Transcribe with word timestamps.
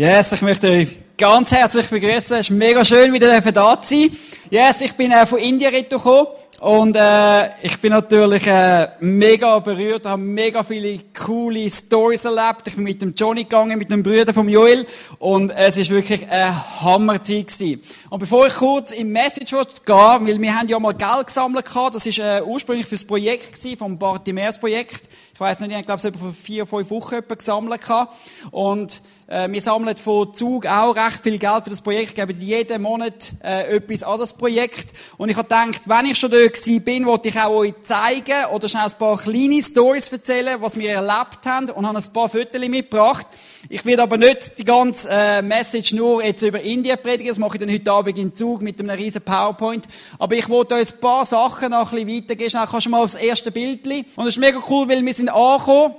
Yes, 0.00 0.30
ich 0.30 0.42
möchte 0.42 0.68
euch 0.68 0.86
ganz 1.16 1.50
herzlich 1.50 1.88
begrüßen. 1.88 2.36
Es 2.36 2.42
ist 2.42 2.50
mega 2.50 2.84
schön, 2.84 3.12
wieder 3.12 3.40
da 3.40 3.82
zu 3.82 3.96
sein. 3.96 4.16
Yes, 4.48 4.80
ich 4.80 4.92
bin 4.92 5.10
äh, 5.10 5.26
von 5.26 5.40
Indien 5.40 5.72
gekommen 5.72 6.28
und 6.60 6.94
äh, 6.94 7.48
ich 7.62 7.76
bin 7.80 7.90
natürlich 7.90 8.46
äh, 8.46 8.90
mega 9.00 9.58
berührt, 9.58 10.06
habe 10.06 10.22
mega 10.22 10.62
viele 10.62 11.00
coole 11.20 11.68
Stories 11.68 12.24
erlebt. 12.24 12.62
Ich 12.66 12.76
bin 12.76 12.84
mit 12.84 13.02
dem 13.02 13.12
Johnny 13.12 13.42
gegangen, 13.42 13.76
mit 13.76 13.90
dem 13.90 14.04
Brüder 14.04 14.32
von 14.32 14.48
Joel 14.48 14.86
und 15.18 15.50
es 15.50 15.76
ist 15.76 15.90
wirklich 15.90 16.30
eine 16.30 16.80
Hammerzeit 16.80 17.48
gewesen. 17.48 17.82
Und 18.08 18.20
bevor 18.20 18.46
ich 18.46 18.54
kurz 18.54 18.92
im 18.92 19.10
Message 19.10 19.50
gehe, 19.50 19.96
weil 19.96 20.40
wir 20.40 20.56
haben 20.56 20.68
ja 20.68 20.78
mal 20.78 20.94
Geld 20.94 21.26
gesammelt 21.26 21.66
gehabt, 21.66 21.96
das 21.96 22.06
ist 22.06 22.20
äh, 22.20 22.40
ursprünglich 22.46 22.86
fürs 22.86 23.04
Projekt 23.04 23.56
gewesen, 23.56 23.76
vom 23.76 23.98
Bartimärs 23.98 24.60
Projekt. 24.60 25.08
Ich 25.34 25.40
weiß 25.40 25.58
nicht, 25.58 25.76
ich 25.76 25.84
glaube, 25.84 25.98
es 25.98 26.04
etwa 26.04 26.18
vor 26.20 26.32
vier, 26.32 26.66
fünf 26.66 26.88
Wochen 26.90 27.16
gesammelt 27.36 27.80
gehabt. 27.80 28.12
Und 28.52 29.02
äh, 29.28 29.48
wir 29.50 29.60
sammeln 29.60 29.96
von 29.96 30.32
Zug 30.34 30.66
auch 30.66 30.96
recht 30.96 31.22
viel 31.22 31.38
Geld 31.38 31.64
für 31.64 31.70
das 31.70 31.82
Projekt, 31.82 32.14
geben 32.14 32.40
jeden 32.40 32.82
Monat 32.82 33.32
äh, 33.44 33.76
etwas 33.76 34.02
an 34.02 34.18
das 34.18 34.32
Projekt. 34.32 34.88
Und 35.18 35.28
ich 35.28 35.36
habe 35.36 35.46
gedacht, 35.46 35.82
wenn 35.86 36.06
ich 36.06 36.18
schon 36.18 36.30
dort 36.30 36.54
gewesen 36.54 36.82
bin, 36.82 37.06
wollte 37.06 37.28
ich 37.28 37.38
auch 37.38 37.50
euch 37.50 37.74
zeigen 37.82 38.46
oder 38.52 38.68
schnell 38.68 38.84
ein 38.84 38.98
paar 38.98 39.18
kleine 39.18 39.62
Stories 39.62 40.08
erzählen, 40.08 40.56
was 40.60 40.76
wir 40.76 40.90
erlebt 40.90 41.44
haben 41.44 41.70
und 41.70 41.86
habe 41.86 41.98
ein 41.98 42.12
paar 42.12 42.28
Fotos 42.28 42.68
mitgebracht. 42.68 43.26
Ich 43.68 43.84
werde 43.84 44.02
aber 44.02 44.16
nicht 44.16 44.58
die 44.58 44.64
ganze 44.64 45.08
äh, 45.10 45.42
Message 45.42 45.92
nur 45.92 46.24
jetzt 46.24 46.42
über 46.42 46.60
Indien 46.60 46.96
predigen, 47.02 47.28
das 47.28 47.38
mache 47.38 47.56
ich 47.56 47.60
dann 47.60 47.72
heute 47.72 47.92
Abend 47.92 48.16
in 48.16 48.34
Zug 48.34 48.62
mit 48.62 48.80
einem 48.80 48.90
riesen 48.90 49.20
PowerPoint. 49.20 49.86
Aber 50.18 50.34
ich 50.36 50.48
wollte 50.48 50.76
euch 50.76 50.92
ein 50.92 51.00
paar 51.00 51.26
Sachen 51.26 51.70
noch 51.70 51.92
ein 51.92 52.06
bisschen 52.06 52.22
weitergeben. 52.22 52.50
Schnell 52.50 52.66
kannst 52.70 52.86
du 52.86 52.90
mal 52.90 53.02
aufs 53.02 53.14
erste 53.14 53.50
Bild. 53.50 53.86
Und 54.16 54.26
es 54.26 54.36
ist 54.36 54.38
mega 54.38 54.58
cool, 54.70 54.88
weil 54.88 55.04
wir 55.04 55.14
sind 55.14 55.28
angekommen 55.28 55.94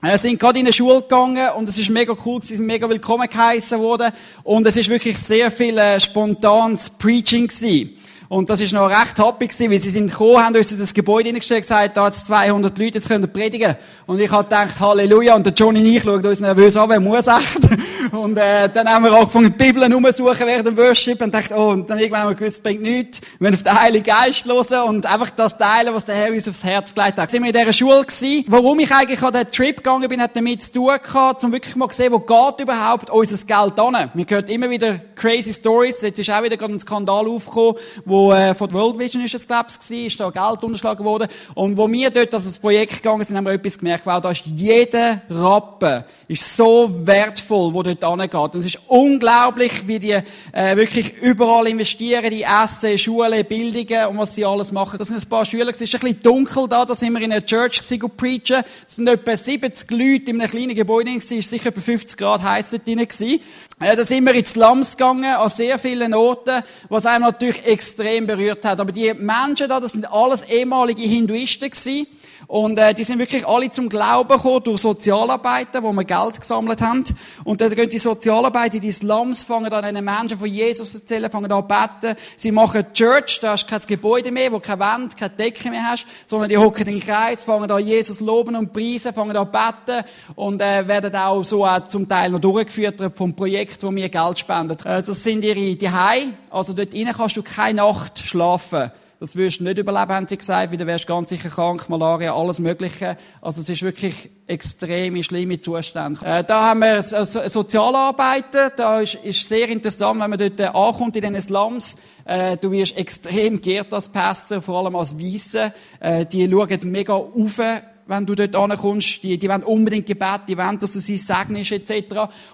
wir 0.00 0.16
sind 0.16 0.38
gerade 0.38 0.60
in 0.60 0.66
eine 0.66 0.72
Schule 0.72 1.02
gegangen 1.02 1.48
und 1.56 1.68
es 1.68 1.76
ist 1.76 1.90
mega 1.90 2.14
cool, 2.24 2.40
sie 2.40 2.54
sind 2.54 2.66
mega 2.66 2.88
willkommen 2.88 3.28
geheißen 3.28 3.80
worden 3.80 4.12
und 4.44 4.64
es 4.64 4.76
ist 4.76 4.88
wirklich 4.88 5.18
sehr 5.18 5.50
viel 5.50 5.76
äh, 5.76 5.98
spontanes 5.98 6.88
Preaching 6.88 7.48
gewesen. 7.48 7.90
Und 8.28 8.48
das 8.48 8.60
ist 8.60 8.72
noch 8.72 8.88
recht 8.88 9.18
happy 9.18 9.48
gewesen, 9.48 9.70
weil 9.72 9.80
sie 9.80 9.90
sind 9.90 10.10
gekommen, 10.10 10.44
haben 10.44 10.54
uns 10.54 10.70
in 10.70 10.78
das 10.78 10.94
Gebäude 10.94 11.28
hineingestellt, 11.28 11.62
gesagt, 11.62 11.96
da 11.96 12.06
jetzt 12.06 12.26
200 12.26 12.78
Leute, 12.78 12.98
jetzt 12.98 13.08
könnt 13.08 13.24
ihr 13.24 13.28
predigen. 13.28 13.74
Und 14.06 14.20
ich 14.20 14.30
habe 14.30 14.44
gedacht, 14.44 14.78
Halleluja, 14.78 15.34
und 15.34 15.46
der 15.46 15.54
Johnny 15.54 15.80
und 15.80 15.86
ich 15.86 16.04
schauen 16.04 16.24
uns 16.24 16.40
nervös 16.40 16.76
an, 16.76 16.90
wer 16.90 17.00
muss 17.00 17.26
echt? 17.26 17.68
Und, 18.12 18.36
äh, 18.36 18.68
dann 18.68 18.88
haben 18.88 19.04
wir 19.04 19.12
angefangen, 19.12 19.54
die 19.56 19.64
Bibel 19.64 19.92
umzusuchen 19.92 20.46
während 20.46 20.66
dem 20.66 20.76
Worship 20.76 21.20
und 21.22 21.32
dachte, 21.32 21.54
oh, 21.56 21.70
und 21.70 21.88
dann 21.88 21.98
irgendwann 21.98 22.22
haben 22.22 22.30
wir 22.30 22.36
gewusst, 22.36 22.56
es 22.56 22.62
bringt 22.62 22.82
nichts. 22.82 23.20
Wir 23.38 23.46
werden 23.46 23.54
auf 23.56 23.62
den 23.62 23.80
Heiligen 23.80 24.04
Geist 24.04 24.44
hören 24.44 24.88
und 24.88 25.06
einfach 25.06 25.30
das 25.30 25.56
teilen, 25.56 25.94
was 25.94 26.04
der 26.04 26.14
Herr 26.14 26.32
uns 26.32 26.48
aufs 26.48 26.64
Herz 26.64 26.94
gelegt 26.94 27.18
hat. 27.18 27.30
Sind 27.30 27.42
wir 27.42 27.50
in 27.50 27.58
dieser 27.58 27.72
Schule 27.72 28.02
gewesen. 28.02 28.44
Warum 28.48 28.78
ich 28.80 28.90
eigentlich 28.92 29.22
an 29.22 29.32
diesen 29.32 29.50
Trip 29.50 29.76
gegangen 29.76 30.08
bin, 30.08 30.20
hat 30.20 30.36
damit 30.36 30.62
zu 30.62 30.72
tun 30.72 30.96
gehabt, 31.02 31.44
um 31.44 31.52
wirklich 31.52 31.76
mal 31.76 31.88
zu 31.88 31.96
sehen, 31.96 32.12
wo 32.12 32.18
geht 32.18 32.60
überhaupt 32.60 33.10
unser 33.10 33.36
Geld 33.46 33.78
an. 33.78 34.10
Wir 34.14 34.26
hören 34.28 34.46
immer 34.46 34.70
wieder 34.70 35.00
crazy 35.18 35.52
Stories. 35.52 36.00
Jetzt 36.00 36.18
ist 36.18 36.30
auch 36.30 36.42
wieder 36.42 36.56
gerade 36.56 36.72
ein 36.72 36.78
Skandal 36.78 37.26
aufgekommen, 37.26 37.74
wo 38.04 38.32
äh, 38.32 38.54
von 38.54 38.72
World 38.72 38.98
Vision 38.98 39.24
ist 39.24 39.34
es, 39.34 39.46
glaube 39.46 39.68
ich, 39.68 40.06
ist 40.06 40.20
da 40.20 40.30
Geld 40.30 40.62
unterschlagen 40.62 41.04
worden. 41.04 41.28
Und 41.54 41.76
wo 41.76 41.90
wir 41.90 42.10
dort 42.10 42.34
als 42.34 42.44
das 42.44 42.58
Projekt 42.58 42.94
gegangen 42.94 43.24
sind, 43.24 43.36
haben 43.36 43.44
wir 43.44 43.52
etwas 43.52 43.78
gemerkt, 43.78 44.06
wow, 44.06 44.20
da 44.20 44.30
ist 44.30 44.42
jeder 44.46 45.22
Rappen 45.28 46.04
ist 46.28 46.56
so 46.56 46.90
wertvoll, 47.06 47.72
wo 47.72 47.82
dort 47.82 48.04
angeht. 48.04 48.54
Es 48.54 48.66
ist 48.66 48.78
unglaublich, 48.86 49.88
wie 49.88 49.98
die 49.98 50.18
äh, 50.52 50.76
wirklich 50.76 51.16
überall 51.22 51.66
investieren, 51.66 52.30
die 52.30 52.42
Essen, 52.42 52.98
Schulen, 52.98 53.44
Bildungen 53.46 54.08
und 54.08 54.18
was 54.18 54.34
sie 54.34 54.44
alles 54.44 54.70
machen. 54.70 54.98
Das 54.98 55.08
sind 55.08 55.24
ein 55.24 55.28
paar 55.28 55.46
Schüler, 55.46 55.70
es 55.70 55.80
ist 55.80 55.94
ein 55.94 56.00
bisschen 56.00 56.22
dunkel 56.22 56.68
da, 56.68 56.84
da 56.84 56.94
sind 56.94 57.14
wir 57.14 57.22
in 57.22 57.32
einer 57.32 57.44
Church 57.44 57.80
gewesen, 57.80 58.10
preachen. 58.14 58.62
Es 58.86 58.96
sind 58.96 59.08
etwa 59.08 59.36
70 59.36 59.90
Leute 59.90 60.30
in 60.30 60.40
einem 60.40 60.50
kleinen 60.50 60.74
Gebäude, 60.74 61.10
es 61.16 61.30
war 61.30 61.42
sicher 61.42 61.70
etwa 61.70 61.80
50 61.80 62.18
Grad 62.18 62.42
heiß 62.42 62.70
dort 62.72 62.86
drin 62.86 62.98
gewesen. 62.98 63.40
Äh, 63.80 63.94
da 63.94 64.04
sind 64.04 64.24
wir 64.24 64.34
ins 64.34 64.50
Slums 64.50 64.96
gegangen, 64.96 65.24
an 65.24 65.48
sehr 65.48 65.78
vielen 65.78 66.12
Orten, 66.12 66.64
was 66.88 67.06
einem 67.06 67.24
natürlich 67.24 67.64
extrem 67.64 68.26
berührt 68.26 68.64
hat. 68.64 68.80
Aber 68.80 68.90
die 68.90 69.14
Menschen 69.14 69.68
da, 69.68 69.78
das 69.78 69.92
sind 69.92 70.10
alles 70.10 70.42
ehemalige 70.42 71.02
Hinduisten 71.02 71.70
gewesen. 71.70 72.06
Und 72.48 72.78
äh, 72.78 72.94
die 72.94 73.04
sind 73.04 73.18
wirklich 73.18 73.46
alle 73.46 73.70
zum 73.70 73.90
Glauben 73.90 74.30
gekommen 74.30 74.62
durch 74.64 74.80
Sozialarbeiter, 74.80 75.82
wo 75.82 75.92
wir 75.92 76.04
Geld 76.04 76.40
gesammelt 76.40 76.80
haben. 76.80 77.04
Und 77.44 77.60
dann 77.60 77.70
gehen 77.74 77.90
die 77.90 77.98
Sozialarbeiter 77.98 78.76
in 78.76 78.80
die 78.80 78.90
Slums, 78.90 79.44
fangen 79.44 79.70
an 79.70 79.84
einen 79.84 80.02
Menschen 80.02 80.38
von 80.38 80.48
Jesus 80.48 80.92
zu 80.92 80.98
erzählen, 80.98 81.30
fangen 81.30 81.52
an 81.52 81.62
zu 81.62 81.68
beten. 81.68 82.18
Sie 82.36 82.50
machen 82.50 82.86
Church, 82.94 83.40
da 83.42 83.52
hast 83.52 83.66
du 83.66 83.70
kein 83.70 83.82
Gebäude 83.86 84.32
mehr, 84.32 84.50
wo 84.50 84.60
keine 84.60 84.80
Wand, 84.80 85.14
keine 85.14 85.34
Decke 85.34 85.68
mehr 85.68 85.90
hast, 85.90 86.06
sondern 86.24 86.48
die 86.48 86.56
hocken 86.56 86.86
in 86.88 86.94
den 86.94 87.00
Kreis, 87.00 87.44
fangen 87.44 87.70
an 87.70 87.84
Jesus 87.84 88.18
loben 88.20 88.56
und 88.56 88.72
preisen, 88.72 89.12
fangen 89.12 89.36
an 89.36 89.46
zu 89.46 89.52
beten 89.52 90.06
und 90.34 90.62
äh, 90.62 90.88
werden 90.88 91.14
auch 91.16 91.42
so 91.42 91.66
auch 91.66 91.84
zum 91.84 92.08
Teil 92.08 92.30
noch 92.30 92.40
durchgeführt 92.40 92.98
vom 93.14 93.36
Projekt, 93.36 93.82
wo 93.82 93.94
wir 93.94 94.08
Geld 94.08 94.38
spenden. 94.38 94.78
Also 94.84 95.12
das 95.12 95.22
sind 95.22 95.44
ihre 95.44 95.76
Dihei, 95.76 96.28
also 96.48 96.72
dort 96.72 96.94
innen 96.94 97.12
kannst 97.12 97.36
du 97.36 97.42
keine 97.42 97.82
Nacht 97.82 98.20
schlafen. 98.20 98.90
Das 99.20 99.34
wirst 99.34 99.58
du 99.58 99.64
nicht 99.64 99.78
überleben, 99.78 100.12
haben 100.12 100.28
sie 100.28 100.36
gesagt, 100.36 100.70
weil 100.70 100.78
du 100.78 100.86
wärst 100.86 101.08
ganz 101.08 101.30
sicher 101.30 101.48
krank, 101.48 101.88
Malaria, 101.88 102.36
alles 102.36 102.60
Mögliche. 102.60 103.16
Also 103.42 103.62
es 103.62 103.68
ist 103.68 103.82
wirklich 103.82 104.30
extreme, 104.46 105.24
schlimme 105.24 105.58
Zustände. 105.58 106.24
Äh, 106.24 106.44
da 106.44 106.68
haben 106.68 106.78
wir 106.80 107.02
so 107.02 107.24
Sozialarbeiter, 107.24 108.70
da 108.70 109.00
ist, 109.00 109.16
ist 109.16 109.48
sehr 109.48 109.68
interessant, 109.70 110.20
wenn 110.20 110.30
man 110.30 110.38
dort 110.38 110.60
äh, 110.60 110.66
ankommt 110.66 111.16
in 111.16 111.22
diesen 111.22 111.42
Slums, 111.42 111.96
äh, 112.26 112.56
du 112.58 112.70
wirst 112.70 112.96
extrem 112.96 113.60
geehrt 113.60 113.92
als 113.92 114.08
Pastor, 114.08 114.62
vor 114.62 114.78
allem 114.78 114.94
als 114.94 115.18
Weisse. 115.18 115.72
Äh, 115.98 116.24
die 116.24 116.48
schauen 116.48 116.78
mega 116.84 117.14
auf 117.14 117.60
wenn 118.08 118.24
du 118.24 118.34
dort 118.34 118.56
ankommst. 118.56 119.22
Die, 119.22 119.38
die 119.38 119.48
wollen 119.48 119.62
unbedingt 119.62 120.06
Gebet, 120.06 120.40
die 120.48 120.56
wollen, 120.56 120.78
dass 120.78 120.94
du 120.94 121.00
sie 121.00 121.18
segnest, 121.18 121.70
etc. 121.72 121.92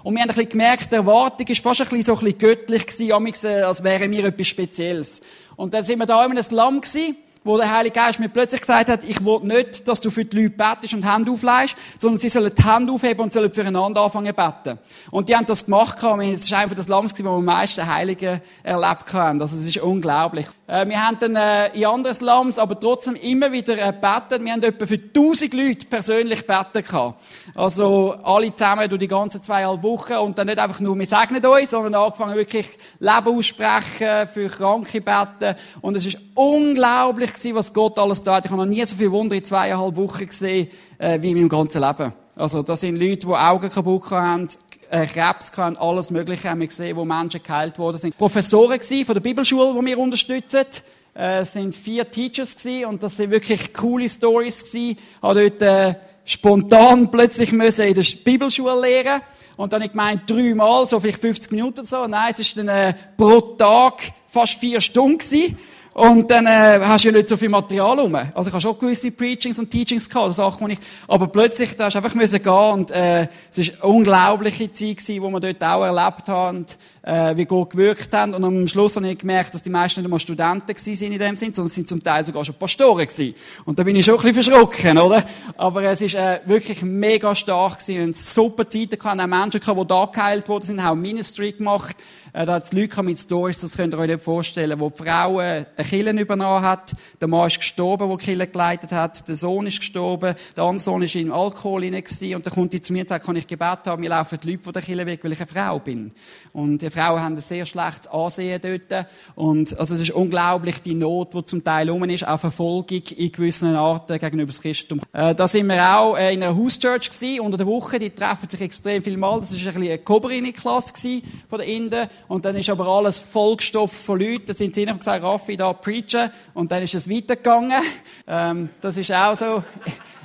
Und 0.02 0.14
wir 0.14 0.22
haben 0.22 0.28
ein 0.30 0.34
bisschen 0.34 0.48
gemerkt, 0.48 0.90
die 0.90 0.96
Erwartung 0.96 1.46
ist 1.46 1.62
fast 1.62 1.80
ein 1.80 1.88
bisschen 1.88 2.02
so 2.02 2.14
ein 2.14 2.24
bisschen 2.24 2.38
göttlich 2.38 2.86
gewesen, 2.86 3.46
äh, 3.46 3.62
als 3.62 3.82
wäre 3.82 4.08
mir 4.08 4.24
etwas 4.26 4.48
Spezielles. 4.48 5.22
Und 5.56 5.72
dann 5.72 5.84
sind 5.84 6.00
wir 6.00 6.06
da 6.06 6.24
in 6.24 6.32
einem 6.32 6.42
Slum 6.42 6.80
gewesen, 6.80 7.16
wo 7.44 7.58
der 7.58 7.70
Heilige 7.70 7.94
Geist 7.94 8.18
mir 8.18 8.30
plötzlich 8.30 8.62
gesagt 8.62 8.88
hat, 8.88 9.04
ich 9.04 9.24
will 9.24 9.40
nicht, 9.42 9.86
dass 9.86 10.00
du 10.00 10.10
für 10.10 10.24
die 10.24 10.44
Leute 10.44 10.56
betest 10.56 10.94
und 10.94 11.02
Hände 11.02 11.30
aufleihst, 11.30 11.76
sondern 11.98 12.18
sie 12.18 12.30
sollen 12.30 12.52
die 12.56 12.64
Hände 12.64 12.92
aufheben 12.92 13.20
und 13.20 13.32
sollen 13.32 13.52
füreinander 13.52 14.00
anfangen 14.00 14.34
beten. 14.34 14.78
Und 15.10 15.28
die 15.28 15.36
haben 15.36 15.46
das 15.46 15.66
gemacht. 15.66 15.98
Es 16.02 16.44
ist 16.44 16.52
einfach 16.52 16.74
das 16.74 16.86
Slums, 16.86 17.12
wo 17.18 17.22
wir 17.24 17.30
am 17.30 17.44
meisten 17.44 17.86
Heilige 17.86 18.40
erlebt 18.62 19.12
haben. 19.12 19.40
Also 19.40 19.56
es 19.56 19.66
ist 19.66 19.76
unglaublich. 19.78 20.46
Äh, 20.66 20.88
wir 20.88 21.06
haben 21.06 21.18
dann 21.20 21.36
äh, 21.36 21.76
in 21.76 21.84
anderen 21.84 22.16
Slums 22.16 22.58
aber 22.58 22.80
trotzdem 22.80 23.14
immer 23.16 23.52
wieder 23.52 23.76
äh, 23.76 23.92
betet. 23.92 24.42
Wir 24.42 24.52
haben 24.52 24.62
etwa 24.62 24.86
für 24.86 25.12
tausend 25.12 25.52
Leute 25.52 25.86
persönlich 25.86 26.46
beten 26.46 26.82
gehabt. 26.82 27.20
Also 27.54 28.14
alle 28.22 28.52
zusammen 28.54 28.88
durch 28.88 29.00
die 29.00 29.08
ganzen 29.08 29.42
zweieinhalb 29.42 29.82
Wochen 29.82 30.14
und 30.14 30.38
dann 30.38 30.46
nicht 30.46 30.58
einfach 30.58 30.80
nur, 30.80 30.98
wir 30.98 31.06
segnen 31.06 31.44
euch, 31.44 31.68
sondern 31.68 31.94
angefangen 31.94 32.34
wirklich 32.34 32.78
Leben 32.98 33.38
aussprechen, 33.38 34.28
für 34.32 34.48
Kranke 34.48 35.02
beten. 35.02 35.56
Und 35.82 35.96
es 35.96 36.06
ist 36.06 36.18
unglaublich 36.34 37.33
gewesen, 37.34 37.54
was 37.54 37.72
Gott 37.72 37.98
alles 37.98 38.22
tat. 38.22 38.44
Ich 38.44 38.50
habe 38.50 38.62
noch 38.62 38.68
nie 38.68 38.84
so 38.84 38.96
viel 38.96 39.10
Wunder 39.10 39.36
in 39.36 39.44
zweieinhalb 39.44 39.96
Wochen 39.96 40.26
gesehen, 40.26 40.68
wie 40.98 41.30
in 41.30 41.36
meinem 41.36 41.48
ganzen 41.48 41.82
Leben. 41.82 42.12
Also, 42.36 42.62
das 42.62 42.80
sind 42.80 42.96
Leute, 42.96 43.26
die 43.26 43.32
Augen 43.32 43.70
kaputt 43.70 44.10
haben, 44.10 44.48
äh, 44.90 45.06
Krebs 45.06 45.50
gehabt, 45.50 45.78
alles 45.78 46.10
Mögliche 46.10 46.50
haben 46.50 46.60
wir 46.60 46.66
gesehen, 46.66 46.96
wo 46.96 47.04
Menschen 47.04 47.42
geheilt 47.42 47.78
worden 47.78 47.96
sind. 47.96 48.16
Professoren 48.16 48.78
gewesen, 48.78 49.04
von 49.04 49.14
der 49.14 49.20
Bibelschule, 49.20 49.74
die 49.78 49.86
wir 49.86 49.98
unterstützen. 49.98 50.66
Äh, 51.14 51.40
es 51.40 51.52
sind 51.52 51.74
vier 51.74 52.10
Teachers 52.10 52.56
gewesen, 52.56 52.86
und 52.86 53.02
das 53.02 53.16
sind 53.16 53.30
wirklich 53.30 53.72
coole 53.72 54.08
Stories 54.08 54.64
gewesen. 54.64 54.98
Ich 54.98 55.20
dort, 55.20 55.62
äh, 55.62 55.94
spontan 56.24 57.10
plötzlich 57.10 57.52
müssen 57.52 57.86
in 57.86 57.94
der 57.94 58.04
Bibelschule 58.24 58.80
lehren. 58.80 59.20
Und 59.56 59.72
dann 59.72 59.80
habe 59.80 59.86
ich 59.86 59.92
gemeint, 59.92 60.28
dreimal, 60.28 60.86
so 60.86 60.98
vielleicht 60.98 61.20
50 61.20 61.52
Minuten 61.52 61.84
so. 61.84 62.06
Nein, 62.06 62.32
es 62.32 62.40
ist 62.40 62.56
dann, 62.56 62.68
äh, 62.68 62.94
pro 63.16 63.40
Tag 63.40 64.00
fast 64.26 64.58
vier 64.58 64.80
Stunden 64.80 65.18
gewesen. 65.18 65.56
Und 65.94 66.28
dann 66.28 66.46
äh, 66.46 66.80
hast 66.82 67.04
du 67.04 67.08
ja 67.08 67.14
nicht 67.14 67.28
so 67.28 67.36
viel 67.36 67.48
Material 67.48 68.00
rum. 68.00 68.16
Also 68.16 68.48
ich 68.48 68.52
habe 68.52 68.60
schon 68.60 68.76
gewisse 68.78 69.12
Preachings 69.12 69.60
und 69.60 69.70
Teachings 69.70 70.08
gehabt, 70.08 70.34
Sachen, 70.34 70.66
die 70.66 70.74
ich, 70.74 70.80
aber 71.06 71.28
plötzlich, 71.28 71.76
da 71.76 71.84
hast 71.84 71.94
du 71.94 71.98
einfach 72.00 72.12
gehen 72.12 72.72
und 72.72 72.90
äh, 72.90 73.28
es 73.48 73.58
ist 73.58 73.80
eine 73.80 73.92
unglaubliche 73.92 74.72
Zeit 74.72 74.98
wo 75.20 75.30
wir 75.30 75.38
dort 75.38 75.62
auch 75.62 75.84
erlebt 75.84 76.28
haben, 76.28 76.66
äh, 77.04 77.36
wie 77.36 77.44
Gott 77.44 77.70
gewirkt 77.70 78.12
haben. 78.12 78.34
Und 78.34 78.44
am 78.44 78.66
Schluss 78.66 78.96
habe 78.96 79.08
ich 79.08 79.18
gemerkt, 79.18 79.54
dass 79.54 79.62
die 79.62 79.70
meisten 79.70 80.00
nicht 80.00 80.06
einmal 80.06 80.20
Studenten 80.20 80.66
gewesen 80.66 80.96
sind 80.96 81.12
in 81.12 81.18
dem 81.18 81.36
Sinn, 81.36 81.52
sondern 81.52 81.66
es 81.66 81.74
sind 81.74 81.88
zum 81.88 82.02
Teil 82.02 82.24
sogar 82.24 82.44
schon 82.44 82.54
Pastoren 82.54 83.06
gewesen. 83.06 83.34
Und 83.64 83.78
da 83.78 83.82
bin 83.82 83.96
ich 83.96 84.04
schon 84.04 84.18
ein 84.18 84.22
bisschen 84.22 84.42
verschrocken, 84.42 84.98
oder? 84.98 85.24
Aber 85.56 85.82
es 85.84 86.00
ist 86.00 86.14
äh, 86.14 86.40
wirklich 86.46 86.82
mega 86.82 87.34
stark 87.34 87.78
gewesen. 87.78 88.02
Haben 88.02 88.12
super 88.12 88.68
Zeiten 88.68 88.98
gehabt, 88.98 89.20
auch 89.20 89.26
Menschen 89.26 89.60
gehabt, 89.60 89.80
die 89.80 89.86
da 89.86 90.06
geheilt 90.06 90.48
worden 90.48 90.64
sind, 90.64 90.82
haben 90.82 91.00
Ministry 91.00 91.52
gemacht. 91.52 91.96
Äh, 92.34 92.46
da 92.46 92.54
hat 92.54 92.64
es 92.64 92.72
Leute 92.72 93.00
mit 93.04 93.20
Stories, 93.20 93.60
das 93.60 93.76
könnt 93.76 93.94
ihr 93.94 93.98
euch 93.98 94.08
nicht 94.08 94.24
vorstellen, 94.24 94.80
wo 94.80 94.90
die 94.90 95.04
Frau 95.04 95.40
äh, 95.40 95.66
eine 95.76 95.88
Kille 95.88 96.10
übernommen 96.10 96.64
hat, 96.64 96.92
der 97.20 97.28
Mann 97.28 97.46
ist 97.46 97.60
gestorben, 97.60 98.08
der 98.08 98.16
die 98.16 98.24
Kille 98.24 98.48
geleitet 98.48 98.90
hat, 98.90 99.28
der 99.28 99.36
Sohn 99.36 99.68
ist 99.68 99.78
gestorben, 99.78 100.34
der 100.56 100.64
andere 100.64 100.82
Sohn 100.82 101.02
ist 101.02 101.14
im 101.14 101.32
Alkohol 101.32 101.84
hinein 101.84 102.02
und 102.34 102.44
dann 102.44 102.52
kommt 102.52 102.72
die 102.72 102.80
zu 102.80 102.92
mir 102.92 103.02
und 103.02 103.08
sagt, 103.08 103.24
kann 103.24 103.36
ich 103.36 103.46
Gebet 103.46 103.86
haben, 103.86 104.00
mir 104.00 104.10
laufen 104.10 104.36
die 104.42 104.50
Leute 104.50 104.64
von 104.64 104.72
der 104.72 104.82
Kille 104.82 105.06
weg, 105.06 105.20
weil 105.22 105.30
ich 105.30 105.38
eine 105.38 105.46
Frau 105.46 105.78
bin. 105.78 106.10
Und 106.52 106.82
Frauen 106.94 107.20
haben 107.20 107.34
ein 107.34 107.40
sehr 107.40 107.66
schlechtes 107.66 108.06
Ansehen 108.06 108.60
dort. 108.62 109.06
Und, 109.34 109.78
also, 109.78 109.94
es 109.94 110.00
ist 110.00 110.10
unglaublich, 110.12 110.80
die 110.82 110.94
Not, 110.94 111.34
die 111.34 111.44
zum 111.44 111.64
Teil 111.64 111.90
rum 111.90 112.04
ist, 112.04 112.26
auch 112.26 112.38
Verfolgung 112.38 113.02
in 113.16 113.32
gewissen 113.32 113.74
Arten 113.74 114.18
gegenüber 114.18 114.52
dem 114.52 114.60
Christentum. 114.60 115.00
Äh, 115.12 115.34
da 115.34 115.48
sind 115.48 115.66
wir 115.66 115.96
auch 115.96 116.16
äh, 116.16 116.34
in 116.34 116.42
einer 116.42 116.56
Hauschurch 116.56 117.10
gewesen, 117.10 117.40
unter 117.40 117.56
der 117.56 117.66
Woche, 117.66 117.98
die 117.98 118.10
treffen 118.10 118.48
sich 118.48 118.60
extrem 118.60 119.02
viel 119.02 119.16
mal. 119.16 119.40
Das 119.40 119.50
ist 119.50 119.58
ein 119.58 119.74
bisschen 119.74 119.82
eine 119.82 119.98
Kobrini-Klasse 119.98 121.22
von 121.48 121.58
den 121.58 121.68
Inden. 121.68 122.08
Und 122.28 122.44
dann 122.44 122.56
ist 122.56 122.70
aber 122.70 122.86
alles 122.86 123.20
vollgestopft 123.20 123.96
von 123.96 124.20
Leuten. 124.20 124.46
Da 124.46 124.54
sind 124.54 124.74
sie 124.74 124.86
noch 124.86 124.98
gesagt, 124.98 125.24
Raffi, 125.24 125.56
da 125.56 125.72
preachen. 125.72 126.30
Und 126.54 126.70
dann 126.70 126.82
ist 126.82 126.94
es 126.94 127.10
weitergegangen. 127.10 127.82
Ähm, 128.26 128.68
das 128.80 128.96
ist 128.96 129.12
auch 129.12 129.36
so 129.36 129.62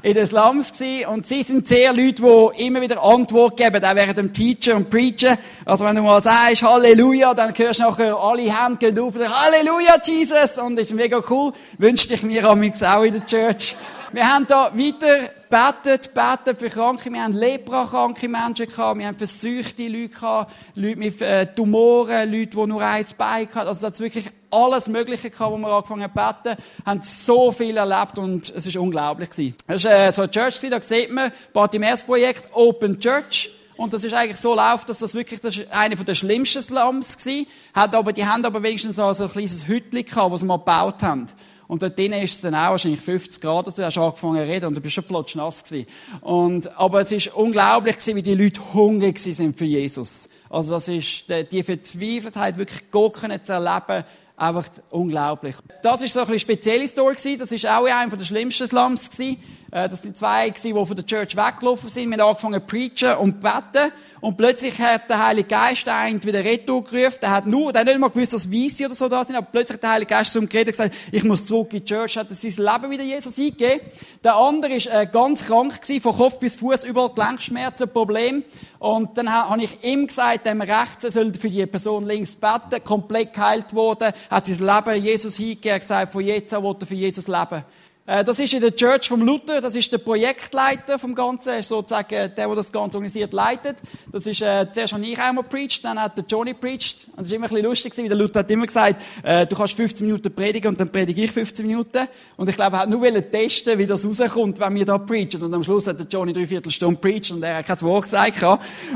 in 0.02 0.14
den 0.14 0.28
Slums 0.28 0.74
gewesen. 0.74 1.08
Und 1.08 1.26
sie 1.26 1.44
sind 1.44 1.68
sehr 1.68 1.94
Leute, 1.94 2.22
die 2.22 2.66
immer 2.66 2.82
wieder 2.82 3.02
Antwort 3.04 3.58
geben, 3.58 3.84
auch 3.84 3.96
während 3.96 4.18
dem 4.18 4.34
Teachen 4.34 4.74
und 4.74 4.90
Preachen. 4.90 5.38
Also 5.66 5.86
wenn 5.86 5.96
du 5.96 6.02
mal 6.02 6.22
sagst, 6.22 6.64
Halleluja, 6.64 7.34
dann 7.34 7.54
hörst 7.56 7.80
du 7.80 7.84
nachher 7.84 8.18
alle 8.18 8.42
Hände 8.42 8.78
gehen 8.78 9.00
auf 9.00 9.16
und 9.16 9.28
Halleluja, 9.28 9.96
Jesus! 10.04 10.58
Und 10.58 10.76
das 10.76 10.88
ist 10.88 10.94
mega 10.94 11.22
cool. 11.30 11.54
Wünschte 11.78 12.14
ich 12.14 12.24
mir 12.24 12.44
am 12.46 12.60
auch 12.60 13.04
in 13.04 13.14
der 13.14 13.26
Church. 13.26 13.76
Wir 14.12 14.28
haben 14.28 14.48
da 14.48 14.72
weiter 14.74 15.30
betet, 15.50 16.16
betet 16.16 16.60
für 16.60 16.70
Kranke. 16.70 17.14
Wir 17.14 17.24
haben 17.24 17.34
leprakranke 17.34 18.28
Menschen 18.28 18.66
gehabt, 18.66 19.00
wir 19.00 19.06
haben 19.06 19.18
verseuchte 19.18 19.88
Leute 19.88 20.10
gehabt, 20.10 20.52
Leute 20.74 20.98
mit 20.98 21.22
äh, 21.22 21.46
Tumoren, 21.54 22.32
Leute, 22.32 22.48
die 22.48 22.66
nur 22.66 22.82
ein 22.82 23.06
Bein 23.20 23.48
hatten. 23.54 23.68
Also 23.68 23.82
das 23.82 23.94
ist 23.94 24.00
wirklich 24.00 24.26
alles 24.50 24.88
Mögliche 24.88 25.30
gehabt, 25.30 25.52
wo 25.52 25.58
wir 25.58 25.68
angefangen 25.68 26.10
haben 26.12 26.36
zu 26.44 26.50
beten, 26.50 26.64
haben 26.88 27.02
so 27.02 27.52
viel 27.52 27.78
erlebt 27.78 28.18
und 28.18 28.50
es 28.50 28.66
ist 28.66 28.78
unglaublich 28.78 29.30
gewesen. 29.30 29.56
Das 29.68 29.84
war 29.84 29.92
äh, 29.92 30.12
so 30.12 30.24
eine 30.24 30.32
Church, 30.32 30.60
da 30.60 30.82
sieht 30.82 31.12
man, 31.12 31.32
Bartimäus-Projekt, 31.54 32.50
Open 32.54 33.00
Church. 33.00 33.52
Und 33.78 33.94
das 33.94 34.04
ist 34.04 34.14
eigentlich 34.14 34.38
so 34.38 34.56
läuft, 34.56 34.90
dass 34.90 35.00
das 35.00 35.14
wirklich 35.14 35.40
das 35.40 35.56
ist 35.56 35.72
einer 35.72 35.96
der 35.96 36.16
schlimmsten 36.16 36.64
Slums 36.64 37.26
war. 37.26 37.84
Hat 37.84 37.96
aber, 37.96 38.12
die 38.12 38.26
haben 38.26 38.44
aber 38.44 38.62
wenigstens 38.64 38.96
so 38.96 39.06
ein 39.06 39.30
kleines 39.30 39.68
Hütchen 39.68 40.04
gehabt, 40.04 40.40
sie 40.40 40.46
mal 40.46 40.58
gebaut 40.58 41.04
haben. 41.04 41.28
Und 41.70 41.84
dort 41.84 42.00
drinnen 42.00 42.24
ist 42.24 42.34
es 42.34 42.42
dann 42.42 42.56
auch 42.56 42.72
wahrscheinlich 42.72 43.00
50 43.00 43.42
Grad, 43.44 43.68
also 43.68 43.80
du 43.80 43.86
hast 43.86 43.96
angefangen 43.96 44.38
zu 44.38 44.44
reden 44.44 44.66
und 44.66 44.76
du 44.76 44.82
bist 44.82 44.96
schon 44.96 45.06
nass 45.36 45.64
gewesen. 45.64 45.86
Und, 46.22 46.76
aber 46.76 47.02
es 47.02 47.12
ist 47.12 47.28
unglaublich 47.36 47.98
gewesen, 47.98 48.16
wie 48.16 48.24
die 48.24 48.34
Leute 48.34 48.60
hungrig 48.74 49.20
sind 49.20 49.56
für 49.56 49.66
Jesus. 49.66 50.30
Also 50.50 50.74
das 50.74 50.88
ist, 50.88 51.26
die 51.30 51.62
Verzweifeltheit 51.62 52.58
wirklich 52.58 52.90
Gott 52.90 53.18
zu 53.18 53.54
erleben, 53.54 54.04
einfach 54.36 54.68
unglaublich. 54.90 55.58
Das 55.84 56.02
ist 56.02 56.14
so 56.14 56.22
ein 56.22 56.26
bisschen 56.26 56.40
spezielle 56.40 56.88
Story 56.88 57.14
gewesen. 57.14 57.38
Das 57.38 57.52
ist 57.52 57.68
auch 57.68 57.86
einer 57.86 58.18
der 58.18 58.26
schlimmsten 58.26 58.68
Slums 58.68 59.12
gewesen. 59.12 59.38
Äh, 59.72 59.90
das 59.90 60.02
sind 60.02 60.18
zwei 60.18 60.50
gewesen, 60.50 60.76
die 60.76 60.86
von 60.88 60.96
der 60.96 61.06
Church 61.06 61.38
weggelaufen 61.38 61.88
sind. 61.88 62.10
Wir 62.10 62.18
haben 62.18 62.30
angefangen 62.30 62.62
zu 62.62 62.66
preachen 62.66 63.18
und 63.20 63.42
beten. 63.42 63.92
Und 64.22 64.36
plötzlich 64.36 64.78
hat 64.80 65.10
der 65.10 65.26
Heilige 65.26 65.48
Geist 65.48 65.88
einen 65.88 66.24
wieder 66.24 66.44
retour 66.44 66.84
gerufen. 66.84 67.20
Der 67.22 67.32
hat 67.32 67.46
nur, 67.46 67.72
der 67.72 67.82
hat 67.82 67.88
nicht 67.88 68.00
mal 68.00 68.10
gewusst, 68.10 68.34
dass 68.34 68.52
Weisse 68.52 68.86
oder 68.86 68.96
so 68.96 69.08
da 69.08 69.24
sind, 69.24 69.36
aber 69.36 69.48
plötzlich 69.52 69.76
hat 69.76 69.84
der 69.84 69.92
Heilige 69.92 70.10
Geist 70.10 70.34
zum 70.34 70.50
Geredet 70.50 70.74
gesagt, 70.74 70.94
ich 71.12 71.24
muss 71.24 71.46
zurück 71.46 71.72
in 71.74 71.80
die 71.80 71.86
Church, 71.86 72.18
hat 72.18 72.28
sein 72.30 72.52
Leben 72.52 72.92
wieder 72.92 73.04
Jesus 73.04 73.38
eingegeben. 73.38 73.82
Der 74.24 74.36
andere 74.36 74.74
ist 74.74 74.88
äh, 74.88 75.08
ganz 75.12 75.46
krank 75.46 75.82
gewesen, 75.82 76.02
von 76.02 76.18
Kopf 76.18 76.40
bis 76.40 76.56
Fuß, 76.56 76.84
überall 76.84 77.14
Gelenkschmerzen, 77.14 77.90
Problem. 77.90 78.44
Und 78.80 79.18
dann 79.18 79.32
habe 79.32 79.64
ich 79.64 79.84
ihm 79.84 80.08
gesagt, 80.08 80.46
dem 80.46 80.62
rechts, 80.62 81.04
er 81.04 81.12
soll 81.12 81.34
für 81.34 81.50
die 81.50 81.66
Person 81.66 82.06
links 82.06 82.36
beten, 82.36 82.84
komplett 82.84 83.34
geheilt 83.34 83.74
worden, 83.74 84.14
hat 84.30 84.46
sein 84.46 84.60
Leben 84.60 85.04
Jesus 85.04 85.38
hingegeben, 85.38 85.80
gesagt, 85.80 86.14
von 86.14 86.22
jetzt 86.22 86.54
an 86.54 86.64
will 86.64 86.76
er 86.80 86.86
für 86.86 86.96
Jesus 86.96 87.28
leben. 87.28 87.64
Äh, 88.10 88.24
das 88.24 88.40
ist 88.40 88.54
in 88.54 88.62
der 88.62 88.76
Church 88.76 89.08
vom 89.08 89.22
Luther, 89.22 89.62
das 89.62 89.76
ist 89.76 89.92
der 89.92 90.00
Projektleiter 90.00 90.98
vom 90.98 91.14
Ganzen, 91.14 91.60
ist 91.60 91.70
sozusagen 91.70 92.10
der, 92.10 92.30
der 92.30 92.56
das 92.56 92.72
Ganze 92.72 92.98
organisiert, 92.98 93.34
leitet. 93.34 93.78
Das 94.12 94.26
ist, 94.26 94.42
äh, 94.42 94.66
zuerst 94.74 94.94
habe 94.94 95.06
ich 95.06 95.20
einmal 95.20 95.44
preached, 95.44 95.86
dann 95.86 96.02
hat 96.02 96.18
der 96.18 96.26
Johnny 96.28 96.56
preached. 96.56 97.08
Und 97.10 97.20
das 97.20 97.28
ist 97.28 97.34
immer 97.34 97.46
ein 97.46 97.50
bisschen 97.50 97.66
lustig 97.66 97.96
weil 97.96 98.08
der 98.08 98.18
Luther 98.18 98.40
hat 98.40 98.50
immer 98.50 98.66
gesagt, 98.66 99.04
äh, 99.22 99.46
du 99.46 99.56
kannst 99.56 99.76
15 99.76 100.08
Minuten 100.08 100.34
predigen 100.34 100.70
und 100.70 100.80
dann 100.80 100.92
predige 100.92 101.24
ich 101.24 101.32
15 101.32 101.68
Minuten. 101.68 102.08
Und 102.36 102.50
ich 102.50 102.56
glaube, 102.56 102.78
er 102.78 102.80
hat 102.80 102.90
nur 102.90 103.32
testen, 103.32 103.78
wie 103.78 103.86
das 103.86 104.04
rauskommt, 104.04 104.60
wenn 104.60 104.74
wir 104.74 104.86
da 104.86 104.98
preachen. 104.98 105.44
Und 105.44 105.54
am 105.54 105.64
Schluss 105.64 105.86
hat 105.86 106.00
der 106.00 106.08
Johnny 106.08 106.34
drei 106.34 106.48
Viertelstunde 106.48 107.00
preached 107.00 107.30
und 107.30 107.44
er 107.44 107.58
hat 107.58 107.68
kein 107.68 107.82
Wort 107.82 108.06
gesagt. 108.06 108.44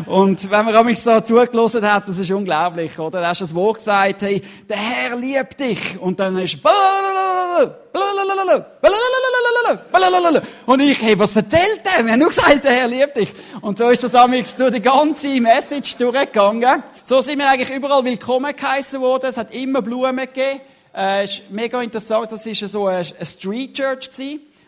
Und 0.07 0.49
wenn 0.49 0.65
man 0.65 0.85
mich 0.87 0.99
so 0.99 1.19
zugelassen 1.19 1.87
hat, 1.87 2.09
das 2.09 2.17
ist 2.17 2.31
unglaublich, 2.31 2.97
oder? 2.97 3.19
Er 3.19 3.29
hat 3.29 3.41
das 3.41 3.53
Wort 3.53 3.77
gesagt, 3.77 4.23
hey, 4.23 4.41
der 4.67 4.77
Herr 4.77 5.15
liebt 5.15 5.59
dich. 5.59 6.01
Und 6.01 6.19
dann 6.19 6.35
ist, 6.39 6.57
und 10.65 10.81
ich, 10.81 11.01
hey, 11.01 11.19
was 11.19 11.35
erzählt 11.35 11.81
der? 11.85 12.03
Wir 12.03 12.13
haben 12.13 12.19
nur 12.19 12.29
gesagt, 12.29 12.63
der 12.63 12.71
Herr 12.71 12.87
liebt 12.87 13.15
dich. 13.15 13.29
Und 13.61 13.77
so 13.77 13.89
ist 13.89 14.03
das 14.03 14.11
damals 14.11 14.55
durch 14.55 14.73
die 14.73 14.81
ganze 14.81 15.39
Message 15.39 15.97
durchgegangen. 15.97 16.83
So 17.03 17.21
sind 17.21 17.37
wir 17.37 17.47
eigentlich 17.47 17.69
überall 17.69 18.03
willkommen 18.03 18.55
geheissen 18.55 18.99
worden. 18.99 19.27
Es 19.29 19.37
hat 19.37 19.53
immer 19.53 19.83
Blumen 19.83 20.17
gegeben. 20.17 20.61
Äh, 20.95 21.25
ist 21.25 21.43
mega 21.51 21.81
interessant. 21.81 22.31
Das 22.31 22.43
ist 22.45 22.59
so 22.61 22.87
eine, 22.87 23.05
Street 23.05 23.75
Church 23.75 24.09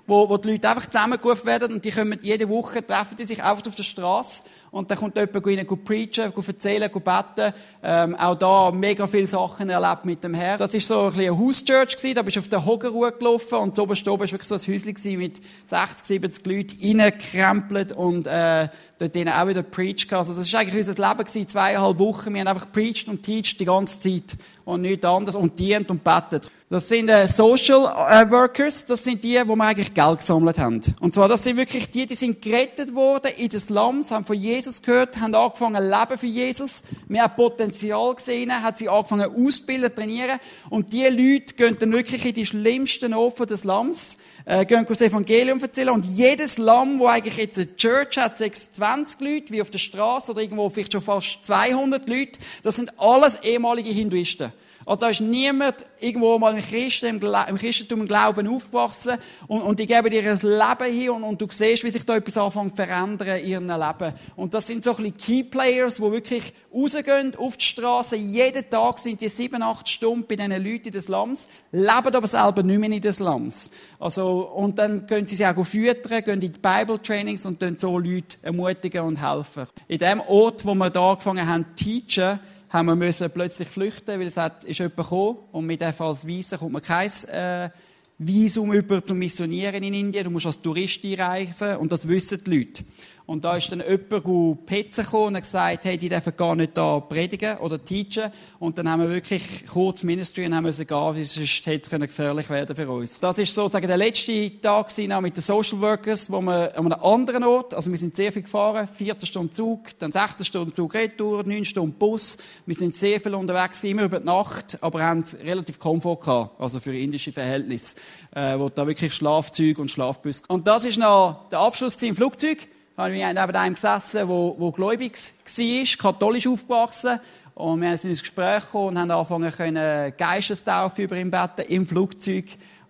wo, 0.08 0.30
wo 0.30 0.38
die 0.38 0.52
Leute 0.52 0.70
einfach 0.70 0.86
zusammengerufen 0.86 1.48
werden 1.48 1.74
und 1.74 1.84
die 1.84 1.92
kommen 1.92 2.20
jede 2.22 2.48
Woche, 2.48 2.86
treffen 2.86 3.16
die 3.18 3.26
sich 3.26 3.42
einfach 3.42 3.66
auf 3.66 3.74
der 3.74 3.84
Straße 3.84 4.44
und 4.76 4.92
dann 4.92 4.98
kommt 4.98 5.16
jemand 5.16 5.48
ihnen 5.48 5.84
preachen, 5.86 6.34
erzählen, 6.36 6.92
beten. 6.92 7.54
Ähm, 7.82 8.14
auch 8.16 8.36
da 8.36 8.72
mega 8.72 9.08
viele 9.08 9.26
Sachen 9.26 9.70
erlebt 9.70 10.04
mit 10.04 10.22
dem 10.22 10.34
Herrn. 10.34 10.60
Das 10.60 10.74
ist 10.74 10.86
so 10.86 11.04
ein 11.04 11.14
bisschen 11.14 11.32
eine 11.32 11.40
Hauschurch 11.40 11.96
gewesen. 11.96 12.16
Da 12.16 12.22
bist 12.24 12.36
du 12.36 12.42
auf 12.42 12.50
der 12.50 12.66
Hogerruhe 12.66 13.14
gelaufen 13.14 13.58
und 13.60 13.74
so 13.74 13.84
oben 13.84 13.96
war 13.96 14.20
wirklich 14.20 14.44
so 14.44 14.56
ein 14.56 14.60
Häuschen 14.60 15.18
mit 15.18 15.40
60, 15.68 16.06
70 16.06 16.46
Leuten 16.46 17.00
reingekrempelt 17.00 17.94
und, 17.94 18.28
äh, 18.28 18.68
dort 18.98 19.16
ihnen 19.16 19.30
auch 19.30 19.48
wieder 19.48 19.64
preached. 19.64 20.12
Also 20.14 20.34
das 20.34 20.52
war 20.54 20.62
eigentlich 20.62 20.88
unser 20.88 21.08
Leben 21.08 21.24
gewesen, 21.26 21.48
zweieinhalb 21.48 22.00
Wochen. 22.00 22.34
Wir 22.34 22.42
haben 22.42 22.48
einfach 22.48 22.72
preached 22.72 23.08
und 23.08 23.24
teached 23.24 23.60
die 23.60 23.66
ganze 23.66 24.00
Zeit. 24.00 24.38
Und 24.64 24.82
nichts 24.82 25.06
anderes. 25.06 25.36
Und 25.36 25.60
dient 25.60 25.90
und 25.90 26.04
betet. 26.04 26.50
Das 26.70 26.88
sind 26.88 27.10
äh, 27.10 27.28
Social 27.28 27.86
äh, 28.10 28.30
Workers. 28.32 28.88
Das 28.88 29.04
sind 29.04 29.24
die, 29.24 29.40
wo 29.46 29.56
wir 29.56 29.66
eigentlich 29.66 29.94
Geld 29.94 30.18
gesammelt 30.18 30.58
haben. 30.58 30.82
Und 31.00 31.14
zwar, 31.14 31.28
das 31.28 31.44
sind 31.44 31.58
wirklich 31.58 31.92
die, 31.92 32.08
die 32.08 32.16
sind 32.16 32.42
gerettet 32.42 32.96
worden 32.96 33.32
in 33.38 33.50
den 33.50 33.60
Slums, 33.60 34.10
haben 34.10 34.26
von 34.26 34.36
Jesus 34.36 34.82
gehört, 34.82 35.20
haben 35.20 35.36
angefangen 35.36 35.88
leben 35.88 36.18
für 36.18 36.26
Jesus. 36.26 36.82
Wir 37.08 37.22
haben 37.22 37.36
Potenzial 37.36 38.16
gesehen, 38.16 38.52
haben 38.52 38.76
sie 38.76 38.90
angefangen 38.90 39.30
auszubilden, 39.46 39.94
trainieren. 39.94 40.40
Und 40.72 40.92
die 40.92 41.04
Leute 41.04 41.54
gehen 41.54 41.78
dann 41.80 41.92
wirklich 41.92 42.26
in 42.26 42.34
die 42.34 42.46
schlimmsten 42.48 43.14
Opfer 43.14 43.46
des 43.46 43.62
Slums 43.62 44.18
äh, 44.46 44.66
gehen 44.66 44.86
das 44.88 45.02
Evangelium 45.02 45.60
erzählen 45.62 45.90
und 45.90 46.06
jedes 46.06 46.58
Lamm, 46.58 47.00
wo 47.00 47.08
eigentlich 47.08 47.38
jetzt 47.38 47.58
eine 47.58 47.76
Church 47.76 48.18
hat, 48.18 48.38
26 48.38 49.20
Leute, 49.20 49.54
wie 49.54 49.62
auf 49.62 49.70
der 49.70 49.80
Straße 49.80 50.32
oder 50.32 50.42
irgendwo 50.42 50.70
vielleicht 50.70 50.94
schon 50.94 51.02
fast 51.02 51.40
200 51.44 52.08
Leute, 52.08 52.40
das 52.64 52.76
sind 52.76 52.98
alles 53.00 53.40
ehemalige 53.44 53.90
Hinduisten. 53.90 54.52
Also 54.86 55.02
da 55.02 55.10
ist 55.10 55.22
niemand 55.22 55.86
irgendwo 56.00 56.38
mal 56.38 56.56
im, 56.56 56.62
Christen, 56.62 57.20
im, 57.20 57.58
Christentum 57.58 58.02
im 58.02 58.08
Glauben 58.08 58.48
aufgewachsen 58.48 59.14
und, 59.48 59.62
und 59.62 59.80
die 59.80 59.88
geben 59.88 60.10
dir 60.12 60.32
ein 60.32 60.40
Leben 60.42 60.94
hier 60.94 61.14
und, 61.14 61.24
und 61.24 61.42
du 61.42 61.48
siehst, 61.50 61.84
wie 61.84 61.90
sich 61.90 62.06
da 62.06 62.16
etwas 62.16 62.38
anfängt 62.38 62.76
zu 62.78 62.84
verändern 62.84 63.40
in 63.40 63.48
ihrem 63.48 63.68
Leben. 63.68 64.14
Und 64.36 64.54
das 64.54 64.68
sind 64.68 64.84
so 64.84 64.92
ein 64.92 64.98
bisschen 64.98 65.18
Key 65.18 65.44
Players, 65.44 65.96
die 65.96 66.04
wirklich 66.04 66.54
rausgehen 66.72 67.36
auf 67.36 67.58
die 67.58 67.66
Straße. 67.66 68.16
Jeden 68.16 68.70
Tag 68.70 69.00
sind 69.00 69.22
die 69.22 69.30
sieben, 69.30 69.64
acht 69.64 69.90
Stunden 69.90 70.28
bei 70.28 70.36
diesen 70.36 70.52
Leuten 70.52 70.88
in 70.88 70.92
den 70.92 71.02
Slums, 71.02 71.48
leben 71.72 71.88
aber 71.88 72.28
selber 72.28 72.62
nicht 72.62 72.80
mehr 72.80 72.92
in 72.92 73.02
den 73.02 73.14
Slums. 73.14 73.72
Also, 74.00 74.42
und 74.54 74.78
dann 74.78 75.08
können 75.08 75.26
sie 75.26 75.36
sich 75.36 75.48
auch 75.48 75.66
füttern, 75.66 76.24
gehen 76.24 76.42
in 76.42 76.42
die 76.42 76.50
Bible 76.50 77.02
Trainings 77.02 77.46
und 77.46 77.60
dann 77.60 77.78
so 77.80 77.98
Leute 77.98 78.38
ermutigen 78.44 79.02
und 79.02 79.16
helfen. 79.16 79.66
In 79.88 79.98
dem 79.98 80.22
Ort, 80.22 80.64
wo 80.64 80.76
wir 80.76 80.92
da 80.92 81.12
angefangen 81.12 81.48
haben 81.48 81.66
teachen, 81.76 82.40
haben 82.76 82.88
wir 82.88 82.96
müssen 82.96 83.32
plötzlich 83.32 83.70
flüchten, 83.70 84.20
weil 84.20 84.28
es 84.28 84.36
hat, 84.36 84.66
ist 84.66 84.80
jemand 84.80 84.98
gekommen 84.98 85.38
und 85.54 85.66
mit 85.66 85.80
dem 85.80 85.94
als 85.98 86.28
Weissen 86.28 86.60
kommt 86.60 86.74
man 86.74 86.82
kein 86.82 87.10
äh, 87.32 87.70
Visum 88.18 88.74
über 88.74 89.04
zum 89.04 89.18
Missionieren 89.18 89.82
in 89.82 89.94
Indien. 89.94 90.26
Du 90.26 90.30
musst 90.30 90.46
als 90.46 90.62
Tourist 90.62 91.04
einreisen 91.04 91.78
und 91.78 91.92
das 91.92 92.08
wissen 92.08 92.44
die 92.46 92.58
Leute. 92.58 92.84
Und 93.28 93.44
da 93.44 93.58
ist 93.58 93.72
dann 93.72 93.82
jemand 93.82 94.66
Pizza 94.68 95.04
gekommen 95.04 95.28
und 95.28 95.36
hat 95.38 95.44
gesagt, 95.44 95.86
hey, 95.86 95.98
die 95.98 96.10
dürfen 96.10 96.34
gar 96.38 96.56
nicht 96.56 96.78
da 96.78 97.00
predigen 97.00 97.58
oder 97.58 97.84
teachen. 97.84 98.32
Und 98.60 98.78
dann 98.78 98.88
haben 98.88 99.02
wir 99.02 99.10
wirklich 99.10 99.66
kurz 99.66 100.04
Ministry 100.04 100.46
und 100.46 100.56
haben 100.56 100.64
müssen 100.64 100.86
gehen, 100.86 100.98
weil 100.98 101.24
sonst 101.24 101.66
hätte 101.66 101.96
es 101.96 102.10
gefährlich 102.10 102.50
werden 102.52 102.76
für 102.76 102.88
uns. 102.88 103.20
Das 103.20 103.40
ist 103.40 103.56
sozusagen 103.56 103.88
der 103.88 103.98
letzte 103.98 104.62
Tag 104.62 104.96
mit 105.22 105.36
den 105.36 105.42
Social 105.42 105.82
Workers, 105.82 106.30
wo 106.30 106.40
wir 106.42 106.78
an 106.78 106.86
einem 106.86 107.04
anderen 107.04 107.44
Ort, 107.44 107.74
also 107.74 107.90
wir 107.90 107.98
sind 107.98 108.16
sehr 108.16 108.32
viel 108.32 108.44
gefahren, 108.44 108.88
14 108.88 109.26
Stunden 109.26 109.54
Zug, 109.54 109.98
dann 109.98 110.12
16 110.12 110.46
Stunden 110.46 110.74
Zug 110.74 110.94
Retour, 110.94 111.44
9 111.44 111.66
Stunden 111.66 111.98
Bus. 111.98 112.38
Wir 112.68 112.76
sind 112.76 112.94
sehr 112.94 113.20
viel 113.20 113.34
unterwegs, 113.34 113.84
immer 113.84 114.04
über 114.04 114.20
die 114.20 114.26
Nacht, 114.26 114.78
aber 114.82 115.02
haben 115.02 115.24
relativ 115.44 115.80
Komfort 115.80 116.20
gehabt, 116.20 116.62
also 116.62 116.80
für 116.80 116.96
indische 116.96 117.32
Verhältnisse, 117.32 117.96
äh, 118.36 118.58
wo 118.60 118.70
da 118.70 118.86
wirklich 118.86 119.14
Schlafzüge 119.14 119.82
und 119.82 119.90
Schlafbus. 119.90 120.44
Und 120.48 120.68
das 120.68 120.86
ist 120.86 121.00
noch 121.00 121.50
der 121.50 121.60
Abschluss 121.60 121.96
im 122.04 122.16
Flugzeug. 122.16 122.68
Habe 122.98 123.14
ich 123.14 123.26
neben 123.26 123.38
einem 123.38 123.74
gesessen, 123.74 124.26
der, 124.26 124.26
der 124.26 124.72
gläubig 124.72 125.18
war, 125.18 125.98
katholisch 125.98 126.48
aufgewachsen. 126.48 127.20
Und 127.54 127.82
wir 127.82 127.98
sind 127.98 128.12
ins 128.12 128.22
Gespräch 128.22 128.64
gekommen 128.64 128.98
und 128.98 129.00
haben 129.00 129.12
angefangen, 129.12 130.14
Geistestaufe 130.18 131.04
über 131.04 131.18
ihn 131.18 131.30
beten, 131.30 131.62
im 131.68 131.86
Flugzeug. 131.86 132.46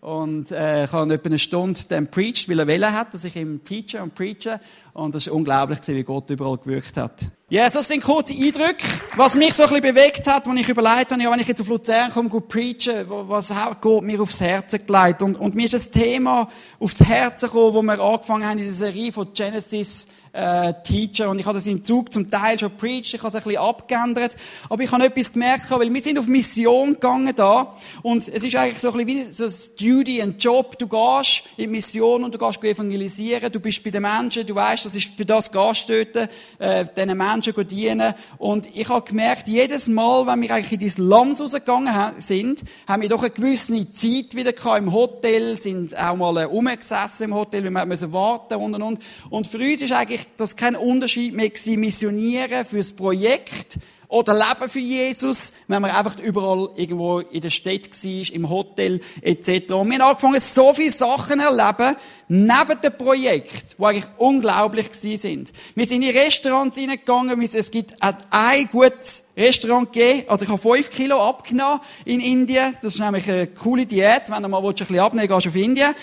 Und 0.06 0.52
äh, 0.52 0.86
ich 0.86 0.92
habe 0.92 1.12
etwa 1.16 1.30
eine 1.30 1.40
Stunde 1.40 1.80
dann 1.90 2.06
preached, 2.06 2.48
weil 2.48 2.60
er 2.60 2.68
wählen 2.68 2.94
hat, 2.94 3.16
dass 3.16 3.24
ich 3.24 3.36
ihm 3.36 3.64
teache 3.64 4.04
und 4.04 4.14
preache. 4.14 4.62
Und 4.94 5.16
das 5.16 5.26
ist 5.26 5.34
unglaublich, 5.34 5.80
wie 5.88 6.04
Gott 6.04 6.30
überall 6.30 6.60
gewirkt 6.60 6.96
hat. 6.98 7.24
Ja, 7.50 7.64
yes, 7.64 7.74
das 7.74 7.88
sind 7.88 8.04
kurze 8.04 8.34
Eindrücke. 8.34 8.86
Was 9.16 9.34
mich 9.34 9.56
so 9.56 9.64
ein 9.64 9.70
bisschen 9.70 9.96
bewegt 9.96 10.28
hat, 10.28 10.48
als 10.48 10.60
ich 10.60 10.70
überlegt 10.70 11.12
habe, 11.12 11.24
ja, 11.24 11.32
wenn 11.32 11.40
ich 11.40 11.48
jetzt 11.48 11.60
auf 11.60 11.68
Luzern 11.70 12.12
komme, 12.12 12.30
gut 12.30 12.48
preachen, 12.48 13.08
was 13.08 13.52
hat 13.52 13.82
Gott 13.82 14.04
mir 14.04 14.22
aufs 14.22 14.40
Herz 14.40 14.74
gelegt? 14.74 15.24
Und, 15.24 15.40
und 15.40 15.56
mir 15.56 15.66
ist 15.66 15.74
das 15.74 15.90
Thema 15.90 16.50
aufs 16.80 17.00
Herz 17.00 17.42
gekommen, 17.42 17.74
wo 17.74 17.82
wir 17.82 18.00
angefangen 18.00 18.48
haben 18.48 18.60
in 18.60 18.66
der 18.66 18.74
Serie 18.76 19.12
von 19.12 19.34
Genesis 19.34 20.08
äh, 20.36 20.74
Teacher. 20.84 21.30
Und 21.30 21.40
ich 21.40 21.46
habe 21.46 21.58
das 21.58 21.66
in 21.66 21.84
Zug 21.84 22.12
zum 22.12 22.30
Teil 22.30 22.60
schon 22.60 22.76
preached, 22.76 23.14
ich 23.14 23.20
habe 23.20 23.30
es 23.30 23.36
ein 23.36 23.44
bisschen 23.44 23.62
abgeändert, 23.62 24.36
aber 24.70 24.84
ich 24.84 24.92
habe 24.92 25.06
etwas 25.06 25.34
gemerkt, 25.34 25.72
weil 25.72 25.94
wir 25.94 26.02
sind 26.02 26.20
auf 26.20 26.28
Mission 26.28 26.94
gegangen 26.94 27.34
da. 27.36 27.76
Und 28.02 28.28
es 28.28 28.44
ist 28.44 28.56
eigentlich 28.56 28.80
so 28.80 28.92
ein 28.92 29.06
bisschen 29.06 29.30
wie 29.30 29.34
so 29.34 29.46
ein 29.46 29.54
Duty, 29.80 30.22
ein 30.22 30.38
Job, 30.38 30.78
du 30.78 30.88
gehst 30.88 31.44
in 31.58 31.72
Mission 31.72 32.24
und 32.24 32.36
du 32.36 32.38
gehst 32.38 32.64
evangelisieren, 32.64 33.52
du 33.52 33.60
bist 33.60 33.84
bei 33.84 33.90
den 33.90 34.02
Menschen, 34.02 34.46
du 34.46 34.54
weißt, 34.54 34.86
das 34.86 34.96
ist 34.96 35.16
für 35.16 35.26
das 35.26 35.52
gehst 35.52 35.90
du 35.90 36.06
dort, 36.06 36.30
äh, 36.60 36.86
diesen 36.96 37.18
Menschen 37.18 37.68
dienen. 37.68 38.14
Und 38.38 38.68
ich 38.76 38.90
habe 38.90 39.08
gemerkt, 39.08 39.48
jedes 39.48 39.88
Mal, 39.88 40.28
wenn 40.28 40.42
wir 40.42 40.52
eigentlich 40.52 40.74
in 40.74 40.80
dieses 40.80 40.98
Land 40.98 41.40
rausgegangen 41.40 41.94
sind, 42.20 42.62
haben 42.88 43.02
wir 43.02 43.10
doch 43.10 43.22
eine 43.22 43.32
gewisse 43.32 43.86
Zeit 43.92 44.36
wieder 44.36 44.54
gehabt 44.54 44.80
im 44.80 44.92
Hotel, 44.92 45.58
sind 45.58 45.98
auch 45.98 46.16
mal 46.16 46.44
rumgesessen 46.44 47.26
im 47.26 47.36
Hotel, 47.36 47.64
wir 47.64 47.86
müssen 47.86 48.12
warten 48.12 48.56
und 48.56 48.76
und 48.76 48.82
und 48.82 49.00
und. 49.30 49.48
Für 49.48 49.58
uns 49.58 49.82
ist 49.82 49.92
eigentlich 49.92 50.25
das 50.38 50.56
kein 50.56 50.76
Unterschied 50.76 51.34
mehr 51.34 51.50
gewesen, 51.50 51.80
missionieren 51.80 52.66
fürs 52.66 52.94
Projekt 52.94 53.78
oder 54.08 54.34
leben 54.34 54.70
für 54.70 54.80
Jesus, 54.80 55.54
wenn 55.68 55.82
man 55.82 55.92
einfach 55.92 56.20
überall 56.20 56.70
irgendwo 56.76 57.20
in 57.20 57.42
der 57.42 57.50
Stadt 57.50 57.90
war, 57.92 58.34
im 58.36 58.50
Hotel 58.50 59.02
etc. 59.22 59.74
Und 59.74 59.90
wir 59.90 60.00
haben 60.00 60.02
angefangen, 60.02 60.40
so 60.40 60.74
viele 60.74 60.92
Sachen 60.92 61.40
zu 61.40 61.46
erleben, 61.46 61.98
neben 62.28 62.82
dem 62.84 62.98
Projekt, 62.98 63.78
die 63.78 63.84
eigentlich 63.84 64.06
unglaublich 64.18 64.88
sind. 64.92 65.52
Wir 65.76 65.86
sind 65.86 66.02
in 66.04 66.16
Restaurants 66.16 66.76
hineingegangen, 66.76 67.42
es 67.42 67.72
gibt 67.72 67.96
ein 68.02 68.70
gutes 68.72 69.26
Restaurant 69.38 69.92
gegeben. 69.92 70.24
Also 70.28 70.46
ich 70.46 70.50
habe 70.50 70.62
fünf 70.62 70.90
Kilo 70.90 71.22
abgenommen 71.22 71.82
in 72.06 72.22
Indien. 72.22 72.74
Das 72.82 72.94
ist 72.94 73.00
nämlich 73.00 73.30
eine 73.30 73.48
coole 73.48 73.86
Diät. 73.86 74.24
Wenn 74.30 74.44
du 74.44 74.50
mal 74.50 74.66
ein 74.66 74.74
bisschen 74.74 75.00
abnehmen 75.00 75.30
willst, 75.30 75.44
gehst 75.44 75.56
du 75.56 75.60
auf 75.60 75.66
Indien. 75.66 75.96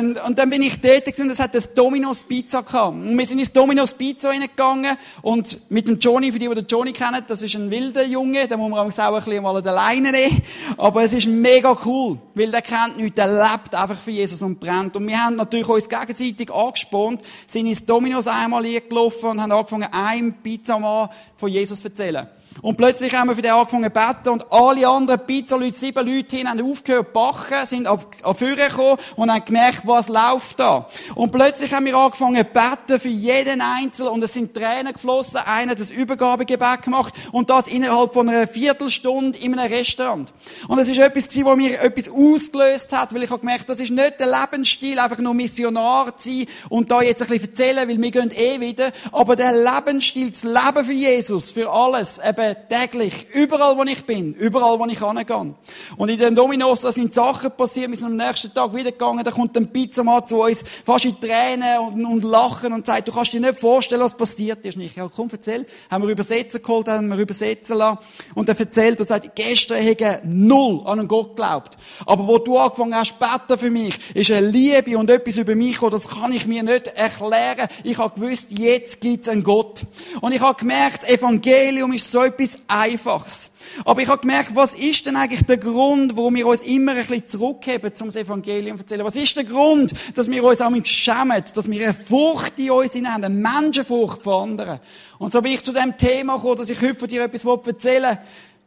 Und, 0.00 0.24
und 0.24 0.38
dann 0.38 0.50
bin 0.50 0.62
ich 0.62 0.80
tätig 0.80 1.18
und 1.18 1.30
es 1.30 1.40
hat 1.40 1.54
das 1.54 1.74
Domino's 1.74 2.22
Pizza 2.22 2.62
gehabt. 2.62 2.94
Und 2.94 3.18
wir 3.18 3.26
sind 3.26 3.40
ins 3.40 3.52
Domino's 3.52 3.94
Pizza 3.94 4.28
reingegangen 4.28 4.96
und 5.22 5.70
mit 5.70 5.88
dem 5.88 5.98
Johnny, 5.98 6.30
für 6.30 6.38
die, 6.38 6.48
die 6.48 6.54
den 6.54 6.66
Johnny 6.66 6.92
kennen, 6.92 7.24
das 7.26 7.42
ist 7.42 7.56
ein 7.56 7.70
wilder 7.70 8.04
Junge, 8.04 8.46
den 8.46 8.58
muss 8.58 8.70
man 8.70 8.78
auch 8.78 8.84
ein 8.84 9.24
bisschen 9.24 9.42
mal 9.42 9.56
an 9.56 9.64
der 9.64 9.72
Leine 9.72 10.12
nehmen. 10.12 10.42
Aber 10.76 11.02
es 11.02 11.12
ist 11.12 11.26
mega 11.26 11.76
cool, 11.84 12.18
weil 12.34 12.50
der 12.50 12.62
kennt 12.62 12.98
nichts, 12.98 13.16
der 13.16 13.26
lebt 13.26 13.74
einfach 13.74 13.98
für 13.98 14.12
Jesus 14.12 14.42
und 14.42 14.60
brennt. 14.60 14.96
Und 14.96 15.06
wir 15.08 15.20
haben 15.20 15.33
natürlich 15.36 15.68
uns 15.68 15.88
gegenseitig 15.88 16.52
angespornt, 16.52 17.22
sind 17.46 17.66
ins 17.66 17.84
Domino's 17.84 18.26
einmal 18.26 18.62
gelaufen 18.62 19.30
und 19.30 19.40
haben 19.40 19.52
angefangen, 19.52 19.92
einem 19.92 20.34
Pizzamann 20.34 21.08
von 21.36 21.50
Jesus 21.50 21.80
zu 21.80 21.88
erzählen. 21.88 22.28
Und 22.62 22.76
plötzlich 22.76 23.14
haben 23.14 23.28
wir 23.28 23.36
für 23.36 23.42
den 23.42 23.52
angefangen 23.52 23.84
zu 23.84 23.90
beten 23.90 24.28
und 24.30 24.52
alle 24.52 24.88
anderen 24.88 25.20
Pizza-Leute, 25.26 25.76
sieben 25.76 26.06
Leute 26.06 26.36
hin, 26.36 26.48
haben 26.48 26.60
aufgehört 26.62 27.08
zu 27.08 27.12
backen, 27.12 27.66
sind 27.66 27.86
auf, 27.86 28.06
auf 28.22 28.38
Führer 28.38 28.68
gekommen 28.68 28.98
und 29.16 29.30
haben 29.30 29.44
gemerkt, 29.44 29.82
was 29.84 30.08
läuft 30.08 30.60
da. 30.60 30.88
Und 31.14 31.32
plötzlich 31.32 31.72
haben 31.72 31.86
wir 31.86 31.96
angefangen 31.96 32.36
zu 32.36 32.44
beten 32.44 33.00
für 33.00 33.08
jeden 33.08 33.60
Einzelnen 33.60 34.12
und 34.12 34.22
es 34.22 34.32
sind 34.32 34.54
Tränen 34.54 34.92
geflossen. 34.92 35.40
Einer 35.44 35.72
hat 35.72 35.80
das 35.80 35.90
Übergabegebet 35.90 36.82
gemacht 36.82 37.14
und 37.32 37.50
das 37.50 37.68
innerhalb 37.68 38.12
von 38.14 38.28
einer 38.28 38.46
Viertelstunde 38.46 39.38
in 39.38 39.58
einem 39.58 39.72
Restaurant. 39.72 40.32
Und 40.68 40.78
es 40.78 40.88
ist 40.88 40.98
etwas 40.98 41.28
gewesen, 41.28 41.46
was 41.46 41.56
mir 41.56 41.80
etwas 41.80 42.08
ausgelöst 42.08 42.92
hat, 42.92 43.14
weil 43.14 43.22
ich 43.24 43.30
habe 43.30 43.40
gemerkt, 43.40 43.68
das 43.68 43.80
ist 43.80 43.90
nicht 43.90 44.20
der 44.20 44.26
Lebensstil, 44.26 44.98
einfach 44.98 45.18
nur 45.18 45.34
Missionar 45.34 46.16
zu 46.16 46.30
sein 46.30 46.46
und 46.68 46.90
da 46.90 47.02
jetzt 47.02 47.22
ein 47.22 47.28
bisschen 47.28 47.50
erzählen, 47.50 47.88
weil 47.88 48.00
wir 48.00 48.10
gehen 48.10 48.30
eh 48.30 48.60
wieder, 48.60 48.92
aber 49.12 49.36
der 49.36 49.52
Lebensstil, 49.52 50.30
das 50.30 50.44
Leben 50.44 50.84
für 50.84 50.92
Jesus, 50.92 51.50
für 51.50 51.70
alles, 51.70 52.18
eben 52.18 52.43
Leben 52.48 52.68
täglich, 52.68 53.26
überall, 53.32 53.76
wo 53.76 53.82
ich 53.84 54.04
bin, 54.04 54.34
überall, 54.34 54.78
wo 54.78 54.86
ich 54.86 54.98
hingehe. 54.98 55.54
Und 55.96 56.08
in 56.08 56.18
den 56.18 56.34
Dominos, 56.34 56.82
da 56.82 56.92
sind 56.92 57.12
Sachen 57.14 57.50
passiert, 57.50 57.90
wir 57.90 57.96
sind 57.96 58.06
am 58.06 58.16
nächsten 58.16 58.52
Tag 58.52 58.74
wieder 58.74 58.92
gegangen, 58.92 59.24
da 59.24 59.30
kommt 59.30 59.56
ein 59.56 59.68
Pizzamann 59.68 60.26
zu 60.26 60.42
uns, 60.42 60.64
fast 60.84 61.04
in 61.04 61.20
Tränen 61.20 61.78
und, 61.78 62.04
und 62.04 62.24
lachen 62.24 62.72
und 62.72 62.86
sagt, 62.86 63.08
du 63.08 63.12
kannst 63.12 63.32
dir 63.32 63.40
nicht 63.40 63.58
vorstellen, 63.58 64.02
was 64.02 64.16
passiert 64.16 64.64
ist. 64.64 64.76
nicht. 64.76 64.96
ja, 64.96 65.08
komm, 65.14 65.28
erzähl. 65.30 65.66
Haben 65.90 66.04
wir 66.04 66.10
Übersetzer 66.10 66.58
geholt, 66.58 66.88
haben 66.88 67.08
wir 67.08 67.18
übersetzen 67.18 67.76
lassen. 67.76 67.98
Und 68.34 68.48
er 68.48 68.58
erzählt 68.58 69.00
und 69.00 69.08
sagt, 69.08 69.34
gestern 69.34 69.82
hätte 69.82 70.20
null 70.24 70.82
an 70.84 70.98
einen 71.00 71.08
Gott 71.08 71.36
geglaubt. 71.36 71.76
Aber 72.06 72.26
wo 72.26 72.38
du 72.38 72.58
angefangen 72.58 72.94
hast, 72.94 73.18
beten 73.18 73.58
für 73.58 73.70
mich, 73.70 73.98
ist 74.14 74.30
eine 74.30 74.46
Liebe 74.46 74.98
und 74.98 75.10
etwas 75.10 75.36
über 75.36 75.54
mich 75.54 75.74
gekommen, 75.74 75.92
das 75.92 76.08
kann 76.08 76.32
ich 76.32 76.46
mir 76.46 76.62
nicht 76.62 76.88
erklären. 76.88 77.68
Ich 77.82 77.98
habe 77.98 78.18
gewusst, 78.18 78.48
jetzt 78.50 79.00
gibt's 79.00 79.28
einen 79.28 79.42
Gott. 79.42 79.82
Und 80.20 80.32
ich 80.32 80.40
habe 80.40 80.58
gemerkt, 80.58 81.08
Evangelium 81.08 81.92
ist 81.92 82.10
so 82.10 82.22
etwas 82.38 82.58
Einfaches. 82.68 83.50
Aber 83.84 84.00
ich 84.00 84.08
habe 84.08 84.20
gemerkt, 84.20 84.54
was 84.54 84.72
ist 84.72 85.06
denn 85.06 85.16
eigentlich 85.16 85.44
der 85.44 85.56
Grund, 85.56 86.16
wo 86.16 86.32
wir 86.32 86.46
uns 86.46 86.60
immer 86.60 86.92
ein 86.92 86.98
bisschen 86.98 87.26
zurückheben 87.26 87.94
zum 87.94 88.10
Evangelium 88.10 88.78
erzählen? 88.78 89.04
Was 89.04 89.16
ist 89.16 89.36
der 89.36 89.44
Grund, 89.44 89.92
dass 90.14 90.30
wir 90.30 90.44
uns 90.44 90.60
auch 90.60 90.72
schämen, 90.84 91.42
dass 91.54 91.70
wir 91.70 91.84
eine 91.84 91.94
Furcht 91.94 92.58
in 92.58 92.70
uns 92.70 92.94
haben, 92.94 93.24
eine 93.24 93.28
Menschenfurcht 93.30 94.22
vor 94.22 94.42
anderen? 94.42 94.80
Und 95.18 95.32
so 95.32 95.40
bin 95.40 95.52
ich 95.52 95.62
zu 95.62 95.72
dem 95.72 95.96
Thema 95.96 96.36
gekommen, 96.36 96.58
dass 96.58 96.70
ich 96.70 96.80
heute 96.80 96.94
von 96.94 97.08
dir 97.08 97.24
etwas 97.24 97.44
erzählen 97.44 98.10
will, 98.10 98.18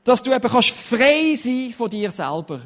dass 0.04 0.24
du 0.24 0.34
eben 0.34 0.50
kannst 0.50 0.70
frei 0.70 1.36
sein 1.36 1.74
von 1.78 1.90
dir 1.90 2.12
selber. 2.12 2.62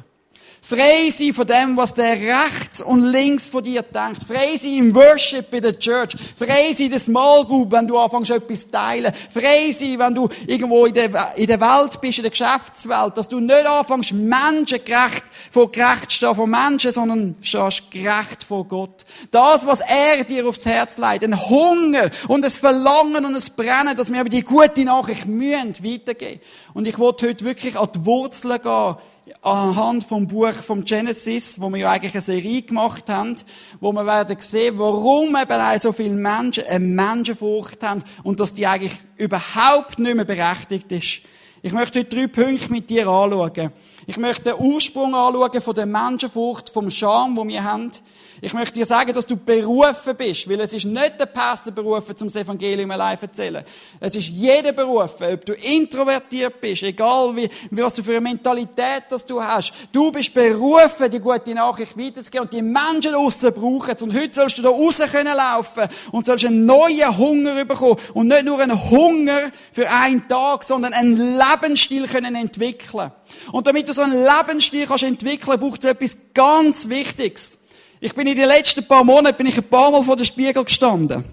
Frei 0.64 1.10
sein 1.10 1.34
von 1.34 1.44
dem, 1.44 1.76
was 1.76 1.92
der 1.92 2.12
rechts 2.12 2.80
und 2.80 3.02
links 3.02 3.48
von 3.48 3.64
dir 3.64 3.82
denkt. 3.82 4.22
Frei 4.22 4.56
sein 4.56 4.74
im 4.74 4.94
Worship 4.94 5.50
bei 5.50 5.58
der 5.58 5.76
Church. 5.76 6.14
Frei 6.38 6.72
sein 6.72 6.86
in 6.86 6.92
der 6.92 7.00
Small 7.00 7.44
Group, 7.44 7.72
wenn 7.72 7.88
du 7.88 7.98
anfängst, 7.98 8.30
etwas 8.30 8.60
zu 8.60 8.70
teilen. 8.70 9.12
Frei 9.34 9.72
sein, 9.72 9.98
wenn 9.98 10.14
du 10.14 10.28
irgendwo 10.46 10.86
in 10.86 10.94
der, 10.94 11.34
in 11.34 11.48
der 11.48 11.60
Welt 11.60 12.00
bist, 12.00 12.18
in 12.18 12.22
der 12.22 12.30
Geschäftswelt, 12.30 13.16
dass 13.16 13.28
du 13.28 13.40
nicht 13.40 13.66
anfängst, 13.66 14.12
Menschen 14.12 14.84
gerecht, 14.84 15.24
vor 15.50 15.72
gerecht 15.72 16.12
stehen 16.12 16.36
von 16.36 16.48
Menschen, 16.48 16.92
sondern 16.92 17.34
stehst 17.40 17.90
gerecht 17.90 18.44
vor 18.46 18.64
Gott. 18.64 19.04
Das, 19.32 19.66
was 19.66 19.80
er 19.80 20.22
dir 20.22 20.46
aufs 20.46 20.64
Herz 20.64 20.96
leitet, 20.96 21.32
ein 21.32 21.50
Hunger 21.50 22.08
und 22.28 22.44
ein 22.44 22.50
Verlangen 22.52 23.24
und 23.24 23.34
ein 23.34 23.56
Brennen, 23.56 23.96
dass 23.96 24.12
wir 24.12 24.20
aber 24.20 24.28
die 24.28 24.42
gute 24.42 24.84
Nachricht 24.84 25.26
mühen 25.26 25.74
weitergeben. 25.82 26.40
Und 26.72 26.86
ich 26.86 27.00
wollte 27.00 27.28
heute 27.28 27.44
wirklich 27.44 27.76
an 27.76 27.88
die 27.92 28.06
Wurzeln 28.06 28.62
gehen 28.62 28.94
anhand 29.40 30.04
vom 30.04 30.26
Buch 30.26 30.52
vom 30.52 30.84
Genesis, 30.84 31.60
wo 31.60 31.70
wir 31.70 31.78
ja 31.78 31.90
eigentlich 31.90 32.14
eine 32.14 32.22
Serie 32.22 32.62
gemacht 32.62 33.08
haben, 33.08 33.36
wo 33.80 33.92
wir 33.92 34.04
werden 34.06 34.36
sehen, 34.38 34.78
warum 34.78 35.36
eben 35.36 35.60
auch 35.60 35.80
so 35.80 35.92
viele 35.92 36.14
Menschen 36.14 36.64
eine 36.64 36.80
Menschenfurcht 36.80 37.82
haben 37.82 38.04
und 38.22 38.40
dass 38.40 38.54
die 38.54 38.66
eigentlich 38.66 38.94
überhaupt 39.16 39.98
nicht 39.98 40.14
mehr 40.14 40.24
berechtigt 40.24 40.92
ist. 40.92 41.20
Ich 41.62 41.72
möchte 41.72 42.00
heute 42.00 42.16
drei 42.16 42.26
Punkte 42.26 42.72
mit 42.72 42.90
dir 42.90 43.06
anschauen. 43.06 43.72
Ich 44.06 44.16
möchte 44.16 44.50
den 44.50 44.54
Ursprung 44.58 45.14
anschauen 45.14 45.62
von 45.62 45.74
der 45.74 45.86
Menschenfurcht, 45.86 46.70
vom 46.70 46.90
Scham, 46.90 47.36
wo 47.36 47.46
wir 47.46 47.62
haben. 47.62 47.92
Ich 48.44 48.52
möchte 48.54 48.74
dir 48.74 48.84
sagen, 48.84 49.12
dass 49.12 49.24
du 49.24 49.36
berufen 49.36 50.16
bist, 50.18 50.50
weil 50.50 50.60
es 50.60 50.72
ist 50.72 50.84
nicht 50.84 51.20
der 51.20 51.26
Pastor 51.26 51.72
berufen, 51.72 52.16
zum 52.16 52.26
Evangelium 52.26 52.90
allein 52.90 53.16
zu 53.16 53.26
erzählen. 53.26 53.62
Es 54.00 54.16
ist 54.16 54.26
jeder 54.30 54.72
berufen, 54.72 55.32
ob 55.32 55.46
du 55.46 55.52
introvertiert 55.52 56.60
bist, 56.60 56.82
egal 56.82 57.36
wie, 57.36 57.48
was 57.70 57.94
du 57.94 58.02
für 58.02 58.16
eine 58.16 58.22
Mentalität 58.22 59.04
das 59.10 59.24
du 59.24 59.40
hast. 59.40 59.72
Du 59.92 60.10
bist 60.10 60.34
berufen, 60.34 61.08
die 61.08 61.20
gute 61.20 61.54
Nachricht 61.54 61.96
weiterzugeben 61.96 62.46
und 62.46 62.52
die 62.52 62.62
Menschen 62.62 63.12
draussen 63.12 63.54
brauchen 63.54 63.96
Und 64.00 64.12
heute 64.12 64.34
sollst 64.34 64.58
du 64.58 64.62
da 64.62 64.70
raus 64.70 65.00
können 65.12 65.36
laufen 65.36 65.84
und 66.10 66.26
sollst 66.26 66.44
einen 66.44 66.66
neuen 66.66 67.16
Hunger 67.16 67.64
bekommen. 67.64 68.00
Und 68.12 68.26
nicht 68.26 68.44
nur 68.44 68.58
einen 68.58 68.90
Hunger 68.90 69.52
für 69.70 69.88
einen 69.88 70.26
Tag, 70.26 70.64
sondern 70.64 70.94
einen 70.94 71.38
Lebensstil 71.38 72.08
können 72.08 72.34
entwickeln. 72.34 73.12
Und 73.52 73.68
damit 73.68 73.88
du 73.88 73.92
so 73.92 74.02
einen 74.02 74.20
Lebensstil 74.20 74.86
kannst 74.86 75.04
entwickeln, 75.04 75.60
braucht 75.60 75.84
es 75.84 75.90
etwas 75.90 76.18
ganz 76.34 76.88
Wichtiges. 76.88 77.58
Ich 78.04 78.14
bin 78.14 78.26
in 78.26 78.34
den 78.34 78.48
letzten 78.48 78.84
paar 78.84 79.04
Monaten 79.04 79.36
bin 79.36 79.46
ich 79.46 79.56
ein 79.56 79.62
paar 79.62 79.92
Mal 79.92 80.02
vor 80.02 80.16
dem 80.16 80.24
Spiegel 80.24 80.64
gestanden. 80.64 81.24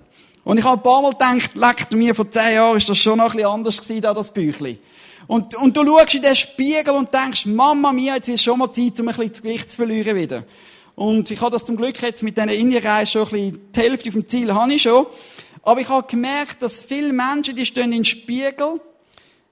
Und 0.44 0.60
ich 0.60 0.64
habe 0.64 0.80
ein 0.80 0.84
paar 0.84 1.02
Mal 1.02 1.14
gedacht, 1.14 1.56
leckt 1.56 1.92
mir, 1.96 2.14
vor 2.14 2.30
zehn 2.30 2.54
Jahren 2.54 2.78
ist 2.78 2.88
das 2.88 3.00
schon 3.00 3.18
noch 3.18 3.32
ein 3.32 3.38
bisschen 3.38 3.50
anders 3.50 3.82
gewesen, 3.82 4.02
da 4.02 4.14
das 4.14 4.32
Büchlein. 4.32 4.78
Und, 5.26 5.56
und 5.56 5.76
du 5.76 5.84
schaust 5.84 6.14
in 6.14 6.22
den 6.22 6.36
Spiegel 6.36 6.94
und 6.94 7.12
denkst, 7.12 7.48
Mama 7.48 7.92
mia, 7.92 8.14
jetzt 8.14 8.30
ist 8.30 8.44
schon 8.44 8.60
mal 8.60 8.72
Zeit, 8.72 9.00
um 9.00 9.08
ein 9.08 9.16
bisschen 9.16 9.32
das 9.32 9.42
Gewicht 9.42 9.72
zu 9.72 9.78
verlieren 9.78 10.16
wieder. 10.16 10.44
Und 10.94 11.32
ich 11.32 11.42
habe 11.42 11.50
das 11.50 11.66
zum 11.66 11.76
Glück 11.76 12.00
jetzt 12.04 12.22
mit 12.22 12.38
diesen 12.38 12.50
Indienreisen 12.50 13.14
schon 13.14 13.24
ein 13.24 13.30
bisschen, 13.32 13.72
die 13.76 13.80
Hälfte 13.80 14.12
vom 14.12 14.28
Ziel 14.28 14.54
habe 14.54 14.72
ich 14.72 14.84
schon. 14.84 15.08
Aber 15.64 15.82
ich 15.82 15.90
habe 15.90 16.06
gemerkt, 16.06 16.62
dass 16.62 16.84
viele 16.84 17.12
Menschen, 17.14 17.56
die 17.56 17.66
stehen 17.66 17.90
den 17.90 18.06
Spiegel, 18.06 18.80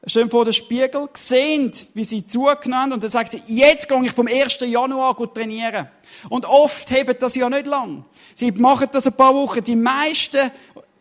stehen 0.05 0.29
vor 0.29 0.45
dem 0.45 0.53
Spiegel, 0.53 1.09
sehen, 1.15 1.71
wie 1.95 2.03
sie 2.03 2.27
zugenommen 2.27 2.93
und 2.93 3.03
dann 3.03 3.09
sagen 3.09 3.29
sie, 3.31 3.41
jetzt 3.47 3.89
gehe 3.89 4.05
ich 4.05 4.11
vom 4.11 4.27
1. 4.27 4.59
Januar 4.59 5.15
gut 5.15 5.33
trainieren. 5.33 5.87
Und 6.29 6.45
oft 6.45 6.89
hebt 6.91 7.21
das 7.21 7.35
ja 7.35 7.49
nicht 7.49 7.67
lang. 7.67 8.05
Sie 8.35 8.51
machen 8.51 8.87
das 8.91 9.07
ein 9.07 9.13
paar 9.13 9.33
Wochen. 9.33 9.63
Die 9.63 9.75
meisten 9.75 10.51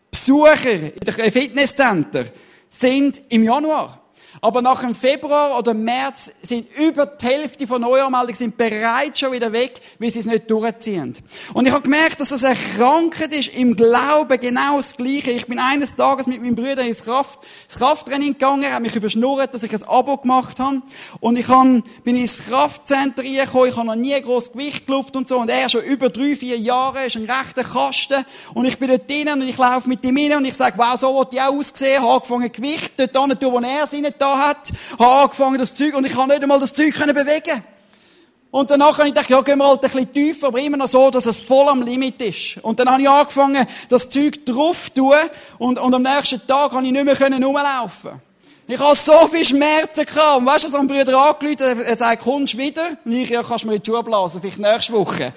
Besucher 0.09 0.71
in 0.71 0.93
den 0.99 1.31
Fitnesscenter 1.31 2.25
sind 2.69 3.21
im 3.29 3.43
Januar. 3.43 4.01
Aber 4.41 4.61
nach 4.61 4.81
dem 4.81 4.93
Februar 4.93 5.57
oder 5.57 5.73
März 5.73 6.31
sind 6.41 6.67
über 6.77 7.05
die 7.05 7.25
Hälfte 7.25 7.65
von 7.65 7.81
Neuanmeldungen 7.81 8.35
sind 8.35 8.57
bereits 8.57 9.19
schon 9.19 9.31
wieder 9.31 9.51
weg, 9.51 9.81
weil 9.99 10.11
sie 10.11 10.19
es 10.19 10.25
nicht 10.25 10.49
durchziehen. 10.49 11.17
Und 11.53 11.67
ich 11.67 11.73
habe 11.73 11.83
gemerkt, 11.83 12.19
dass 12.19 12.29
das 12.29 12.43
eine 12.43 12.55
Krankheit 12.77 13.33
ist, 13.33 13.55
im 13.55 13.75
Glauben 13.75 14.39
genau 14.39 14.77
das 14.77 14.95
Gleiche. 14.95 15.31
Ich 15.31 15.47
bin 15.47 15.59
eines 15.59 15.95
Tages 15.95 16.27
mit 16.27 16.41
meinem 16.41 16.55
Bruder 16.55 16.83
ins 16.83 17.03
Kraft, 17.03 17.39
ins 17.67 17.77
Krafttraining 17.77 18.33
gegangen, 18.33 18.63
er 18.63 18.79
mich 18.79 18.95
überschnurrt, 18.95 19.53
dass 19.53 19.63
ich 19.63 19.73
ein 19.73 19.83
Abo 19.83 20.17
gemacht 20.17 20.59
habe. 20.59 20.81
Und 21.19 21.37
ich 21.37 21.47
habe, 21.47 21.83
bin 22.03 22.15
ins 22.15 22.45
Kraftzentrum 22.47 23.25
reingekommen, 23.25 23.69
ich 23.69 23.75
habe 23.75 23.87
noch 23.87 23.95
nie 23.95 24.21
groß 24.21 24.51
Gewicht 24.51 24.85
geluft 24.85 25.15
und 25.15 25.27
so. 25.27 25.39
Und 25.39 25.49
er 25.49 25.69
schon 25.69 25.81
über 25.81 26.09
drei, 26.09 26.35
vier 26.35 26.57
Jahre, 26.57 27.05
ist 27.05 27.15
ein 27.15 27.29
rechter 27.29 27.63
Kasten. 27.63 28.25
Und 28.53 28.65
ich 28.65 28.77
bin 28.77 28.89
dort 28.89 29.09
drinnen 29.09 29.41
und 29.41 29.47
ich 29.47 29.57
laufe 29.57 29.89
mit 29.89 30.03
ihm 30.03 30.17
rein 30.17 30.37
und 30.37 30.45
ich 30.45 30.53
sage, 30.53 30.77
wow, 30.77 30.95
so 30.95 31.13
wollte 31.13 31.37
ich 31.37 31.41
auch 31.41 31.53
aussehen, 31.53 32.01
habe 32.01 32.13
angefangen 32.13 32.51
Gewicht 32.51 32.93
dort 32.97 33.39
hin, 33.39 33.51
wo 33.51 33.59
er 33.59 33.83
es 33.83 33.93
rein 33.93 34.13
da 34.27 34.47
hat, 34.47 34.71
habe 34.99 35.21
angefangen 35.21 35.57
das 35.57 35.73
Zeug 35.75 35.95
und 35.95 36.05
ich 36.05 36.13
kann 36.13 36.27
nicht 36.27 36.41
einmal 36.41 36.59
das 36.59 36.73
Zeug 36.73 36.93
bewegen. 36.95 37.63
Und 38.49 38.71
danach 38.71 38.97
habe 38.97 39.07
ich 39.07 39.13
gedacht, 39.13 39.29
ja, 39.29 39.41
gehen 39.41 39.59
wir 39.59 39.67
halt 39.67 39.83
ein 39.83 39.89
bisschen 39.89 40.11
tiefer, 40.11 40.47
aber 40.47 40.59
immer 40.59 40.77
noch 40.77 40.87
so, 40.87 41.11
dass 41.11 41.25
es 41.25 41.39
voll 41.39 41.67
am 41.67 41.81
Limit 41.81 42.21
ist. 42.21 42.57
Und 42.63 42.79
dann 42.79 42.89
habe 42.89 43.01
ich 43.01 43.09
angefangen, 43.09 43.67
das 43.89 44.09
Zeug 44.09 44.45
drauf 44.45 44.85
zu 44.93 45.01
tun 45.01 45.29
und, 45.57 45.79
und 45.79 45.93
am 45.93 46.01
nächsten 46.01 46.45
Tag 46.47 46.71
habe 46.71 46.85
ich 46.85 46.91
nicht 46.91 47.03
mehr 47.03 47.45
rumlaufen 47.45 48.21
ich 48.69 48.77
habe 48.77 48.95
so 48.95 49.27
viel 49.29 49.45
Schmerzen 49.45 50.05
gehabt. 50.05 50.39
Und 50.39 50.45
weißt 50.45 50.65
du, 50.65 50.69
so 50.69 50.77
ein 50.77 50.87
Bruder 50.87 51.17
angerufen, 51.17 51.81
er 51.85 51.95
sagt, 51.95 52.21
kommst 52.21 52.53
du 52.53 52.57
wieder? 52.57 52.97
Und 53.05 53.13
ich, 53.13 53.29
ja, 53.29 53.41
kannst 53.41 53.63
du 53.63 53.67
mir 53.67 53.75
in 53.75 53.81
die 53.81 53.89
Schuhe 53.89 54.03
blasen, 54.03 54.41
vielleicht 54.41 54.59
nächste 54.59 54.91
Woche. 54.91 55.33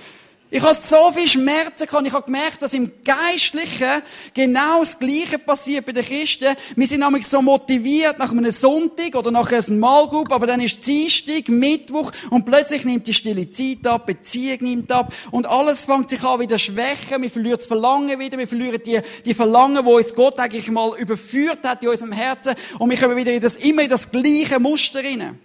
Ich 0.52 0.62
habe 0.62 0.74
so 0.74 1.12
viel 1.14 1.28
Schmerzen 1.28 1.86
gehabt. 1.86 2.04
Ich 2.04 2.12
habe 2.12 2.24
gemerkt, 2.24 2.60
dass 2.60 2.74
im 2.74 2.90
Geistlichen 3.04 4.02
genau 4.34 4.80
das 4.80 4.98
Gleiche 4.98 5.38
passiert 5.38 5.86
bei 5.86 5.92
den 5.92 6.04
Christen. 6.04 6.56
Wir 6.74 6.86
sind 6.88 7.00
nämlich 7.00 7.24
so 7.28 7.40
motiviert 7.40 8.18
nach 8.18 8.32
einem 8.32 8.50
Sonntag 8.50 9.14
oder 9.14 9.30
nach 9.30 9.52
einem 9.52 9.78
Malgroup, 9.78 10.32
aber 10.32 10.48
dann 10.48 10.60
ist 10.60 10.84
Dienstag, 10.84 11.48
Mittwoch 11.48 12.10
und 12.30 12.44
plötzlich 12.46 12.84
nimmt 12.84 13.06
die 13.06 13.14
stille 13.14 13.48
Zeit 13.48 13.86
ab, 13.86 14.06
Beziehung 14.06 14.58
nimmt 14.62 14.90
ab 14.90 15.14
und 15.30 15.46
alles 15.46 15.84
fängt 15.84 16.10
sich 16.10 16.22
an 16.24 16.40
wieder 16.40 16.58
schwächen. 16.58 17.22
Wir 17.22 17.30
verlieren 17.30 17.58
das 17.58 17.66
Verlangen 17.66 18.18
wieder, 18.18 18.36
wir 18.36 18.48
verlieren 18.48 18.82
die, 18.84 19.00
die 19.24 19.34
Verlangen, 19.34 19.84
wo 19.84 19.98
uns 19.98 20.12
Gott 20.16 20.40
eigentlich 20.40 20.68
mal 20.68 20.98
überführt 20.98 21.60
hat 21.62 21.84
in 21.84 21.90
unserem 21.90 22.10
Herzen 22.10 22.54
und 22.80 22.90
wir 22.90 22.98
kommen 22.98 23.16
wieder 23.16 23.32
in 23.32 23.40
das, 23.40 23.54
immer 23.54 23.82
in 23.82 23.88
das 23.88 24.10
gleiche 24.10 24.58
Muster 24.58 24.98
rein. 25.04 25.38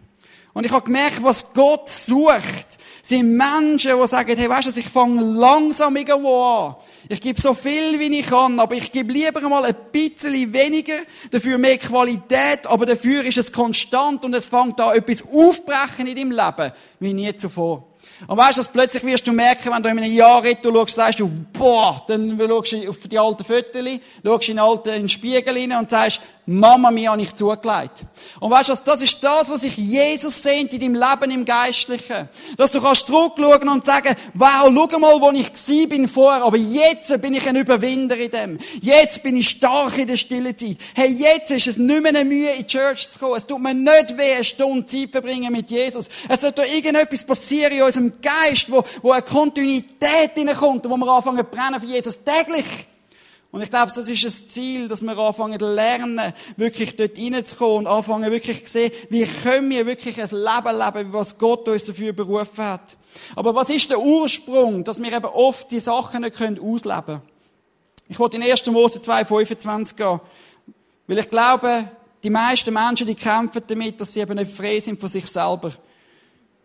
Und 0.53 0.65
ich 0.65 0.71
habe 0.71 0.85
gemerkt, 0.85 1.21
was 1.21 1.53
Gott 1.53 1.89
sucht 1.89 2.79
sind 3.07 3.37
Menschen, 3.37 3.91
die 4.01 4.07
sagen, 4.07 4.35
hey, 4.35 4.49
weißt 4.49 4.75
du, 4.75 4.79
ich 4.79 4.87
fange 4.87 5.21
langsam 5.21 5.95
irgendwo 5.95 6.41
an. 6.41 6.75
Ich 7.07 7.21
gebe 7.21 7.39
so 7.39 7.53
viel, 7.53 7.99
wie 7.99 8.19
ich 8.19 8.25
kann, 8.25 8.59
aber 8.59 8.73
ich 8.73 8.91
gebe 8.91 9.13
lieber 9.13 9.41
mal 9.41 9.63
ein 9.63 9.75
bisschen 9.91 10.51
weniger, 10.51 10.95
dafür 11.29 11.59
mehr 11.59 11.77
Qualität, 11.77 12.65
aber 12.65 12.87
dafür 12.87 13.23
ist 13.23 13.37
es 13.37 13.53
konstant 13.53 14.25
und 14.25 14.33
es 14.33 14.47
fängt 14.47 14.79
da 14.79 14.91
etwas 14.91 15.21
aufbrechen 15.21 16.07
in 16.07 16.15
deinem 16.15 16.31
Leben, 16.31 16.71
wie 16.99 17.13
nie 17.13 17.35
zuvor. 17.37 17.83
Und 18.25 18.37
weißt 18.37 18.57
du, 18.57 18.63
plötzlich 18.73 19.03
wirst 19.03 19.27
du 19.27 19.33
merken, 19.33 19.71
wenn 19.71 19.83
du 19.83 19.89
in 19.89 19.99
einem 19.99 20.11
Jahr 20.11 20.43
retour 20.43 20.73
schaust, 20.73 20.95
sagst 20.95 21.19
du, 21.19 21.29
boah, 21.53 22.03
dann 22.07 22.39
schaust 22.39 22.71
du 22.71 22.89
auf 22.89 22.97
die 23.07 23.19
alten 23.19 23.43
Fotos, 23.43 23.99
schaust 24.25 24.49
in 24.49 24.55
den 24.55 24.59
alten 24.59 25.09
Spiegel 25.09 25.53
rein 25.55 25.73
und 25.73 25.91
sagst, 25.91 26.21
Mama, 26.47 26.91
mir 26.91 27.11
habe 27.11 27.21
ich 27.23 27.33
zugelegt. 27.33 28.05
Und 28.39 28.51
weißt 28.51 28.69
du, 28.69 28.75
das 28.85 29.01
ist 29.01 29.23
das, 29.23 29.49
was 29.49 29.61
sich 29.61 29.75
Jesus 29.77 30.43
sehnt 30.43 30.73
in 30.73 30.79
deinem 30.79 30.93
Leben 30.93 31.31
im 31.31 31.43
Geistlichen. 31.43 32.29
Dass 32.55 32.71
du 32.71 32.81
kannst 32.81 33.07
zurückschauen 33.07 33.67
und 33.67 33.83
sagen, 33.83 34.15
wow, 34.35 34.71
schau 34.71 34.99
mal, 34.99 35.19
wo 35.19 35.31
ich 35.31 35.51
gsi 35.51 35.87
bin 35.87 36.07
vorher, 36.07 36.43
aber 36.43 36.57
jetzt 36.57 37.19
bin 37.19 37.33
ich 37.33 37.47
ein 37.49 37.55
Überwinder 37.55 38.15
in 38.15 38.29
dem. 38.29 38.57
Jetzt 38.79 39.23
bin 39.23 39.37
ich 39.37 39.49
stark 39.49 39.97
in 39.97 40.07
der 40.07 40.17
stille 40.17 40.55
Zeit. 40.55 40.77
Hey, 40.93 41.07
jetzt 41.07 41.49
ist 41.49 41.67
es 41.67 41.77
nicht 41.77 42.01
mehr 42.03 42.09
eine 42.09 42.23
Mühe, 42.23 42.51
in 42.51 42.59
die 42.59 42.67
Church 42.67 43.09
zu 43.09 43.17
kommen. 43.17 43.37
Es 43.37 43.47
tut 43.47 43.59
mir 43.59 43.73
nicht 43.73 44.15
weh, 44.15 44.33
eine 44.35 44.43
Stunde 44.43 44.85
Zeit 44.85 45.11
verbringen 45.11 45.51
mit 45.51 45.71
Jesus. 45.71 46.09
Es 46.29 46.43
wird 46.43 46.59
da 46.59 46.63
irgendetwas 46.63 47.23
passieren 47.23 47.71
in 47.71 47.81
unserem 47.81 48.13
Geist, 48.21 48.71
wo, 48.71 48.83
wo 49.01 49.11
eine 49.11 49.23
Kontinuität 49.23 50.33
hineinkommt 50.35 50.85
und 50.85 50.91
wo 50.91 50.97
wir 50.97 51.11
anfangen 51.11 51.39
zu 51.39 51.43
brennen 51.43 51.81
für 51.81 51.87
Jesus 51.87 52.19
täglich. 52.23 52.65
Und 53.55 53.61
ich 53.61 53.69
glaube, 53.69 53.89
das 53.95 54.09
ist 54.09 54.25
das 54.25 54.49
Ziel, 54.49 54.89
dass 54.89 55.01
wir 55.01 55.17
anfangen 55.17 55.57
zu 55.57 55.73
lernen, 55.73 56.33
wirklich 56.57 56.97
dort 56.97 57.17
reinzukommen 57.17 57.77
und 57.77 57.87
anfangen 57.87 58.29
wirklich 58.29 58.65
zu 58.65 58.71
sehen, 58.73 58.91
wie 59.09 59.25
können 59.25 59.69
wir 59.69 59.85
wirklich 59.85 60.21
ein 60.21 60.29
Leben 60.29 60.77
leben, 60.77 61.13
was 61.13 61.37
Gott 61.37 61.65
uns 61.69 61.85
dafür 61.85 62.11
berufen 62.11 62.65
hat. 62.65 62.97
Aber 63.33 63.55
was 63.55 63.69
ist 63.69 63.89
der 63.89 64.01
Ursprung, 64.01 64.83
dass 64.83 65.01
wir 65.01 65.09
eben 65.09 65.27
oft 65.27 65.71
die 65.71 65.79
Sachen 65.79 66.23
nicht 66.23 66.35
ausleben 66.35 66.81
können? 67.05 67.21
Ich 68.09 68.19
wollte 68.19 68.35
in 68.35 68.43
1. 68.43 68.65
Mose 68.65 68.99
2,25 68.99 69.95
gehen, 69.95 70.19
weil 71.07 71.19
ich 71.19 71.29
glaube, 71.29 71.89
die 72.23 72.29
meisten 72.29 72.73
Menschen, 72.73 73.07
die 73.07 73.15
kämpfen 73.15 73.63
damit, 73.65 74.01
dass 74.01 74.11
sie 74.11 74.19
eben 74.19 74.35
nicht 74.35 74.51
frei 74.51 74.81
sind 74.81 74.99
von 74.99 75.07
sich 75.07 75.27
selber. 75.27 75.71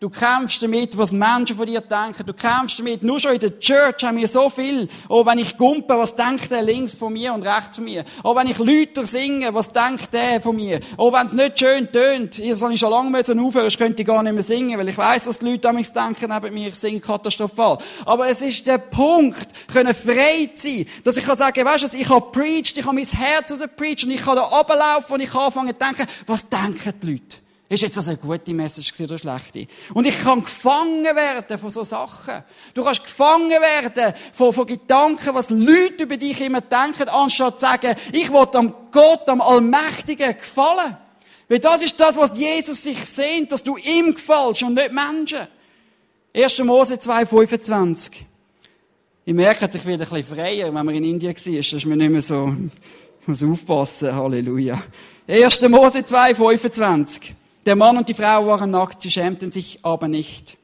Du 0.01 0.09
kämpfst 0.09 0.63
damit, 0.63 0.97
was 0.97 1.13
Menschen 1.13 1.59
von 1.59 1.67
dir 1.67 1.83
denken. 1.83 2.25
Du 2.25 2.33
kämpfst 2.33 2.79
damit. 2.79 3.03
Nur 3.03 3.21
schon 3.21 3.33
in 3.33 3.39
der 3.41 3.61
Church 3.61 4.03
haben 4.03 4.17
wir 4.17 4.29
so 4.29 4.49
viel. 4.49 4.89
Oh, 5.11 5.27
wenn 5.27 5.39
ich 5.39 5.59
gumpe, 5.59 5.95
was 5.95 6.17
denkt 6.17 6.51
der 6.51 6.63
links 6.63 6.95
von 6.95 7.13
mir 7.13 7.35
und 7.35 7.43
rechts 7.43 7.77
von 7.77 7.85
mir? 7.85 8.07
Oh, 8.25 8.35
wenn 8.35 8.47
ich 8.47 8.59
Lüter 8.59 9.05
singe, 9.05 9.53
was 9.53 9.71
denkt 9.71 10.11
der 10.15 10.41
von 10.41 10.57
mir? 10.57 10.81
Oh, 10.97 11.13
wenn 11.13 11.27
es 11.27 11.35
nicht 11.35 11.59
schön 11.59 11.93
tönt, 11.93 12.39
das 12.39 12.63
habe 12.63 12.73
ich 12.73 12.81
schon 12.81 12.91
lange 12.91 13.11
müssen 13.11 13.39
aufhören, 13.41 13.69
ich 13.69 13.77
könnte 13.77 14.03
gar 14.03 14.23
nicht 14.23 14.33
mehr 14.33 14.43
singen, 14.43 14.79
weil 14.79 14.89
ich 14.89 14.97
weiß, 14.97 15.27
dass 15.27 15.39
die 15.39 15.51
Leute 15.51 15.69
an 15.69 15.77
mich 15.77 15.93
denken 15.93 16.31
neben 16.31 16.55
mir, 16.55 16.69
ich 16.69 16.77
singe 16.77 17.01
katastrophal. 17.01 17.77
Aber 18.07 18.27
es 18.27 18.41
ist 18.41 18.67
der 18.67 18.79
Punkt, 18.79 19.49
können 19.71 19.95
frei 19.95 20.49
sein, 20.55 20.87
dass 21.05 21.19
ich 21.19 21.27
kann 21.27 21.37
sagen, 21.37 21.63
weißt 21.63 21.93
du, 21.93 21.97
ich 21.99 22.09
habe 22.09 22.31
preached, 22.31 22.79
ich 22.79 22.87
habe 22.87 22.95
mein 22.95 23.05
Herz 23.05 23.53
rausgepreached 23.53 24.05
und 24.05 24.13
ich 24.13 24.23
kann 24.23 24.37
da 24.37 24.45
runterlaufen 24.45 25.17
und 25.17 25.21
ich 25.21 25.31
kann 25.31 25.43
anfangen 25.43 25.75
zu 25.75 25.75
denken, 25.75 26.07
was 26.27 26.49
denken 26.49 26.95
die 27.03 27.07
Leute? 27.07 27.40
Ist 27.71 27.83
jetzt 27.83 27.97
das 27.97 28.09
eine 28.09 28.17
gute 28.17 28.53
Message 28.53 28.93
oder 28.99 29.11
eine 29.11 29.19
schlechte? 29.21 29.73
Und 29.95 30.05
ich 30.05 30.21
kann 30.21 30.43
gefangen 30.43 31.05
werden 31.05 31.57
von 31.57 31.71
so 31.71 31.85
Sachen. 31.85 32.43
Du 32.75 32.83
kannst 32.83 33.05
gefangen 33.05 33.49
werden 33.49 34.13
von, 34.33 34.53
von 34.53 34.67
Gedanken, 34.67 35.33
was 35.37 35.51
Leute 35.51 36.03
über 36.03 36.17
dich 36.17 36.41
immer 36.41 36.63
denken, 36.63 37.09
anstatt 37.09 37.61
zu 37.61 37.67
sagen, 37.67 37.95
ich 38.13 38.29
will 38.33 38.49
am 38.55 38.75
Gott, 38.91 39.29
am 39.29 39.41
Allmächtigen 39.41 40.37
gefallen. 40.37 40.97
Weil 41.49 41.61
das 41.61 41.85
ist 41.85 42.01
das, 42.01 42.17
was 42.17 42.37
Jesus 42.37 42.83
sich 42.83 42.99
sehnt, 43.05 43.53
dass 43.53 43.63
du 43.63 43.77
ihm 43.77 44.15
gefällst 44.15 44.65
und 44.65 44.75
nicht 44.75 44.91
Menschen. 44.93 45.47
1. 46.35 46.59
Mose 46.65 46.95
2,25. 46.95 48.11
Ich 49.27 49.35
merke, 49.35 49.71
ich 49.73 49.87
werde 49.87 50.03
ein 50.03 50.11
bisschen 50.11 50.37
freier, 50.37 50.75
wenn 50.75 50.87
man 50.87 50.93
in 50.93 51.05
Indien 51.05 51.37
war. 51.37 51.57
Das 51.57 51.73
ist 51.73 51.87
mir 51.87 51.97
nicht 51.97 52.11
mehr 52.11 52.23
so, 52.23 52.53
ich 53.21 53.29
muss 53.29 53.45
aufpassen. 53.45 54.13
Halleluja. 54.13 54.83
1. 55.29 55.61
Mose 55.69 55.99
2,25. 55.99 57.35
Der 57.67 57.77
Mann 57.77 57.99
und 57.99 58.09
die 58.09 58.15
Frau 58.15 58.47
waren 58.47 58.71
nackt, 58.71 59.03
sie 59.03 59.11
schämten 59.11 59.51
sich 59.51 59.79
aber 59.83 60.09
nicht. 60.09 60.57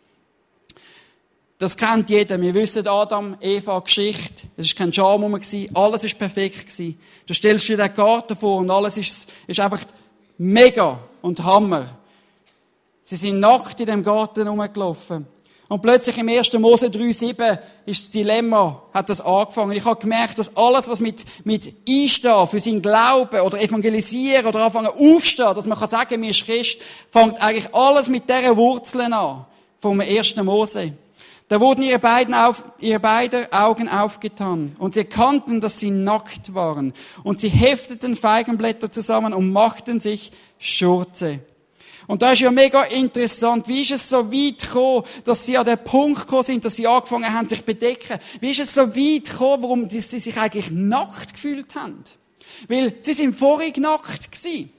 Das 1.59 1.77
kennt 1.77 2.11
jeder. 2.11 2.41
Wir 2.41 2.53
wissen 2.53 2.87
Adam, 2.87 3.37
Eva, 3.41 3.79
Geschichte. 3.79 4.47
Es 4.57 4.67
ist 4.67 4.77
kein 4.77 4.93
Scham 4.93 5.23
rum 5.23 5.41
Alles 5.75 6.05
ist 6.05 6.19
perfekt 6.19 6.67
gewesen. 6.67 7.01
Du 7.27 7.33
stellst 7.33 7.67
dir 7.69 7.79
den 7.79 7.95
Garten 7.95 8.37
vor 8.37 8.59
und 8.59 8.71
alles 8.71 8.97
ist, 8.99 9.33
ist 9.47 9.61
einfach 9.61 9.81
mega 10.37 10.99
und 11.23 11.43
Hammer. 11.43 11.87
Sie 13.05 13.17
sind 13.17 13.41
nackt 13.41 13.81
in 13.81 13.87
dem 13.87 14.03
Garten 14.03 14.47
rumgelaufen. 14.47 15.27
Und 15.69 15.83
plötzlich 15.83 16.17
im 16.19 16.29
1. 16.29 16.53
Mose 16.55 16.87
3,7 16.87 17.59
ist 17.87 18.05
das 18.05 18.11
Dilemma, 18.13 18.83
hat 18.95 19.09
das 19.09 19.21
angefangen. 19.21 19.73
Ich 19.73 19.85
habe 19.85 20.01
gemerkt, 20.01 20.39
dass 20.39 20.57
alles, 20.57 20.89
was 20.89 21.01
mit, 21.01 21.25
mit 21.45 21.75
Einstehen 21.89 22.47
für 22.47 22.61
seinen 22.61 22.83
Glauben 22.83 23.41
oder 23.41 23.61
evangelisieren 23.61 24.47
oder 24.47 24.67
anfangen 24.67 24.87
aufstehen, 24.87 25.55
dass 25.55 25.67
man 25.67 25.77
kann 25.77 25.89
sagen, 25.89 26.21
mir 26.21 26.31
ist 26.31 26.45
Christ, 26.45 26.81
fängt 27.11 27.43
eigentlich 27.43 27.75
alles 27.75 28.09
mit 28.09 28.29
dieser 28.29 28.57
Wurzeln 28.57 29.13
an. 29.13 29.45
Vom 29.81 30.01
1. 30.01 30.37
Mose. 30.37 30.93
Da 31.49 31.61
wurden 31.61 31.83
ihre 31.83 32.01
beiden, 32.01 32.35
auf, 32.35 32.65
ihre 32.81 32.99
beiden 32.99 33.53
Augen 33.53 33.89
aufgetan 33.89 34.75
und 34.79 34.95
sie 34.95 35.01
erkannten, 35.01 35.61
dass 35.61 35.79
sie 35.79 35.91
nackt 35.91 36.55
waren. 36.55 36.93
Und 37.23 37.41
sie 37.41 37.49
hefteten 37.49 38.17
Feigenblätter 38.17 38.91
zusammen 38.91 39.33
und 39.33 39.53
machten 39.53 40.01
sich 40.01 40.33
Schurze. 40.59 41.41
Und 42.07 42.23
da 42.23 42.33
ist 42.33 42.41
ja 42.41 42.51
mega 42.51 42.83
interessant, 42.83 43.67
wie 43.69 43.83
ist 43.83 43.91
es 43.91 44.09
so 44.09 44.33
weit 44.33 44.63
gekommen, 44.63 45.05
dass 45.25 45.45
sie 45.45 45.59
an 45.59 45.65
den 45.65 45.83
Punkt 45.83 46.21
gekommen 46.21 46.45
sind, 46.45 46.65
dass 46.65 46.77
sie 46.77 46.87
angefangen 46.87 47.33
haben, 47.33 47.49
sich 47.49 47.59
zu 47.59 47.65
bedecken? 47.65 48.19
Wie 48.41 48.51
ist 48.51 48.61
es 48.61 48.75
so 48.75 48.83
weit 48.95 49.31
gekommen, 49.31 49.63
warum 49.63 49.91
sie 49.91 50.01
sich 50.01 50.37
eigentlich 50.37 50.71
nackt 50.71 51.35
gefühlt 51.35 51.75
haben? 51.75 52.05
Weil 52.69 52.95
sie 53.01 53.13
sind 53.13 53.37
vorher 53.37 53.73
nackt 53.79 54.31
gewesen. 54.31 54.71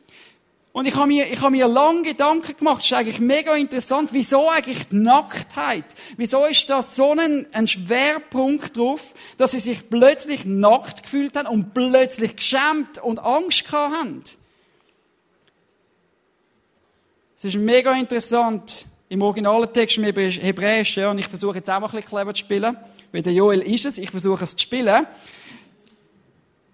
Und 0.77 0.85
ich 0.85 0.95
habe 0.95 1.07
mir, 1.07 1.25
ich 1.31 1.41
habe 1.41 1.51
mir 1.51 1.67
lange 1.67 2.03
Gedanken 2.03 2.55
gemacht, 2.55 2.77
das 2.77 2.85
ist 2.85 2.93
eigentlich 2.93 3.19
mega 3.19 3.55
interessant, 3.55 4.11
wieso 4.13 4.47
eigentlich 4.47 4.87
die 4.89 4.97
Nacktheit? 4.97 5.85
Wieso 6.17 6.45
ist 6.45 6.69
da 6.69 6.83
so 6.83 7.13
ein, 7.13 7.47
ein 7.51 7.67
Schwerpunkt 7.67 8.77
drauf, 8.77 9.15
dass 9.37 9.51
sie 9.51 9.59
sich 9.59 9.89
plötzlich 9.89 10.45
nackt 10.45 11.01
gefühlt 11.01 11.35
haben 11.35 11.47
und 11.47 11.73
plötzlich 11.73 12.35
geschämt 12.35 13.01
und 13.01 13.17
Angst 13.17 13.65
gehabt 13.65 13.95
haben? 13.95 14.21
Es 17.39 17.45
ist 17.45 17.57
mega 17.57 17.93
interessant, 17.93 18.87
im 19.09 19.21
originalen 19.21 19.71
Text, 19.71 19.97
im 19.97 20.05
Hebräisch, 20.05 20.97
ja, 20.97 21.11
und 21.11 21.19
ich 21.19 21.27
versuche 21.27 21.57
jetzt 21.57 21.69
auch 21.69 21.79
mal 21.79 21.85
ein 21.85 21.91
bisschen 21.91 22.09
clever 22.09 22.33
zu 22.33 22.39
spielen, 22.39 22.75
weil 23.11 23.21
der 23.21 23.31
Joel 23.31 23.61
ist 23.61 23.85
es, 23.85 23.99
ich 23.99 24.09
versuche 24.09 24.43
es 24.43 24.55
zu 24.55 24.63
spielen. 24.63 25.05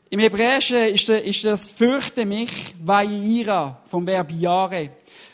Im 0.09 0.21
Hebräischen 0.21 0.77
ist, 0.77 1.09
ist 1.09 1.43
das 1.43 1.69
fürchte 1.69 2.25
mich, 2.25 2.75
Vaira, 2.81 3.81
vom 3.87 4.07
Verb 4.07 4.31
Jahre. 4.31 4.91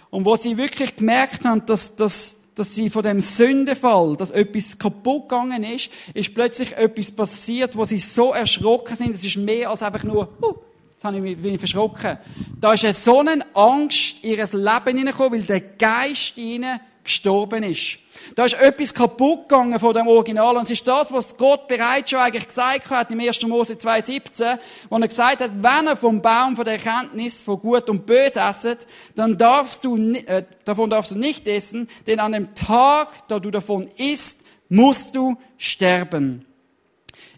Und 0.09 0.25
wo 0.25 0.35
sie 0.35 0.57
wirklich 0.57 0.95
gemerkt 0.95 1.45
haben, 1.45 1.63
dass, 1.67 1.95
dass, 1.95 2.37
dass 2.55 2.73
sie 2.73 2.89
von 2.89 3.03
dem 3.03 3.21
Sündenfall, 3.21 4.17
dass 4.17 4.31
etwas 4.31 4.79
kaputt 4.79 5.29
gegangen 5.29 5.63
ist, 5.63 5.91
ist 6.15 6.33
plötzlich 6.33 6.75
etwas 6.75 7.11
passiert, 7.11 7.77
wo 7.77 7.85
sie 7.85 7.99
so 7.99 8.33
erschrocken 8.33 8.97
sind. 8.97 9.13
Es 9.13 9.23
ist 9.23 9.37
mehr 9.37 9.69
als 9.69 9.83
einfach 9.83 10.03
nur, 10.03 10.27
uh, 10.41 10.55
jetzt 10.99 11.05
habe 11.05 11.15
ich 11.15 11.23
mich, 11.23 11.41
bin 11.41 11.53
ich 11.53 11.59
verschrocken. 11.59 12.17
Da 12.59 12.73
ist 12.73 12.83
eine 12.83 12.93
so 12.93 13.19
eine 13.19 13.41
Angst 13.53 14.21
in 14.21 14.31
ihr 14.31 14.37
Leben 14.37 14.97
hineingekommen, 14.97 15.31
weil 15.31 15.43
der 15.43 15.61
Geist 15.61 16.37
ihnen 16.37 16.77
gestorben 17.01 17.63
ist. 17.63 17.99
Da 18.35 18.43
ist 18.43 18.59
etwas 18.59 18.93
kaputt 18.93 19.47
gegangen 19.47 19.79
von 19.79 19.93
dem 19.93 20.07
Original. 20.07 20.57
Und 20.57 20.63
es 20.63 20.71
ist 20.71 20.85
das, 20.85 21.09
was 21.13 21.37
Gott 21.37 21.69
bereits 21.69 22.11
schon 22.11 22.19
eigentlich 22.19 22.45
gesagt 22.45 22.89
hat 22.89 23.11
im 23.11 23.19
1. 23.21 23.41
Mose 23.43 23.75
2,17, 23.75 24.59
wo 24.89 24.97
er 24.97 25.07
gesagt 25.07 25.41
hat, 25.41 25.51
wenn 25.55 25.87
er 25.87 25.95
vom 25.95 26.21
Baum 26.21 26.57
von 26.57 26.65
der 26.65 26.73
Erkenntnis 26.73 27.43
von 27.43 27.61
Gut 27.61 27.89
und 27.89 28.05
Böse 28.05 28.41
esset, 28.41 28.85
dann 29.15 29.37
darfst 29.37 29.85
du, 29.85 29.95
äh, 30.13 30.43
davon 30.65 30.89
darfst 30.89 31.11
du 31.11 31.15
nicht 31.15 31.47
essen, 31.47 31.87
denn 32.07 32.19
an 32.19 32.33
dem 32.33 32.53
Tag, 32.55 33.25
da 33.29 33.39
du 33.39 33.51
davon 33.51 33.89
isst, 33.95 34.41
musst 34.67 35.15
du 35.15 35.37
sterben. 35.57 36.45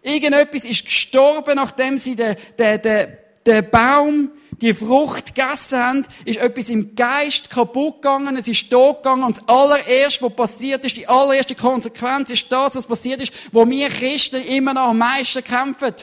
Irgendetwas 0.01 0.65
ist 0.65 0.83
gestorben, 0.83 1.57
nachdem 1.57 1.99
sie 1.99 2.15
den, 2.15 2.35
den, 2.57 2.81
den, 2.81 3.17
den 3.45 3.69
Baum 3.69 4.31
die 4.61 4.73
Frucht 4.73 5.33
gegessen 5.33 5.79
haben, 5.79 6.07
ist 6.23 6.39
etwas 6.39 6.69
im 6.69 6.95
Geist 6.95 7.49
kaputt 7.49 8.01
gegangen, 8.01 8.37
es 8.37 8.47
ist 8.47 8.69
tot 8.69 8.97
gegangen 8.97 9.23
und 9.23 9.37
das 9.37 9.47
allererste, 9.47 10.25
was 10.25 10.35
passiert 10.35 10.85
ist, 10.85 10.97
die 10.97 11.07
allererste 11.07 11.55
Konsequenz 11.55 12.29
ist 12.29 12.51
das, 12.51 12.75
was 12.75 12.85
passiert 12.85 13.21
ist, 13.21 13.33
wo 13.51 13.67
wir 13.67 13.89
Christen 13.89 14.43
immer 14.43 14.73
noch 14.73 14.89
am 14.89 14.99
meisten 14.99 15.43
kämpfen. 15.43 15.93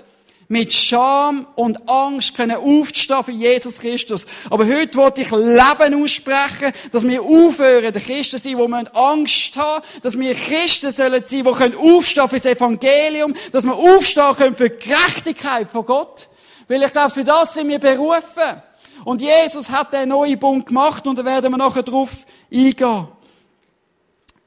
Mit 0.50 0.72
Scham 0.72 1.46
und 1.56 1.90
Angst 1.90 2.34
können 2.34 2.56
aufstehen 2.56 3.22
für 3.22 3.32
Jesus 3.32 3.80
Christus. 3.80 4.24
Aber 4.48 4.66
heute 4.66 4.96
wollte 4.96 5.20
ich 5.20 5.30
Leben 5.30 6.02
aussprechen, 6.02 6.72
dass 6.90 7.06
wir 7.06 7.20
aufhören, 7.20 7.92
der 7.92 8.00
Christen 8.00 8.38
sein, 8.38 8.56
wo 8.56 8.66
wir 8.66 8.96
Angst 8.96 9.54
haben, 9.56 9.84
dass 10.00 10.18
wir 10.18 10.34
Christen 10.34 10.90
sollen 10.90 11.22
sein, 11.26 11.44
die 11.44 11.76
aufstehen 11.76 12.28
für 12.30 12.36
das 12.36 12.46
Evangelium, 12.46 13.34
dass 13.52 13.62
wir 13.64 13.74
aufstehen 13.74 14.34
können 14.38 14.56
für 14.56 14.70
die 14.70 14.88
Gerechtigkeit 14.88 15.70
von 15.70 15.84
Gott. 15.84 16.27
Weil 16.68 16.82
ich 16.82 16.92
glaube, 16.92 17.10
für 17.10 17.24
das 17.24 17.54
sind 17.54 17.68
wir 17.68 17.78
berufen. 17.78 18.62
Und 19.04 19.22
Jesus 19.22 19.70
hat 19.70 19.92
den 19.92 20.10
neuen 20.10 20.38
Bund 20.38 20.66
gemacht 20.66 21.06
und 21.06 21.18
da 21.18 21.24
werden 21.24 21.50
wir 21.50 21.56
nachher 21.56 21.82
drauf 21.82 22.26
eingehen. 22.52 23.08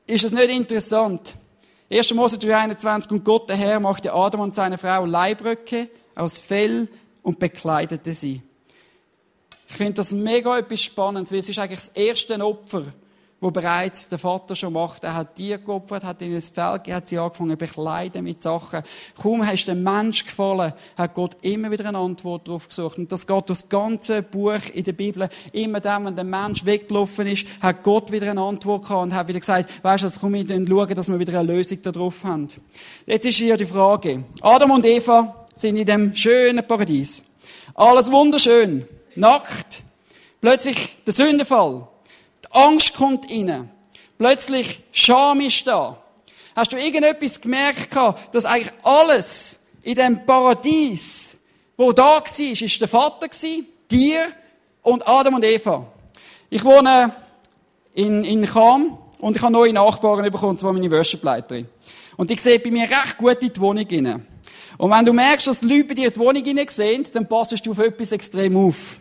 Ist 0.05 0.23
es 0.23 0.31
nicht 0.31 0.49
interessant? 0.49 1.35
1. 1.91 2.13
Mose 2.13 2.37
3,21 2.37 3.11
Und 3.11 3.25
Gott, 3.25 3.49
der 3.49 3.55
Herr, 3.55 3.79
machte 3.79 4.13
Adam 4.13 4.41
und 4.41 4.55
seine 4.55 4.77
Frau 4.77 5.05
Leibröcke 5.05 5.89
aus 6.15 6.39
Fell 6.39 6.87
und 7.23 7.39
bekleidete 7.39 8.13
sie. 8.13 8.41
Ich 9.67 9.75
finde 9.75 9.93
das 9.93 10.11
mega 10.11 10.57
etwas 10.57 10.81
Spannendes, 10.81 11.31
weil 11.31 11.39
es 11.39 11.49
ist 11.49 11.59
eigentlich 11.59 11.79
das 11.79 11.89
erste 11.89 12.39
Opfer, 12.45 12.93
wo 13.41 13.49
bereits 13.49 14.07
der 14.07 14.19
Vater 14.19 14.55
schon 14.55 14.73
macht. 14.73 15.03
Er 15.03 15.15
hat 15.15 15.35
Tier 15.35 15.57
geopfert, 15.57 16.03
hat 16.03 16.21
ihnen 16.21 16.35
das 16.35 16.49
Fell 16.49 16.73
gegeben, 16.73 16.95
hat 16.95 17.07
sie 17.07 17.17
angefangen 17.17 17.49
zu 17.49 17.57
bekleiden 17.57 18.23
mit 18.23 18.43
Sachen. 18.43 18.83
Kaum 19.19 19.45
hast 19.45 19.65
dem 19.65 19.81
Mensch 19.81 20.25
gefallen, 20.25 20.73
hat 20.95 21.13
Gott 21.15 21.37
immer 21.41 21.71
wieder 21.71 21.87
eine 21.87 21.97
Antwort 21.97 22.47
darauf 22.47 22.67
gesucht. 22.67 22.99
Und 22.99 23.11
das 23.11 23.25
geht 23.25 23.49
durch 23.49 23.59
das 23.59 23.67
ganze 23.67 24.21
Buch 24.21 24.61
in 24.71 24.83
der 24.83 24.93
Bibel. 24.93 25.27
Immer 25.53 25.79
dann, 25.79 26.05
wenn 26.05 26.15
der 26.15 26.23
Mensch 26.23 26.63
weggelaufen 26.65 27.25
ist, 27.25 27.47
hat 27.59 27.81
Gott 27.81 28.11
wieder 28.11 28.29
eine 28.29 28.41
Antwort 28.41 28.83
gehabt 28.83 29.01
und 29.01 29.15
hat 29.15 29.27
wieder 29.27 29.39
gesagt, 29.39 29.71
weisst 29.83 30.03
du, 30.03 30.07
jetzt 30.07 30.21
komm 30.21 30.35
ich 30.35 30.45
dann 30.45 30.67
schauen, 30.67 30.93
dass 30.93 31.09
wir 31.09 31.17
wieder 31.17 31.39
eine 31.39 31.51
Lösung 31.51 31.81
darauf 31.81 32.23
haben. 32.23 32.47
Jetzt 33.07 33.25
ist 33.25 33.37
hier 33.37 33.57
die 33.57 33.65
Frage. 33.65 34.23
Adam 34.41 34.69
und 34.69 34.85
Eva 34.85 35.47
sind 35.55 35.77
in 35.77 35.87
dem 35.87 36.15
schönen 36.15 36.65
Paradies. 36.67 37.23
Alles 37.73 38.11
wunderschön. 38.11 38.87
Nackt. 39.15 39.81
Plötzlich 40.41 41.03
der 41.07 41.13
Sündenfall. 41.13 41.87
Angst 42.51 42.93
kommt 42.93 43.29
rein. 43.29 43.69
Plötzlich 44.17 44.81
Scham 44.91 45.41
ist 45.41 45.65
da. 45.65 45.97
Hast 46.55 46.73
du 46.73 46.77
irgendetwas 46.77 47.39
gemerkt, 47.39 47.89
dass 48.31 48.45
eigentlich 48.45 48.73
alles 48.83 49.59
in 49.83 49.95
dem 49.95 50.25
Paradies, 50.25 51.31
wo 51.77 51.91
da 51.91 52.21
war, 52.21 52.39
ist 52.39 52.81
der 52.81 52.87
Vater 52.87 53.27
dir 53.89 54.27
und 54.81 55.07
Adam 55.07 55.35
und 55.35 55.45
Eva. 55.45 55.85
Ich 56.49 56.63
wohne 56.63 57.13
in, 57.93 58.23
in 58.23 58.45
Cham 58.45 58.97
und 59.19 59.37
ich 59.37 59.41
habe 59.41 59.53
neue 59.53 59.73
Nachbarn 59.73 60.29
bekommen, 60.31 60.57
zwar 60.57 60.73
meine 60.73 60.91
Wäschebleiterin. 60.91 61.67
Und 62.17 62.29
ich 62.29 62.41
sehe 62.41 62.59
bei 62.59 62.69
mir 62.69 62.83
recht 62.83 63.17
gut 63.17 63.41
in 63.41 63.53
die 63.53 63.59
Wohnung 63.59 63.87
rein. 63.89 64.25
Und 64.77 64.91
wenn 64.91 65.05
du 65.05 65.13
merkst, 65.13 65.47
dass 65.47 65.59
die 65.59 65.67
Leute 65.67 65.85
bei 65.85 65.93
dir 65.93 66.11
die 66.11 66.19
Wohnung 66.19 66.43
hinein 66.43 66.67
sehen, 66.67 67.05
dann 67.13 67.27
passest 67.27 67.65
du 67.65 67.71
auf 67.71 67.79
etwas 67.79 68.11
extrem 68.11 68.57
auf. 68.57 68.99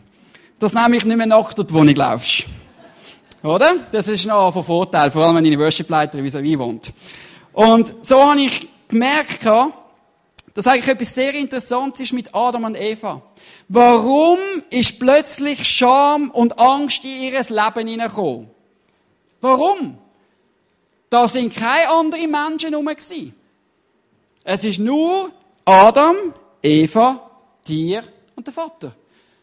Dass 0.58 0.72
nämlich 0.72 1.04
nicht 1.04 1.16
mehr 1.16 1.26
nackt 1.26 1.56
durch 1.58 1.68
die 1.68 1.74
Wohnung 1.74 1.94
laufst. 1.94 2.44
Oder? 3.42 3.76
Das 3.90 4.09
ist 4.09 4.26
noch 4.26 4.53
von 4.53 4.64
Vorteil, 4.64 5.11
vor 5.11 5.24
allem 5.24 5.37
wenn 5.37 5.44
deine 5.44 5.59
Worship-Leiterin 5.59 6.24
vis-à-vis 6.24 6.59
wohnt. 6.59 6.92
Und 7.53 7.94
so 8.05 8.22
habe 8.22 8.40
ich 8.40 8.68
gemerkt, 8.88 9.44
dass 10.55 10.66
eigentlich 10.66 10.88
etwas 10.88 11.14
sehr 11.14 11.35
Interessantes 11.35 12.00
ist 12.00 12.12
mit 12.12 12.35
Adam 12.35 12.64
und 12.64 12.76
Eva. 12.76 13.22
Warum 13.68 14.38
ist 14.70 14.98
plötzlich 14.98 15.66
Scham 15.66 16.31
und 16.31 16.59
Angst 16.61 17.05
in 17.05 17.22
ihr 17.22 17.40
Leben 17.40 17.88
hineingekommen? 17.88 18.50
Warum? 19.40 19.98
Da 21.09 21.26
sind 21.26 21.55
keine 21.55 21.88
anderen 21.88 22.31
Menschen 22.31 22.70
herum. 22.70 22.88
Es 24.44 24.64
ist 24.64 24.79
nur 24.79 25.31
Adam, 25.64 26.16
Eva, 26.62 27.31
Tier 27.64 28.03
und 28.37 28.46
der 28.46 28.55
Vater. 28.55 28.94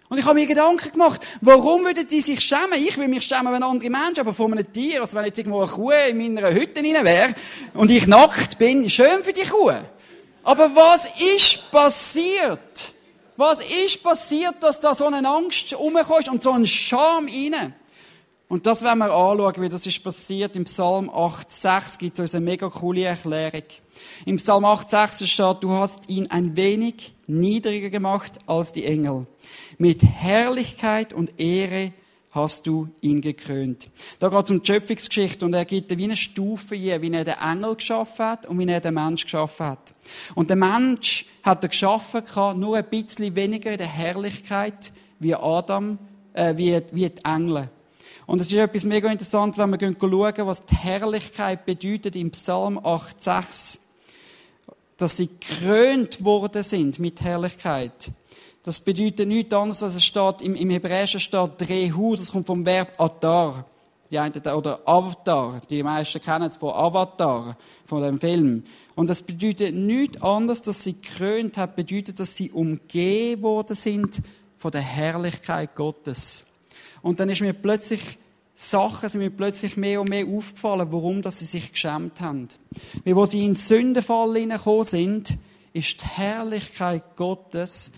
Und 0.10 0.18
ich 0.18 0.26
habe 0.26 0.36
mir 0.36 0.48
Gedanken 0.48 0.92
gemacht, 0.92 1.22
warum 1.42 1.84
würden 1.84 2.08
die 2.08 2.22
sich 2.22 2.40
schämen? 2.40 2.76
Ich 2.76 2.98
will 2.98 3.10
mich 3.10 3.26
schämen, 3.26 3.52
wenn 3.52 3.64
andere 3.64 3.90
Menschen, 3.90 4.22
aber 4.22 4.34
von 4.34 4.54
einem 4.54 4.72
Tier, 4.72 5.02
also 5.02 5.18
wenn 5.18 5.26
jetzt 5.26 5.38
irgendwo 5.38 5.62
eine 5.62 5.72
Kuh 5.72 5.92
in 5.92 6.18
meiner 6.18 6.54
Hütte 6.54 6.82
rein 6.82 7.06
wäre 7.06 7.36
und 7.74 7.92
ich 7.92 8.08
nackt 8.08 8.58
bin, 8.58 8.90
schön 8.90 9.24
für 9.24 9.34
die 9.34 9.46
Kuh. 9.46 9.74
Aber 10.44 10.74
was 10.74 11.12
ist 11.36 11.70
passiert? 11.72 12.94
Was 13.36 13.60
ist 13.60 14.02
passiert, 14.02 14.56
dass 14.62 14.80
da 14.80 14.96
so 14.96 15.06
eine 15.06 15.28
Angst 15.28 15.78
rumkommt 15.78 16.30
und 16.30 16.42
so 16.42 16.52
ein 16.52 16.66
Scham 16.66 17.28
rein? 17.28 17.76
Und 18.48 18.66
das 18.66 18.82
werden 18.82 19.00
wir 19.00 19.12
anschauen, 19.12 19.62
wie 19.62 19.68
das 19.68 19.86
ist 19.86 20.02
passiert. 20.02 20.56
Im 20.56 20.64
Psalm 20.64 21.10
8,6 21.10 22.00
gibt 22.00 22.14
es 22.14 22.20
uns 22.22 22.34
eine 22.34 22.46
mega 22.46 22.70
coole 22.70 23.04
Erklärung. 23.04 23.64
Im 24.26 24.38
Psalm 24.38 24.64
8,6 24.64 25.28
steht, 25.28 25.58
du 25.62 25.72
hast 25.72 26.08
ihn 26.08 26.32
ein 26.32 26.56
wenig 26.56 27.14
niedriger 27.28 27.90
gemacht 27.90 28.40
als 28.48 28.72
die 28.72 28.86
Engel. 28.86 29.28
Mit 29.78 30.02
Herrlichkeit 30.02 31.14
und 31.14 31.40
Ehre 31.40 31.92
hast 32.32 32.68
du 32.68 32.90
ihn 33.02 33.22
gekrönt. 33.22 33.90
Da 34.20 34.30
geht 34.30 34.46
es 34.46 34.52
um 34.52 34.62
die 34.62 34.72
Schöpfungsgeschichte 34.72 35.46
und 35.46 35.54
er 35.54 35.66
gibt 35.66 35.96
wie 35.98 36.04
eine 36.04 36.16
Stufe 36.16 36.76
hier, 36.76 37.02
wie 37.02 37.12
er 37.12 37.24
den 37.24 37.36
Engel 37.36 37.76
geschaffen 37.76 38.26
hat 38.26 38.46
und 38.46 38.60
wie 38.60 38.68
er 38.68 38.80
den 38.80 38.94
Mensch 38.94 39.24
geschaffen 39.24 39.66
hat. 39.68 39.94
Und 40.36 40.50
der 40.50 40.58
Mensch 40.58 41.26
hat 41.44 41.64
er 41.64 41.70
geschaffen, 41.70 42.24
nur 42.60 42.78
ein 42.78 42.86
bisschen 42.86 43.36
weniger 43.36 43.72
in 43.72 43.78
der 43.78 43.88
Herrlichkeit 43.88 44.92
wie 45.20 45.36
Adam, 45.36 45.98
äh, 46.34 46.56
wie, 46.58 46.80
wie 46.92 47.10
die 47.10 47.26
Engel. 47.26 47.70
Und 48.26 48.42
es 48.42 48.52
ist 48.52 48.58
etwas 48.58 48.84
mega 48.84 49.10
interessant, 49.10 49.58
wenn 49.58 49.70
wir 49.70 49.80
schauen, 49.80 50.48
was 50.48 50.66
die 50.66 50.76
Herrlichkeit 50.76 51.66
bedeutet 51.66 52.16
im 52.16 52.32
Psalm 52.32 52.78
8,6. 52.78 53.80
Dass 54.98 55.18
sie 55.18 55.28
gekrönt 55.28 56.24
worden 56.24 56.64
sind 56.64 57.00
mit 57.00 57.22
Herrlichkeit. 57.22 58.12
Das 58.64 58.80
bedeutet 58.80 59.28
nichts 59.28 59.54
anderes, 59.54 59.84
als 59.84 59.96
es 59.96 60.06
steht, 60.06 60.42
im, 60.42 60.56
im 60.56 60.70
Hebräischen 60.70 61.20
steht 61.20 61.52
Drehu, 61.58 62.16
das 62.16 62.32
kommt 62.32 62.48
vom 62.48 62.66
Verb 62.66 63.00
Atar. 63.00 63.66
Die 64.10 64.20
einen, 64.20 64.34
oder 64.36 64.80
Avatar. 64.86 65.62
Die 65.70 65.84
meisten 65.84 66.22
kennen 66.22 66.50
es 66.50 66.56
von 66.56 66.74
Avatar, 66.74 67.58
von 67.86 68.02
dem 68.02 68.20
Film. 68.20 68.64
Und 68.96 69.10
das 69.10 69.22
bedeutet 69.22 69.76
nichts 69.76 70.22
anderes, 70.22 70.62
dass 70.62 70.84
sie 70.84 70.94
gekrönt 70.94 71.58
hat, 71.58 71.76
bedeutet, 71.76 72.20
dass 72.20 72.36
sie 72.36 72.52
umgeben 72.52 73.42
worden 73.42 73.76
sind 73.76 74.22
von 74.58 74.72
der 74.72 74.82
Herrlichkeit 74.82 75.76
Gottes. 75.76 76.46
Und 77.02 77.20
dann 77.20 77.30
ist 77.30 77.42
mir 77.42 77.54
plötzlich 77.54 78.18
Sachen 78.60 79.08
sind 79.08 79.22
mir 79.22 79.30
plötzlich 79.30 79.78
mehr 79.78 80.02
und 80.02 80.10
mehr 80.10 80.26
aufgefallen, 80.26 80.88
warum 80.90 81.22
dass 81.22 81.40
sie 81.40 81.46
sich 81.46 81.72
geschämt 81.72 82.20
haben. 82.22 82.48
Weil 83.06 83.16
wo 83.16 83.24
sie 83.28 83.42
in 83.42 83.52
den 83.52 83.56
Sündenfall 83.56 84.34
hineingekommen 84.34 84.84
sind, 84.84 85.38
ist 85.78 86.02
die 86.02 86.06
Herrlichkeit 86.06 87.16
Gottes, 87.16 87.92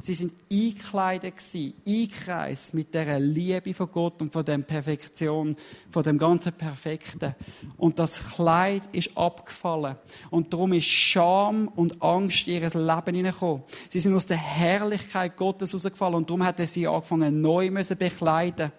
sie 0.00 0.14
sind 0.14 0.32
eingekleidet 0.50 1.36
gewesen, 1.36 1.74
eingekreist 1.86 2.72
mit 2.72 2.94
der 2.94 3.20
Liebe 3.20 3.74
von 3.74 3.90
Gott 3.92 4.22
und 4.22 4.32
von 4.32 4.44
der 4.44 4.56
Perfektion, 4.58 5.54
von 5.90 6.02
dem 6.02 6.16
ganzen 6.16 6.52
Perfekten. 6.54 7.34
Und 7.76 7.98
das 7.98 8.32
Kleid 8.34 8.82
ist 8.92 9.16
abgefallen. 9.18 9.96
Und 10.30 10.52
darum 10.52 10.72
ist 10.72 10.86
Scham 10.86 11.68
und 11.68 12.02
Angst 12.02 12.48
in 12.48 12.54
ihr 12.54 12.70
Leben 12.70 13.16
hineingekommen. 13.16 13.62
Sie 13.90 14.00
sind 14.00 14.14
aus 14.14 14.24
der 14.24 14.38
Herrlichkeit 14.38 15.36
Gottes 15.36 15.74
rausgefallen 15.74 16.14
und 16.14 16.30
darum 16.30 16.44
hat 16.44 16.58
er 16.58 16.66
sie 16.66 16.88
angefangen, 16.88 17.42
neu 17.42 17.70
müssen 17.70 17.98
bekleiden. 17.98 18.72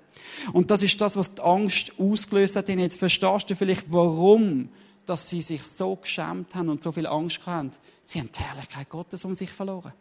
Und 0.51 0.71
das 0.71 0.81
ist 0.81 0.99
das, 0.99 1.15
was 1.15 1.35
die 1.35 1.41
Angst 1.41 1.93
ausgelöst 1.99 2.55
hat. 2.55 2.69
Und 2.69 2.79
jetzt 2.79 2.97
verstehst 2.97 3.49
du 3.49 3.55
vielleicht, 3.55 3.85
warum 3.91 4.69
dass 5.07 5.29
sie 5.29 5.41
sich 5.41 5.63
so 5.63 5.95
geschämt 5.95 6.53
haben 6.53 6.69
und 6.69 6.83
so 6.83 6.91
viel 6.91 7.07
Angst 7.07 7.39
hatten. 7.45 7.71
Sie 8.05 8.19
haben 8.19 8.29
die 8.31 8.39
Herrlichkeit 8.39 8.89
Gottes 8.89 9.25
um 9.25 9.33
sich 9.33 9.49
verloren. 9.49 9.93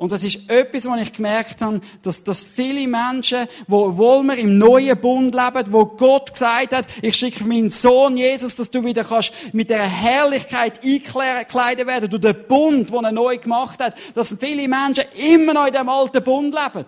Und 0.00 0.12
das 0.12 0.24
ist 0.24 0.50
etwas, 0.50 0.86
was 0.86 1.02
ich 1.02 1.12
gemerkt 1.12 1.60
habe, 1.60 1.78
dass, 2.00 2.24
dass 2.24 2.42
viele 2.42 2.88
Menschen, 2.88 3.46
wo, 3.68 3.98
wohl 3.98 4.22
wir 4.22 4.38
im 4.38 4.56
neuen 4.56 4.98
Bund 4.98 5.34
leben, 5.34 5.72
wo 5.72 5.84
Gott 5.84 6.32
gesagt 6.32 6.74
hat, 6.74 6.86
ich 7.02 7.16
schicke 7.16 7.44
meinen 7.44 7.68
Sohn 7.68 8.16
Jesus, 8.16 8.56
dass 8.56 8.70
du 8.70 8.82
wieder 8.82 9.04
kannst 9.04 9.34
mit 9.52 9.68
der 9.68 9.82
Herrlichkeit 9.82 10.82
einkleiden 10.82 11.86
werden, 11.86 12.08
durch 12.08 12.22
den 12.22 12.48
Bund, 12.48 12.88
den 12.88 13.04
er 13.04 13.12
neu 13.12 13.36
gemacht 13.36 13.78
hat, 13.82 13.94
dass 14.14 14.34
viele 14.40 14.66
Menschen 14.68 15.04
immer 15.34 15.52
noch 15.52 15.66
in 15.66 15.74
dem 15.74 15.90
alten 15.90 16.24
Bund 16.24 16.54
leben. 16.54 16.86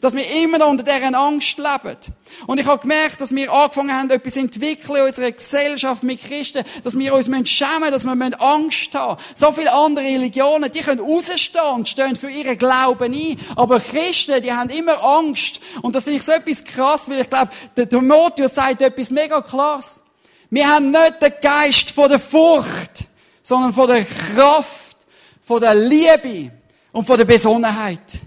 Dass 0.00 0.14
wir 0.14 0.28
immer 0.42 0.58
noch 0.58 0.68
unter 0.68 0.84
deren 0.84 1.14
Angst 1.14 1.58
leben. 1.58 1.96
Und 2.46 2.60
ich 2.60 2.66
habe 2.66 2.80
gemerkt, 2.80 3.20
dass 3.20 3.34
wir 3.34 3.52
angefangen 3.52 3.92
haben, 3.92 4.10
etwas 4.10 4.34
zu 4.34 4.40
entwickeln 4.40 4.96
in 4.96 5.02
unserer 5.02 5.32
Gesellschaft 5.32 6.02
mit 6.02 6.20
Christen, 6.20 6.64
dass 6.84 6.98
wir 6.98 7.14
uns 7.14 7.26
schämen 7.48 7.90
dass 7.90 8.04
wir 8.04 8.42
Angst 8.42 8.94
haben 8.94 9.20
So 9.34 9.52
viele 9.52 9.72
andere 9.72 10.04
Religionen, 10.04 10.70
die 10.70 10.80
können 10.80 11.00
rausstehen 11.00 11.64
und 11.74 11.88
stehen 11.88 12.16
für 12.16 12.30
ihren 12.30 12.56
Glauben 12.56 13.12
ein. 13.12 13.36
Aber 13.56 13.80
Christen, 13.80 14.42
die 14.42 14.52
haben 14.52 14.70
immer 14.70 15.02
Angst. 15.02 15.60
Und 15.82 15.94
das 15.94 16.04
finde 16.04 16.18
ich 16.18 16.24
so 16.24 16.32
etwas 16.32 16.64
krass, 16.64 17.08
weil 17.10 17.20
ich 17.20 17.30
glaube, 17.30 17.50
der 17.76 17.88
Timotheus 17.88 18.54
sagt 18.54 18.82
etwas 18.82 19.10
mega 19.10 19.40
klares. 19.40 20.00
Wir 20.50 20.68
haben 20.68 20.90
nicht 20.90 21.20
den 21.20 21.32
Geist 21.42 21.90
von 21.90 22.08
der 22.08 22.18
Furcht, 22.18 23.04
sondern 23.42 23.72
von 23.72 23.86
der 23.86 24.04
Kraft, 24.04 24.96
von 25.42 25.60
der 25.60 25.74
Liebe 25.74 26.52
und 26.92 27.06
von 27.06 27.18
der 27.18 27.24
Besonnenheit. 27.24 28.20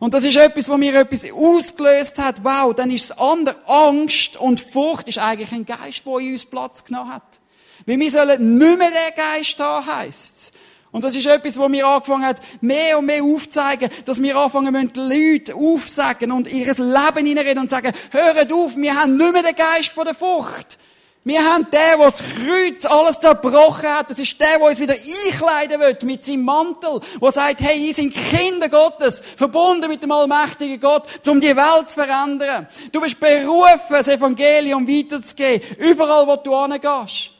Und 0.00 0.14
das 0.14 0.24
ist 0.24 0.36
etwas, 0.36 0.66
wo 0.68 0.78
mir 0.78 0.98
etwas 0.98 1.30
ausgelöst 1.30 2.18
hat. 2.18 2.42
Wow, 2.42 2.74
dann 2.74 2.90
ist 2.90 3.04
es 3.04 3.18
andere. 3.18 3.56
Angst 3.66 4.38
und 4.38 4.58
Furcht 4.58 5.06
ist 5.08 5.18
eigentlich 5.18 5.52
ein 5.52 5.66
Geist, 5.66 6.06
der 6.06 6.18
in 6.18 6.32
uns 6.32 6.46
Platz 6.46 6.82
genommen 6.82 7.12
hat. 7.12 7.38
Weil 7.84 7.98
wir 7.98 8.10
sollen 8.10 8.58
nicht 8.58 8.78
mehr 8.78 8.90
den 8.90 9.14
Geist 9.14 9.60
haben, 9.60 9.86
heisst 9.86 10.52
Und 10.90 11.04
das 11.04 11.14
ist 11.14 11.26
etwas, 11.26 11.58
wo 11.58 11.68
mir 11.68 11.86
angefangen 11.86 12.24
hat, 12.24 12.40
mehr 12.62 12.98
und 12.98 13.06
mehr 13.06 13.22
aufzuzeigen, 13.22 13.90
dass 14.06 14.22
wir 14.22 14.36
anfangen 14.36 14.72
müssen, 14.72 14.92
Leute 14.94 15.54
aufsagen 15.54 16.32
und 16.32 16.50
ihres 16.50 16.78
Leben 16.78 17.26
hineinreden 17.26 17.62
und 17.62 17.70
sagen, 17.70 17.92
hört 18.10 18.52
auf, 18.54 18.76
wir 18.76 18.96
haben 18.96 19.18
nicht 19.18 19.32
mehr 19.34 19.42
den 19.42 19.54
Geist 19.54 19.90
von 19.90 20.06
der 20.06 20.14
Furcht. 20.14 20.78
Wir 21.22 21.44
haben 21.44 21.64
den, 21.64 21.70
der 21.72 21.98
das 21.98 22.22
Kreuz 22.22 22.86
alles 22.86 23.20
zerbrochen 23.20 23.90
hat. 23.90 24.08
Das 24.08 24.18
ist 24.18 24.40
der, 24.40 24.56
der 24.56 24.66
uns 24.68 24.80
wieder 24.80 24.94
einkleiden 24.94 25.78
wird 25.78 26.02
mit 26.02 26.24
seinem 26.24 26.44
Mantel, 26.44 26.98
der 27.20 27.32
sagt, 27.32 27.60
hey, 27.60 27.88
ihr 27.88 27.92
sind 27.92 28.14
Kinder 28.14 28.70
Gottes, 28.70 29.20
verbunden 29.36 29.88
mit 29.88 30.02
dem 30.02 30.10
allmächtigen 30.12 30.80
Gott, 30.80 31.02
um 31.28 31.38
die 31.38 31.54
Welt 31.54 31.90
zu 31.90 32.02
verändern. 32.02 32.66
Du 32.90 33.02
bist 33.02 33.20
berufen, 33.20 33.90
das 33.90 34.08
Evangelium 34.08 34.88
weiterzugeben, 34.88 35.76
überall, 35.76 36.26
wo 36.26 36.36
du 36.36 36.58
hingehst. 36.62 37.32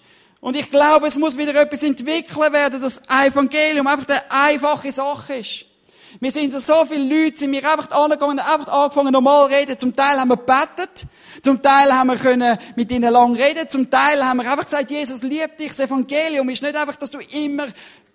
Und 0.43 0.57
ich 0.57 0.71
glaube, 0.71 1.07
es 1.07 1.16
muss 1.16 1.38
wieder 1.38 1.55
etwas 1.55 1.83
entwickeln 1.83 2.53
werden, 2.53 2.83
dass 2.83 3.01
Evangelium 3.09 3.87
einfach 3.87 4.09
eine 4.09 4.31
einfache 4.31 4.93
Sache 4.93 5.37
ist. 5.37 5.64
Wir 6.21 6.33
sind 6.33 6.53
so 6.53 6.85
viele 6.85 7.25
Leute, 7.25 7.38
sind 7.38 7.53
wir 7.53 7.71
einfach 7.71 7.90
angegangen, 7.93 8.40
einfach 8.40 8.69
angefangen 8.69 9.12
normal 9.12 9.47
reden. 9.47 9.79
Zum 9.79 9.97
Teil 9.97 10.21
haben 10.21 10.29
wir 10.29 10.37
gebetet. 10.37 11.07
Zum 11.42 11.62
Teil 11.62 11.92
haben 11.92 12.09
wir 12.09 12.16
können 12.16 12.59
mit 12.76 12.90
ihnen 12.90 13.12
lang 13.12 13.35
reden. 13.35 13.68
Zum 13.68 13.90
Teil 13.90 14.24
haben 14.24 14.38
wir 14.38 14.50
einfach 14.50 14.64
gesagt, 14.64 14.90
Jesus 14.90 15.22
liebt 15.22 15.59
dich. 15.59 15.68
Das 15.68 15.81
Evangelium 15.81 16.48
ist 16.50 16.62
nicht 16.62 16.76
einfach, 16.76 16.96
dass 16.96 17.11
du 17.11 17.18
immer 17.33 17.66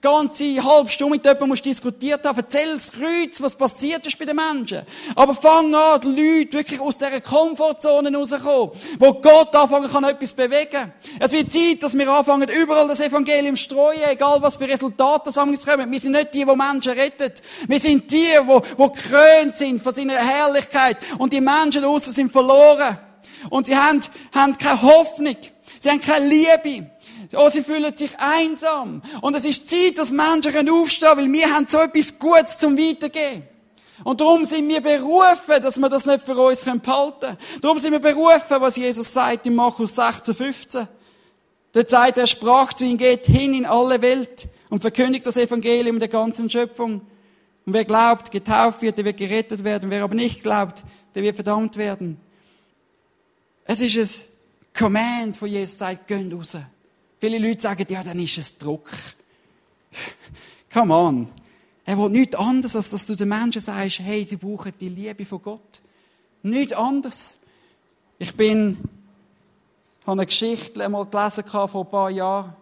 ganze 0.05 0.63
halbe 0.63 0.89
Stunde 0.89 1.15
mit 1.15 1.25
jemandem 1.25 1.49
musst 1.49 1.65
diskutiert 1.65 2.23
haben. 2.25 2.37
Erzähl 2.37 2.75
das 2.75 2.91
Kreuz, 2.91 3.41
was 3.41 3.55
passiert 3.55 4.05
ist 4.05 4.19
bei 4.19 4.25
den 4.25 4.35
Menschen. 4.35 4.83
Aber 5.15 5.33
fang 5.33 5.73
an, 5.73 5.99
die 6.01 6.07
Leute 6.09 6.53
wirklich 6.53 6.79
aus 6.79 6.97
dieser 6.97 7.21
Komfortzone 7.21 8.15
rauszukommen, 8.15 8.69
wo 8.99 9.13
Gott 9.13 9.55
anfangen 9.55 9.89
kann, 9.89 10.03
etwas 10.03 10.33
bewegen. 10.33 10.93
Es 11.19 11.31
wird 11.31 11.51
Zeit, 11.51 11.81
dass 11.81 11.97
wir 11.97 12.07
anfangen, 12.07 12.47
überall 12.49 12.87
das 12.87 12.99
Evangelium 12.99 13.55
zu 13.55 13.63
streuen, 13.63 14.01
egal 14.07 14.37
was 14.41 14.57
für 14.57 14.67
Resultate 14.67 15.31
kommen. 15.31 15.91
Wir 15.91 15.99
sind 15.99 16.11
nicht 16.11 16.35
die, 16.35 16.45
die 16.45 16.55
Menschen 16.55 16.91
retten. 16.91 17.33
Wir 17.67 17.79
sind 17.79 18.11
die, 18.11 18.27
die, 18.27 18.61
die 18.77 18.91
gekrönt 18.93 19.57
sind 19.57 19.81
von 19.81 19.91
seiner 19.91 20.17
Herrlichkeit. 20.17 20.97
Und 21.17 21.33
die 21.33 21.41
Menschen 21.41 21.81
draussen 21.81 22.13
sind 22.13 22.31
verloren. 22.31 22.95
Und 23.49 23.67
sie 23.67 23.75
haben, 23.75 24.01
haben 24.33 24.57
keine 24.57 24.81
Hoffnung. 24.81 25.37
Sie 25.79 25.89
haben 25.89 26.01
keine 26.01 26.27
Liebe. 26.27 26.89
Oh, 27.33 27.49
sie 27.49 27.63
fühlen 27.63 27.95
sich 27.95 28.11
einsam. 28.17 29.01
Und 29.21 29.35
es 29.35 29.45
ist 29.45 29.69
Zeit, 29.69 29.97
dass 29.97 30.11
Menschen 30.11 30.69
aufstehen 30.69 31.09
weil 31.15 31.31
wir 31.31 31.53
haben 31.53 31.67
so 31.67 31.79
etwas 31.79 32.17
Gutes 32.19 32.57
zum 32.57 32.77
Weitergeben. 32.77 33.43
Und 34.03 34.21
darum 34.21 34.45
sind 34.45 34.67
wir 34.67 34.81
berufen, 34.81 35.61
dass 35.61 35.77
wir 35.77 35.89
das 35.89 36.05
nicht 36.05 36.25
für 36.25 36.37
uns 36.37 36.63
behalten 36.63 36.81
können. 37.19 37.37
Darum 37.61 37.79
sind 37.79 37.91
wir 37.91 37.99
berufen, 37.99 38.57
was 38.59 38.75
Jesus 38.75 39.11
sagt 39.11 39.45
in 39.45 39.55
Markus 39.55 39.95
16, 39.95 40.35
15. 40.35 40.87
Dort 41.71 41.89
sagt 41.89 42.17
er, 42.17 42.27
sprach 42.27 42.73
zu 42.73 42.85
ihnen, 42.85 42.97
geht 42.97 43.25
hin 43.25 43.53
in 43.53 43.65
alle 43.65 44.01
Welt 44.01 44.47
und 44.69 44.81
verkündigt 44.81 45.25
das 45.25 45.37
Evangelium 45.37 45.99
der 45.99 46.09
ganzen 46.09 46.49
Schöpfung. 46.49 47.01
Und 47.65 47.73
wer 47.73 47.85
glaubt, 47.85 48.31
getauft 48.31 48.81
wird, 48.81 48.97
der 48.97 49.05
wird 49.05 49.17
gerettet 49.17 49.63
werden. 49.63 49.89
Wer 49.89 50.03
aber 50.03 50.15
nicht 50.15 50.43
glaubt, 50.43 50.83
der 51.15 51.23
wird 51.23 51.35
verdammt 51.35 51.77
werden. 51.77 52.17
Es 53.65 53.81
ist 53.81 53.97
ein 53.97 54.73
Command, 54.73 55.37
von 55.37 55.49
Jesus 55.49 55.79
sagt, 55.79 56.07
geht 56.07 56.31
raus. 56.31 56.55
Viele 57.19 57.39
Leute 57.39 57.61
sagen, 57.61 57.85
ja, 57.89 58.03
dann 58.03 58.19
ist 58.19 58.37
es 58.37 58.57
Druck. 58.57 58.91
Come 60.73 60.93
on. 60.93 61.31
Er 61.83 61.97
will 61.97 62.09
nichts 62.09 62.35
anderes, 62.35 62.75
als 62.75 62.91
dass 62.91 63.05
du 63.05 63.15
den 63.15 63.29
Menschen 63.29 63.61
sagst, 63.61 63.99
hey, 63.99 64.25
sie 64.25 64.37
brauchen 64.37 64.73
die 64.79 64.89
Liebe 64.89 65.25
von 65.25 65.41
Gott. 65.41 65.81
Nichts 66.43 66.73
anderes. 66.73 67.39
Ich 68.19 68.35
bin, 68.35 68.77
habe 70.01 70.11
eine 70.11 70.25
Geschichte 70.25 70.83
einmal 70.83 71.05
gelesen 71.05 71.43
vor 71.47 71.75
ein 71.75 71.89
paar 71.89 72.09
Jahren. 72.11 72.55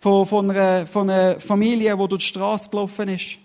Von, 0.00 0.26
von, 0.26 0.50
einer, 0.50 0.86
von 0.86 1.08
einer 1.08 1.40
Familie, 1.40 1.96
die 1.96 2.08
durch 2.08 2.22
die 2.22 2.28
Straße 2.28 2.68
gelaufen 2.70 3.08
ist. 3.08 3.38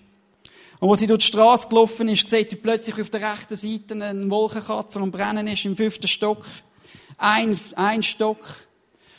Und 0.80 0.90
als 0.90 1.00
sie 1.00 1.08
durch 1.08 1.20
die 1.20 1.26
Straße 1.26 1.68
gelaufen 1.68 2.08
ist, 2.08 2.30
sieht 2.30 2.52
sie 2.52 2.56
plötzlich 2.56 3.00
auf 3.00 3.10
der 3.10 3.34
rechten 3.34 3.56
Seite 3.56 3.94
einen 3.94 4.32
Wolkenkratzer 4.32 5.02
und 5.02 5.12
brennen 5.12 5.48
ist 5.48 5.66
im 5.66 5.76
fünften 5.76 6.08
Stock. 6.08 6.46
Ein, 7.18 7.60
ein 7.76 8.02
Stock. 8.02 8.38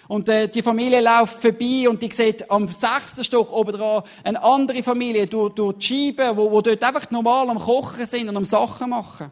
Und 0.08 0.28
äh, 0.28 0.48
die 0.48 0.62
Familie 0.62 1.02
läuft 1.02 1.40
vorbei 1.40 1.88
und 1.88 2.00
die 2.00 2.10
sieht 2.10 2.50
am 2.50 2.66
sechsten 2.66 3.22
Stock 3.22 3.52
oben 3.52 3.72
dran 3.72 4.02
eine 4.24 4.42
andere 4.42 4.82
Familie 4.82 5.26
durch, 5.26 5.52
durch 5.52 5.76
die 5.76 5.86
Scheiben, 5.86 6.36
wo, 6.36 6.50
wo 6.50 6.62
dort 6.62 6.82
einfach 6.82 7.10
normal 7.10 7.50
am 7.50 7.58
Kochen 7.58 8.06
sind 8.06 8.28
und 8.28 8.36
am 8.36 8.44
Sachen 8.44 8.90
machen. 8.90 9.30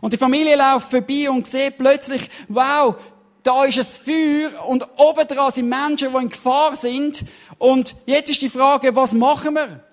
Und 0.00 0.12
die 0.12 0.18
Familie 0.18 0.56
läuft 0.56 0.90
vorbei 0.90 1.30
und 1.30 1.46
sieht 1.46 1.78
plötzlich, 1.78 2.28
wow, 2.48 2.94
da 3.42 3.64
ist 3.64 3.78
ein 3.78 3.84
Feuer 3.84 4.68
und 4.68 4.86
oben 4.98 5.26
dran 5.26 5.50
sind 5.50 5.68
Menschen, 5.68 6.10
die 6.12 6.22
in 6.22 6.28
Gefahr 6.28 6.76
sind. 6.76 7.24
Und 7.58 7.96
jetzt 8.04 8.30
ist 8.30 8.42
die 8.42 8.50
Frage, 8.50 8.94
was 8.94 9.14
machen 9.14 9.54
wir? 9.54 9.85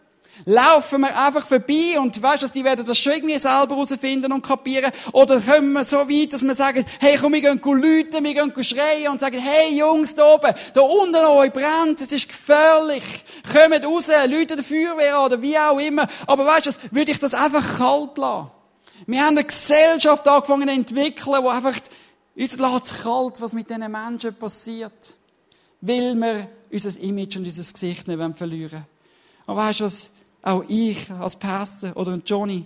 Laufen 0.45 1.01
wir 1.01 1.17
einfach 1.17 1.45
vorbei 1.47 1.97
und 1.99 2.21
weißt 2.21 2.43
du, 2.43 2.47
die 2.47 2.63
werden 2.65 2.85
das 2.85 2.97
schon 2.97 3.13
irgendwie 3.13 3.39
selber 3.39 3.75
herausfinden 3.75 4.31
und 4.31 4.45
kapieren. 4.45 4.91
Oder 5.13 5.39
kommen 5.39 5.71
wir 5.71 5.85
so 5.85 5.97
weit, 5.97 6.33
dass 6.33 6.43
wir 6.43 6.53
sagen, 6.55 6.85
hey, 6.99 7.17
komm, 7.19 7.33
wir 7.33 7.41
gehen 7.41 7.61
läuten, 7.63 8.23
wir 8.23 8.33
gehen 8.33 8.63
schreien 8.63 9.11
und 9.11 9.21
sagen, 9.21 9.39
hey, 9.39 9.77
Jungs, 9.77 10.15
da 10.15 10.33
oben, 10.33 10.53
da 10.73 10.81
unten 10.81 11.15
euch 11.15 11.53
brennt, 11.53 12.01
es 12.01 12.11
ist 12.11 12.27
gefährlich. 12.27 13.03
Kommt 13.51 13.85
raus, 13.85 14.07
Leute 14.27 14.55
der 14.55 14.65
Feuerwehr 14.65 15.23
oder 15.23 15.41
wie 15.41 15.57
auch 15.57 15.79
immer. 15.79 16.07
Aber 16.27 16.45
weißt 16.45 16.65
du, 16.65 16.71
würde 16.91 17.11
ich 17.11 17.19
das 17.19 17.33
einfach 17.33 17.77
kalt 17.77 18.17
lassen. 18.17 18.51
Wir 19.07 19.21
haben 19.21 19.37
eine 19.37 19.45
Gesellschaft 19.45 20.27
angefangen 20.27 20.67
zu 20.67 20.75
entwickeln, 20.75 21.43
wo 21.43 21.49
einfach, 21.49 21.75
uns 22.35 22.57
lässt 22.57 23.03
kalt, 23.03 23.39
was 23.39 23.53
mit 23.53 23.69
diesen 23.69 23.91
Menschen 23.91 24.35
passiert. 24.35 25.15
Weil 25.79 26.15
wir 26.15 26.49
unser 26.71 26.99
Image 26.99 27.37
und 27.37 27.45
unser 27.45 27.71
Gesicht 27.71 28.07
nicht 28.07 28.37
verlieren 28.37 28.71
wollen. 28.71 28.85
Aber 29.45 29.61
weißt 29.61 29.81
du 29.81 29.85
was? 29.85 30.09
Auch 30.43 30.63
ich 30.67 31.09
als 31.09 31.37
Pastor 31.37 31.95
oder 31.95 32.19
Johnny, 32.23 32.65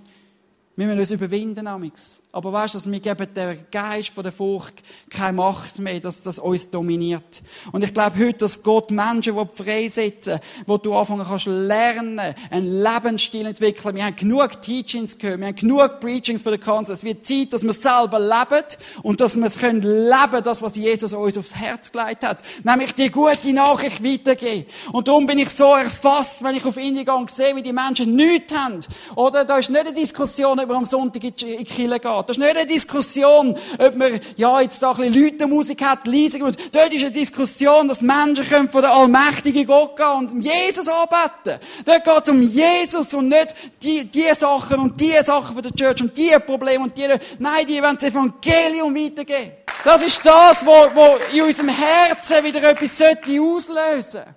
wir 0.75 0.87
müssen 0.87 0.99
uns 0.99 1.11
überwinden, 1.11 1.67
amix. 1.67 2.19
Aber 2.33 2.51
weißt 2.51 2.75
du, 2.75 2.91
wir 2.91 2.99
geben 2.99 3.27
der 3.35 3.55
Geist 3.55 4.09
von 4.09 4.23
der 4.23 4.33
Furcht 4.33 4.83
keine 5.09 5.37
Macht 5.37 5.79
mehr, 5.79 5.99
dass 5.99 6.21
das 6.21 6.39
uns 6.39 6.69
dominiert. 6.69 7.41
Und 7.71 7.83
ich 7.83 7.93
glaube 7.93 8.19
heute, 8.19 8.39
dass 8.39 8.61
Gott 8.61 8.91
Menschen 8.91 9.33
freisetzen 9.49 10.39
wo 10.65 10.77
du 10.77 10.93
anfangen 10.93 11.25
kannst 11.27 11.45
lernen, 11.45 12.19
einen 12.51 12.83
Lebensstil 12.83 13.45
entwickeln. 13.45 13.95
Wir 13.95 14.05
haben 14.05 14.15
genug 14.15 14.61
Teachings 14.61 15.17
gehört, 15.17 15.39
wir 15.39 15.47
haben 15.47 15.55
genug 15.55 15.99
Preachings 15.99 16.43
von 16.43 16.51
der 16.51 16.59
Kanzel. 16.59 16.93
Es 16.93 17.03
wird 17.03 17.25
Zeit, 17.25 17.53
dass 17.53 17.63
wir 17.63 17.73
selber 17.73 18.19
leben 18.19 18.65
und 19.03 19.21
dass 19.21 19.37
wir 19.37 19.45
es 19.45 19.57
können 19.57 19.81
leben, 19.81 20.43
das, 20.43 20.61
was 20.61 20.75
Jesus 20.75 21.13
uns 21.13 21.37
aufs 21.37 21.55
Herz 21.55 21.91
gelegt 21.91 22.23
hat. 22.23 22.39
Nämlich 22.63 22.93
die 22.93 23.09
gute 23.09 23.53
Nachricht 23.53 24.03
weitergeben. 24.03 24.65
Und 24.91 25.07
darum 25.07 25.25
bin 25.25 25.39
ich 25.39 25.49
so 25.49 25.73
erfasst, 25.75 26.43
wenn 26.43 26.55
ich 26.55 26.65
auf 26.65 26.77
Indien 26.77 27.07
sehe, 27.29 27.55
wie 27.55 27.61
die 27.61 27.73
Menschen 27.73 28.15
nichts 28.15 28.53
haben. 28.53 28.81
Oder 29.15 29.45
da 29.45 29.57
ist 29.57 29.69
nicht 29.69 29.81
eine 29.81 29.93
Diskussion, 29.93 30.57
man 30.57 30.71
am 30.71 30.85
Sonntag 30.85 31.23
in 31.23 31.33
die 31.35 31.63
Kirche 31.63 31.99
geht. 31.99 32.26
Das 32.27 32.37
ist 32.37 32.43
nicht 32.43 32.57
eine 32.57 32.65
Diskussion, 32.65 33.57
ob 33.79 33.95
man, 33.95 34.19
ja, 34.35 34.59
jetzt 34.59 34.83
da 34.83 34.91
ein 34.91 34.97
bisschen 34.97 35.13
Leutenmusik 35.13 35.81
hat, 35.81 36.05
leise. 36.05 36.39
Dort 36.39 36.93
ist 36.93 37.01
eine 37.01 37.11
Diskussion, 37.11 37.87
dass 37.87 38.01
Menschen 38.01 38.47
können 38.47 38.69
von 38.69 38.81
der 38.81 38.93
allmächtigen 38.93 39.65
Gott 39.65 39.95
gehen 39.95 40.29
und 40.29 40.43
Jesus 40.43 40.87
anbeten. 40.87 41.59
Dort 41.85 42.03
geht 42.03 42.23
es 42.23 42.29
um 42.29 42.41
Jesus 42.41 43.13
und 43.13 43.29
nicht 43.29 43.55
die, 43.81 44.03
die 44.05 44.27
Sachen 44.37 44.79
und 44.79 44.99
die 44.99 45.13
Sachen 45.23 45.55
von 45.55 45.63
der 45.63 45.71
Church 45.73 46.01
und 46.01 46.17
die 46.17 46.35
Probleme 46.45 46.83
und 46.83 46.97
die, 46.97 47.07
nein, 47.39 47.65
die 47.65 47.81
wollen 47.81 47.95
das 47.95 48.03
Evangelium 48.03 48.93
weitergeben. 48.93 49.53
Das 49.85 50.03
ist 50.03 50.25
das, 50.25 50.65
wo, 50.65 50.71
wo 50.93 51.17
in 51.33 51.43
unserem 51.43 51.69
Herzen 51.69 52.43
wieder 52.43 52.61
etwas 52.69 52.97
sollte 52.97 53.41
auslösen. 53.41 54.36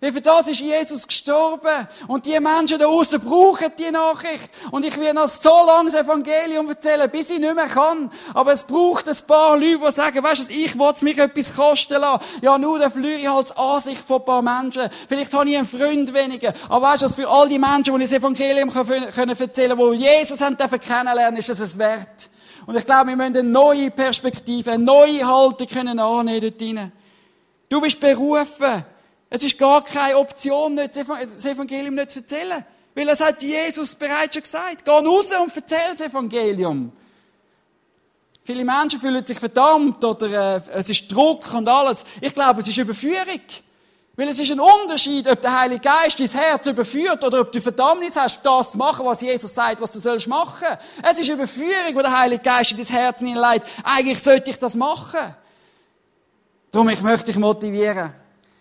Wie 0.00 0.12
für 0.12 0.20
das 0.20 0.46
ist 0.46 0.60
Jesus 0.60 1.08
gestorben. 1.08 1.88
Und 2.06 2.24
die 2.24 2.38
Menschen 2.38 2.78
da 2.78 2.86
außen 2.86 3.20
brauchen 3.20 3.72
die 3.76 3.90
Nachricht. 3.90 4.48
Und 4.70 4.84
ich 4.84 4.96
will 4.96 5.12
noch 5.12 5.26
so 5.26 5.50
lange 5.66 5.90
das 5.90 6.00
Evangelium 6.00 6.68
erzählen, 6.68 7.10
bis 7.10 7.30
ich 7.30 7.40
nicht 7.40 7.54
mehr 7.54 7.66
kann. 7.66 8.08
Aber 8.32 8.52
es 8.52 8.62
braucht 8.62 9.08
ein 9.08 9.16
paar 9.26 9.58
Leute, 9.58 9.80
die 9.84 9.92
sagen, 9.92 10.22
weißt 10.22 10.50
du, 10.50 10.54
ich 10.54 10.78
will 10.78 10.92
es 10.94 11.02
mich 11.02 11.18
etwas 11.18 11.56
kosten 11.56 12.00
lassen. 12.00 12.24
Ja, 12.42 12.56
nur 12.58 12.78
dann 12.78 12.92
verliere 12.92 13.18
ich 13.18 13.28
halt 13.28 13.48
die 13.50 13.58
Ansicht 13.58 14.06
von 14.06 14.20
ein 14.20 14.24
paar 14.24 14.42
Menschen. 14.42 14.88
Vielleicht 15.08 15.34
habe 15.34 15.50
ich 15.50 15.58
einen 15.58 15.66
Freund 15.66 16.14
weniger. 16.14 16.54
Aber 16.68 16.86
weißt 16.86 17.02
du, 17.02 17.08
für 17.08 17.28
all 17.28 17.48
die 17.48 17.58
Menschen, 17.58 17.98
die 17.98 18.04
ich 18.04 18.10
das 18.10 18.18
Evangelium 18.18 18.70
können, 18.70 19.36
erzählen 19.36 19.76
können, 19.76 19.92
die 19.94 20.06
Jesus 20.06 20.40
haben 20.40 20.56
kennenlernen, 20.56 21.40
ist 21.40 21.48
das 21.48 21.58
es 21.58 21.76
wert. 21.76 22.30
Und 22.66 22.76
ich 22.76 22.86
glaube, 22.86 23.08
wir 23.08 23.16
müssen 23.16 23.36
eine 23.36 23.42
neue 23.42 23.90
Perspektive, 23.90 24.70
eine 24.70 24.84
neue 24.84 25.26
Haltung 25.26 25.66
können 25.66 25.98
annehmen 25.98 26.40
dort 26.40 26.62
rein. 26.62 26.92
Du 27.68 27.80
bist 27.80 27.98
berufen. 27.98 28.84
Es 29.30 29.42
ist 29.42 29.58
gar 29.58 29.84
keine 29.84 30.16
Option, 30.16 30.74
nicht 30.74 30.96
das 30.96 31.44
Evangelium 31.44 31.94
nicht 31.94 32.10
zu 32.10 32.20
erzählen. 32.20 32.64
Weil 32.94 33.06
das 33.06 33.20
hat 33.20 33.42
Jesus 33.42 33.94
bereits 33.94 34.34
schon 34.34 34.42
gesagt. 34.42 34.84
Geh 34.84 34.90
raus 34.90 35.30
und 35.40 35.54
erzähl 35.54 35.90
das 35.96 36.00
Evangelium. 36.00 36.90
Viele 38.44 38.64
Menschen 38.64 38.98
fühlen 38.98 39.24
sich 39.26 39.38
verdammt 39.38 40.02
oder 40.02 40.56
äh, 40.56 40.60
es 40.72 40.88
ist 40.88 41.06
Druck 41.12 41.52
und 41.52 41.68
alles. 41.68 42.04
Ich 42.20 42.34
glaube, 42.34 42.62
es 42.62 42.68
ist 42.68 42.78
Überführung. 42.78 43.42
Weil 44.16 44.28
es 44.28 44.40
ist 44.40 44.50
ein 44.50 44.58
Unterschied, 44.58 45.28
ob 45.28 45.40
der 45.40 45.60
Heilige 45.60 45.82
Geist 45.82 46.18
dein 46.18 46.26
Herz 46.28 46.66
überführt 46.66 47.22
oder 47.22 47.42
ob 47.42 47.52
du 47.52 47.60
Verdammnis 47.60 48.16
hast, 48.16 48.44
das 48.44 48.72
zu 48.72 48.78
machen, 48.78 49.06
was 49.06 49.20
Jesus 49.20 49.54
sagt, 49.54 49.80
was 49.80 49.92
du 49.92 50.00
sollst 50.00 50.26
machen. 50.26 50.66
Es 51.08 51.20
ist 51.20 51.28
Überführung, 51.28 51.94
wo 51.94 52.00
der 52.00 52.18
Heilige 52.18 52.42
Geist 52.42 52.72
in 52.72 52.78
dein 52.78 52.86
Herz 52.86 53.20
hineinlegt. 53.20 53.64
Eigentlich 53.84 54.20
sollte 54.20 54.50
ich 54.50 54.58
das 54.58 54.74
machen. 54.74 55.36
Darum, 56.72 56.88
ich 56.88 57.00
möchte 57.00 57.26
dich 57.26 57.36
motivieren. 57.36 58.12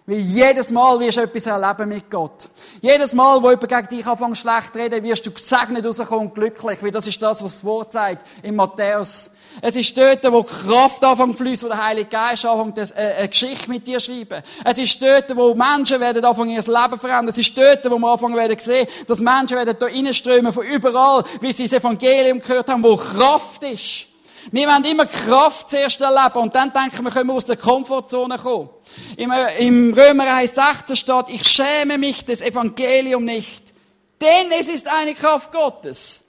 Weil 0.09 0.19
jedes 0.19 0.69
Mal 0.69 0.97
wirst 1.01 1.17
du 1.17 1.21
etwas 1.21 1.45
erleben 1.47 1.89
mit 1.89 2.09
Gott. 2.09 2.47
Jedes 2.79 3.13
Mal, 3.13 3.43
wo 3.43 3.49
jemand 3.49 3.67
gegen 3.67 3.87
dich 3.89 4.07
anfängt 4.07 4.37
schlecht 4.37 4.71
zu 4.71 4.79
reden, 4.79 5.03
wirst 5.03 5.25
du 5.25 5.31
gesegnet 5.31 5.85
rauskommen 5.85 6.27
und 6.27 6.33
glücklich. 6.33 6.81
Weil 6.81 6.91
das 6.91 7.07
ist 7.07 7.21
das, 7.21 7.43
was 7.43 7.55
das 7.55 7.63
Wort 7.65 7.91
sagt 7.91 8.25
in 8.41 8.55
Matthäus. 8.55 9.31
Es 9.61 9.75
ist 9.75 9.97
dort, 9.97 10.23
wo 10.31 10.43
Kraft 10.43 11.03
anfängt 11.03 11.35
zu 11.37 11.43
fließen, 11.43 11.67
wo 11.67 11.73
der 11.73 11.85
Heilige 11.85 12.09
Geist 12.09 12.45
anfängt, 12.45 12.77
äh, 12.77 13.15
eine 13.17 13.27
Geschichte 13.27 13.69
mit 13.69 13.85
dir 13.85 13.99
zu 13.99 14.05
schreiben. 14.05 14.43
Es 14.63 14.77
ist 14.77 15.01
dort, 15.01 15.35
wo 15.35 15.53
Menschen 15.53 15.99
werden 15.99 16.23
anfangen, 16.23 16.51
ihr 16.51 16.61
Leben 16.61 16.99
verändern. 16.99 17.27
Es 17.27 17.37
ist 17.37 17.57
dort, 17.57 17.91
wo 17.91 17.99
wir 17.99 18.07
anfangen 18.09 18.37
werden 18.37 18.57
sehen, 18.59 18.87
dass 19.07 19.19
Menschen 19.19 19.57
werden 19.57 19.75
da 19.77 19.87
reinströmen 19.87 20.53
von 20.53 20.65
überall, 20.65 21.23
wie 21.41 21.51
sie 21.51 21.67
das 21.67 21.73
Evangelium 21.73 22.39
gehört 22.39 22.69
haben, 22.69 22.81
wo 22.81 22.95
Kraft 22.95 23.61
ist. 23.63 24.05
Wir 24.53 24.67
wollen 24.69 24.85
immer 24.85 25.05
Kraft 25.05 25.69
zuerst 25.69 25.99
erleben 25.99 26.39
und 26.39 26.55
dann 26.55 26.71
denken 26.71 27.03
wir, 27.03 27.11
können 27.11 27.27
wir 27.27 27.33
aus 27.33 27.43
der 27.43 27.57
Komfortzone 27.57 28.37
kommen. 28.37 28.69
Im, 29.17 29.31
im 29.60 29.93
Römer 29.93 30.33
1, 30.33 30.55
16 30.55 30.95
steht, 30.95 31.29
ich 31.29 31.47
schäme 31.47 31.97
mich 31.97 32.25
des 32.25 32.41
Evangelium 32.41 33.25
nicht, 33.25 33.73
denn 34.21 34.51
es 34.60 34.67
ist 34.67 34.88
eine 34.88 35.13
Kraft 35.15 35.51
Gottes. 35.51 36.23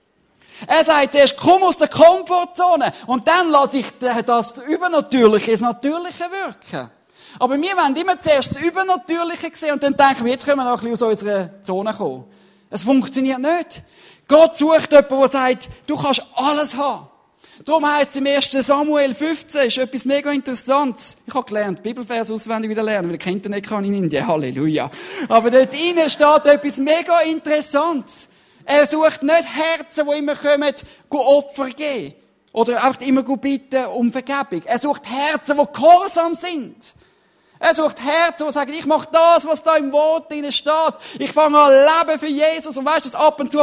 Er 0.67 0.85
sagt 0.85 1.13
zuerst, 1.13 1.37
komm 1.37 1.63
aus 1.63 1.77
der 1.77 1.89
Komfortzone 1.89 2.93
und 3.07 3.29
dann 3.29 3.51
lasse 3.51 3.79
ich 3.79 3.87
das 3.99 4.59
Übernatürliche 4.59 5.53
ins 5.53 5.61
Natürliche 5.61 6.25
wirken. 6.25 6.91
Aber 7.39 7.61
wir 7.61 7.77
wollen 7.77 7.95
immer 7.95 8.21
zuerst 8.21 8.57
das 8.57 8.63
Übernatürliche 8.63 9.51
sehen 9.53 9.73
und 9.73 9.83
dann 9.83 9.97
denken 9.97 10.25
wir, 10.25 10.33
jetzt 10.33 10.45
können 10.45 10.59
wir 10.59 10.65
noch 10.65 10.83
ein 10.83 10.91
bisschen 10.91 11.07
aus 11.07 11.13
unserer 11.13 11.63
Zone 11.63 11.95
kommen. 11.95 12.25
Es 12.71 12.83
funktioniert 12.83 13.39
nicht. 13.39 13.83
Gott 14.27 14.57
sucht 14.57 14.93
jemanden, 14.93 15.19
der 15.21 15.29
sagt, 15.29 15.69
du 15.87 15.97
kannst 15.97 16.27
alles 16.35 16.77
haben. 16.77 17.09
Darum 17.65 17.91
heißt 17.91 18.11
es 18.11 18.17
im 18.17 18.27
1. 18.27 18.67
Samuel 18.67 19.15
15, 19.15 19.67
ist 19.67 19.79
etwas 19.79 20.05
mega 20.05 20.31
Interessantes. 20.31 21.17
Ich 21.27 21.35
habe 21.35 21.45
gelernt, 21.45 21.83
Bibelvers 21.83 22.31
auswendig 22.31 22.71
wieder 22.71 22.85
lernen, 22.85 23.09
weil 23.09 23.17
ich 23.17 23.27
Internet 23.27 23.67
kann 23.67 23.85
in 23.85 23.95
Indien. 23.95 24.27
Halleluja. 24.27 24.91
Aber 25.29 25.51
dort 25.51 25.75
innen 25.75 26.09
steht 26.09 26.45
etwas 26.45 26.77
mega 26.79 27.21
Interessantes. 27.21 28.29
Er 28.65 28.87
sucht 28.87 29.23
nicht 29.23 29.45
Herzen, 29.45 30.07
die 30.09 30.19
immer 30.19 30.37
kommen, 30.37 30.73
Opfer 31.11 31.69
geben. 31.71 32.15
Oder 32.53 32.87
auch 32.87 33.01
immer 33.01 33.23
bitten 33.23 33.87
um 33.87 34.13
Vergebung. 34.13 34.63
Er 34.65 34.79
sucht 34.79 35.03
Herzen, 35.05 35.57
die 35.59 35.73
gehorsam 35.73 36.35
sind. 36.35 36.77
Er 37.59 37.75
sucht 37.75 38.01
Herzen, 38.01 38.47
die 38.47 38.53
sagen, 38.53 38.73
ich 38.73 38.87
mache 38.87 39.09
das, 39.11 39.47
was 39.47 39.63
da 39.63 39.77
im 39.77 39.91
Wort 39.91 40.31
drin 40.31 40.51
steht. 40.53 40.95
Ich 41.19 41.33
fange 41.33 41.59
an 41.59 41.73
leben 41.73 42.21
für 42.21 42.29
Jesus. 42.29 42.77
Und 42.77 42.85
weißt 42.85 43.13
du, 43.13 43.19
ab 43.19 43.41
und 43.41 43.51
zu 43.51 43.59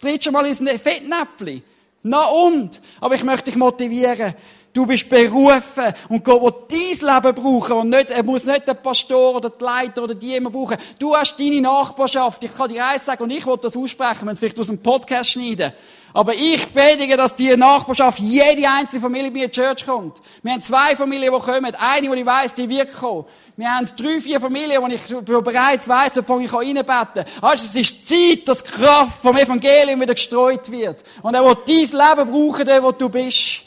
tritt 0.00 0.24
schon 0.24 0.32
mal 0.34 0.46
ins 0.46 0.58
Fettnäpfchen. 0.58 1.62
Na 2.02 2.24
und? 2.26 2.80
Aber 3.00 3.14
ich 3.14 3.24
möchte 3.24 3.44
dich 3.44 3.56
motivieren. 3.56 4.34
Du 4.72 4.86
bist 4.86 5.08
berufen 5.08 5.92
und 6.08 6.22
Gott 6.22 6.40
will 6.40 6.52
dein 6.68 7.14
Leben 7.14 7.34
brauchen 7.34 7.72
und 7.72 7.88
nicht, 7.88 8.10
er 8.10 8.22
muss 8.22 8.44
nicht 8.44 8.68
den 8.68 8.76
Pastor 8.80 9.34
oder 9.34 9.50
die 9.50 9.64
Leiter 9.64 10.04
oder 10.04 10.14
die 10.14 10.36
immer 10.36 10.50
brauchen. 10.50 10.76
Du 10.96 11.14
hast 11.16 11.34
deine 11.40 11.60
Nachbarschaft. 11.60 12.44
Ich 12.44 12.54
kann 12.54 12.68
dir 12.68 12.86
eins 12.86 13.04
sagen 13.04 13.24
und 13.24 13.30
ich 13.30 13.44
will 13.44 13.56
das 13.60 13.76
aussprechen, 13.76 14.26
wenn 14.26 14.32
es 14.32 14.38
vielleicht 14.38 14.60
aus 14.60 14.68
dem 14.68 14.78
Podcast 14.78 15.30
schneiden. 15.30 15.72
Aber 16.12 16.34
ich 16.34 16.72
predige, 16.72 17.16
dass 17.16 17.36
die 17.36 17.56
Nachbarschaft, 17.56 18.18
jede 18.18 18.68
einzelne 18.68 19.00
Familie 19.00 19.30
bei 19.30 19.46
der 19.46 19.52
Church 19.52 19.86
kommt. 19.86 20.20
Wir 20.42 20.52
haben 20.52 20.60
zwei 20.60 20.96
Familien, 20.96 21.32
die 21.32 21.40
kommen. 21.40 21.74
Eine, 21.74 22.10
die 22.10 22.20
ich 22.20 22.26
weiss, 22.26 22.54
die 22.54 22.68
wird 22.68 22.92
kommen. 22.92 23.26
Wir 23.56 23.70
haben 23.70 23.86
drei, 23.96 24.20
vier 24.20 24.40
Familien, 24.40 24.82
die 24.88 24.94
ich 24.94 25.24
bereits 25.24 25.88
weiss, 25.88 26.14
da 26.14 26.22
fange 26.22 26.46
ich 26.46 26.52
an 26.52 26.58
reinbeten. 26.58 27.24
Also 27.40 27.64
es 27.64 27.76
ist 27.76 28.08
Zeit, 28.08 28.48
dass 28.48 28.64
die 28.64 28.70
Kraft 28.70 29.22
vom 29.22 29.36
Evangelium 29.36 30.00
wieder 30.00 30.14
gestreut 30.14 30.70
wird. 30.70 31.04
Und 31.22 31.34
er 31.34 31.44
will 31.44 31.56
dein 31.66 31.76
Leben 31.76 32.30
brauchen, 32.30 32.66
dort, 32.66 32.82
wo 32.82 32.92
du 32.92 33.08
bist. 33.08 33.62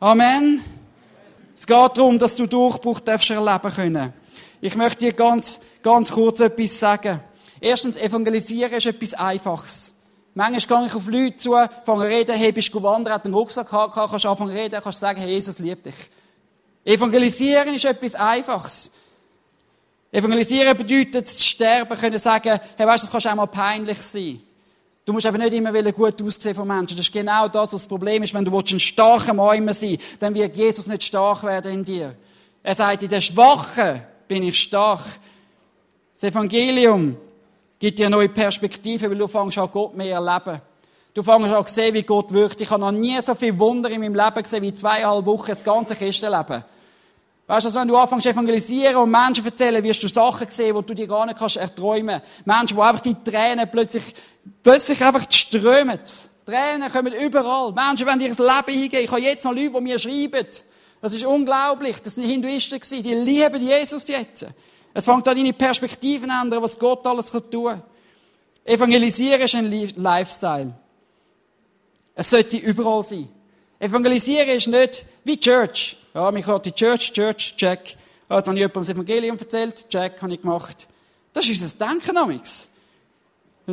Amen. 0.00 0.64
Es 1.54 1.66
geht 1.66 1.76
darum, 1.76 2.18
dass 2.18 2.34
du 2.34 2.46
Durchbruch 2.46 3.00
darfst 3.00 3.30
erleben 3.30 3.72
können. 3.72 4.12
Ich 4.60 4.74
möchte 4.74 5.04
dir 5.04 5.12
ganz, 5.12 5.60
ganz 5.82 6.10
kurz 6.10 6.40
etwas 6.40 6.78
sagen. 6.78 7.20
Erstens, 7.60 7.96
evangelisieren 8.00 8.72
ist 8.72 8.86
etwas 8.86 9.14
Einfaches. 9.14 9.92
Manchmal 10.34 10.80
gehe 10.80 10.86
ich 10.86 10.94
auf 10.94 11.06
Leute 11.08 11.36
zu, 11.36 11.54
fange 11.84 12.04
reden, 12.04 12.34
hey, 12.34 12.52
bist 12.52 12.72
du 12.72 12.82
wandern, 12.82 13.14
hat 13.14 13.24
einen 13.24 13.34
Rucksack 13.34 13.68
gehabt, 13.68 13.94
kannst 13.94 14.24
anfangen 14.24 14.56
reden, 14.56 14.80
kannst 14.82 15.00
sagen, 15.00 15.20
hey, 15.20 15.30
Jesus 15.30 15.58
liebt 15.58 15.84
dich. 15.84 15.94
Evangelisieren 16.84 17.74
ist 17.74 17.84
etwas 17.84 18.14
Einfaches. 18.14 18.92
Evangelisieren 20.10 20.76
bedeutet, 20.76 21.28
zu 21.28 21.42
sterben, 21.44 21.98
können 21.98 22.18
sagen, 22.18 22.58
hey, 22.76 22.86
weißt 22.86 23.04
du, 23.04 23.10
das 23.10 23.22
kann 23.22 23.32
auch 23.32 23.36
mal 23.36 23.46
peinlich 23.46 23.98
sein. 23.98 24.40
Du 25.04 25.12
musst 25.12 25.26
aber 25.26 25.38
nicht 25.38 25.52
immer 25.52 25.72
gut 25.92 26.22
aussehen 26.22 26.54
von 26.54 26.66
Menschen. 26.66 26.96
Das 26.96 27.06
ist 27.06 27.12
genau 27.12 27.48
das, 27.48 27.72
was 27.72 27.82
das 27.82 27.86
Problem 27.86 28.22
ist. 28.22 28.32
Wenn 28.32 28.44
du 28.44 28.56
ein 28.56 28.80
starker 28.80 29.34
Mann 29.34 29.74
sein 29.74 29.98
dann 30.20 30.34
wird 30.34 30.56
Jesus 30.56 30.86
nicht 30.86 31.02
stark 31.02 31.42
werden 31.42 31.72
in 31.72 31.84
dir. 31.84 32.14
Er 32.62 32.74
sagt, 32.74 33.02
in 33.02 33.08
der 33.08 33.20
Schwachen 33.20 34.02
bin 34.28 34.44
ich 34.44 34.60
stark. 34.60 35.00
Das 36.14 36.22
Evangelium 36.22 37.16
gibt 37.82 37.98
dir 37.98 38.06
eine 38.06 38.14
neue 38.14 38.28
Perspektive, 38.28 39.10
weil 39.10 39.18
du 39.18 39.26
fängst 39.26 39.58
an 39.58 39.68
Gott 39.72 39.96
mehr 39.96 40.14
erleben. 40.14 40.60
Du 41.12 41.20
fängst 41.20 41.52
an 41.52 41.66
sehen, 41.66 41.94
wie 41.94 42.04
Gott 42.04 42.32
wirkt. 42.32 42.60
Ich 42.60 42.70
habe 42.70 42.80
noch 42.80 42.92
nie 42.92 43.20
so 43.20 43.34
viele 43.34 43.58
Wunder 43.58 43.90
in 43.90 44.00
meinem 44.00 44.14
Leben 44.14 44.40
gesehen 44.40 44.62
wie 44.62 44.72
zweieinhalb 44.72 45.26
Wochen 45.26 45.50
das 45.50 45.64
ganze 45.64 45.96
Christenleben. 45.96 46.62
Weißt 47.48 47.64
du, 47.64 47.68
also 47.68 47.80
wenn 47.80 47.88
du 47.88 47.96
anfängst 47.96 48.22
zu 48.22 48.30
evangelisieren 48.30 48.94
und 48.94 49.10
Menschen 49.10 49.44
erzählen, 49.44 49.82
wirst 49.82 50.00
du 50.00 50.06
Sachen 50.06 50.46
sehen, 50.46 50.76
die 50.76 50.86
du 50.86 50.94
dir 50.94 51.08
gar 51.08 51.26
nicht 51.26 51.36
kannst 51.36 51.56
erträumen. 51.56 52.22
Menschen, 52.44 52.76
die 52.76 52.82
einfach 52.82 53.00
die 53.00 53.16
Tränen 53.24 53.68
plötzlich, 53.68 54.04
plötzlich 54.62 55.04
einfach 55.04 55.28
strömen. 55.28 55.98
Tränen 56.46 56.88
kommen 56.88 57.12
überall. 57.12 57.72
Menschen 57.72 58.06
wollen 58.06 58.20
ihr 58.20 58.28
Leben 58.28 58.80
hingeben. 58.80 59.04
Ich 59.04 59.10
habe 59.10 59.20
jetzt 59.22 59.44
noch 59.44 59.56
Leute, 59.56 59.72
die 59.72 59.80
mir 59.80 59.98
schreiben. 59.98 60.46
Das 61.00 61.12
ist 61.12 61.24
unglaublich. 61.24 61.96
Das 62.00 62.14
sind 62.14 62.28
Hinduisten 62.28 62.78
gewesen. 62.78 63.02
Die 63.02 63.14
lieben 63.14 63.60
Jesus 63.60 64.06
jetzt. 64.06 64.46
Es 64.94 65.04
fängt 65.04 65.26
an, 65.26 65.36
deine 65.36 65.52
Perspektiven 65.52 66.28
zu 66.28 66.36
ändern, 66.40 66.62
was 66.62 66.78
Gott 66.78 67.06
alles 67.06 67.30
tun 67.30 67.64
kann. 67.64 67.82
Evangelisieren 68.64 69.40
ist 69.40 69.54
ein 69.54 69.70
Lifestyle. 69.96 70.74
Es 72.14 72.30
sollte 72.30 72.58
überall 72.58 73.02
sein. 73.02 73.28
Evangelisieren 73.78 74.48
ist 74.50 74.68
nicht 74.68 75.06
wie 75.24 75.40
Church. 75.40 75.96
Ja, 76.14 76.30
mich 76.30 76.46
hat 76.46 76.66
die 76.66 76.72
Church, 76.72 77.12
Church, 77.12 77.54
check. 77.56 77.96
Ja, 78.28 78.36
jetzt 78.36 78.46
habe 78.46 78.56
ich 78.56 78.60
jemandem 78.60 78.82
das 78.82 78.88
Evangelium 78.90 79.38
erzählt, 79.38 79.88
check, 79.88 80.20
habe 80.20 80.34
ich 80.34 80.42
gemacht. 80.42 80.86
Das 81.32 81.48
ist 81.48 81.62
unser 81.62 81.86
Denken 81.86 82.14
damals. 82.14 82.68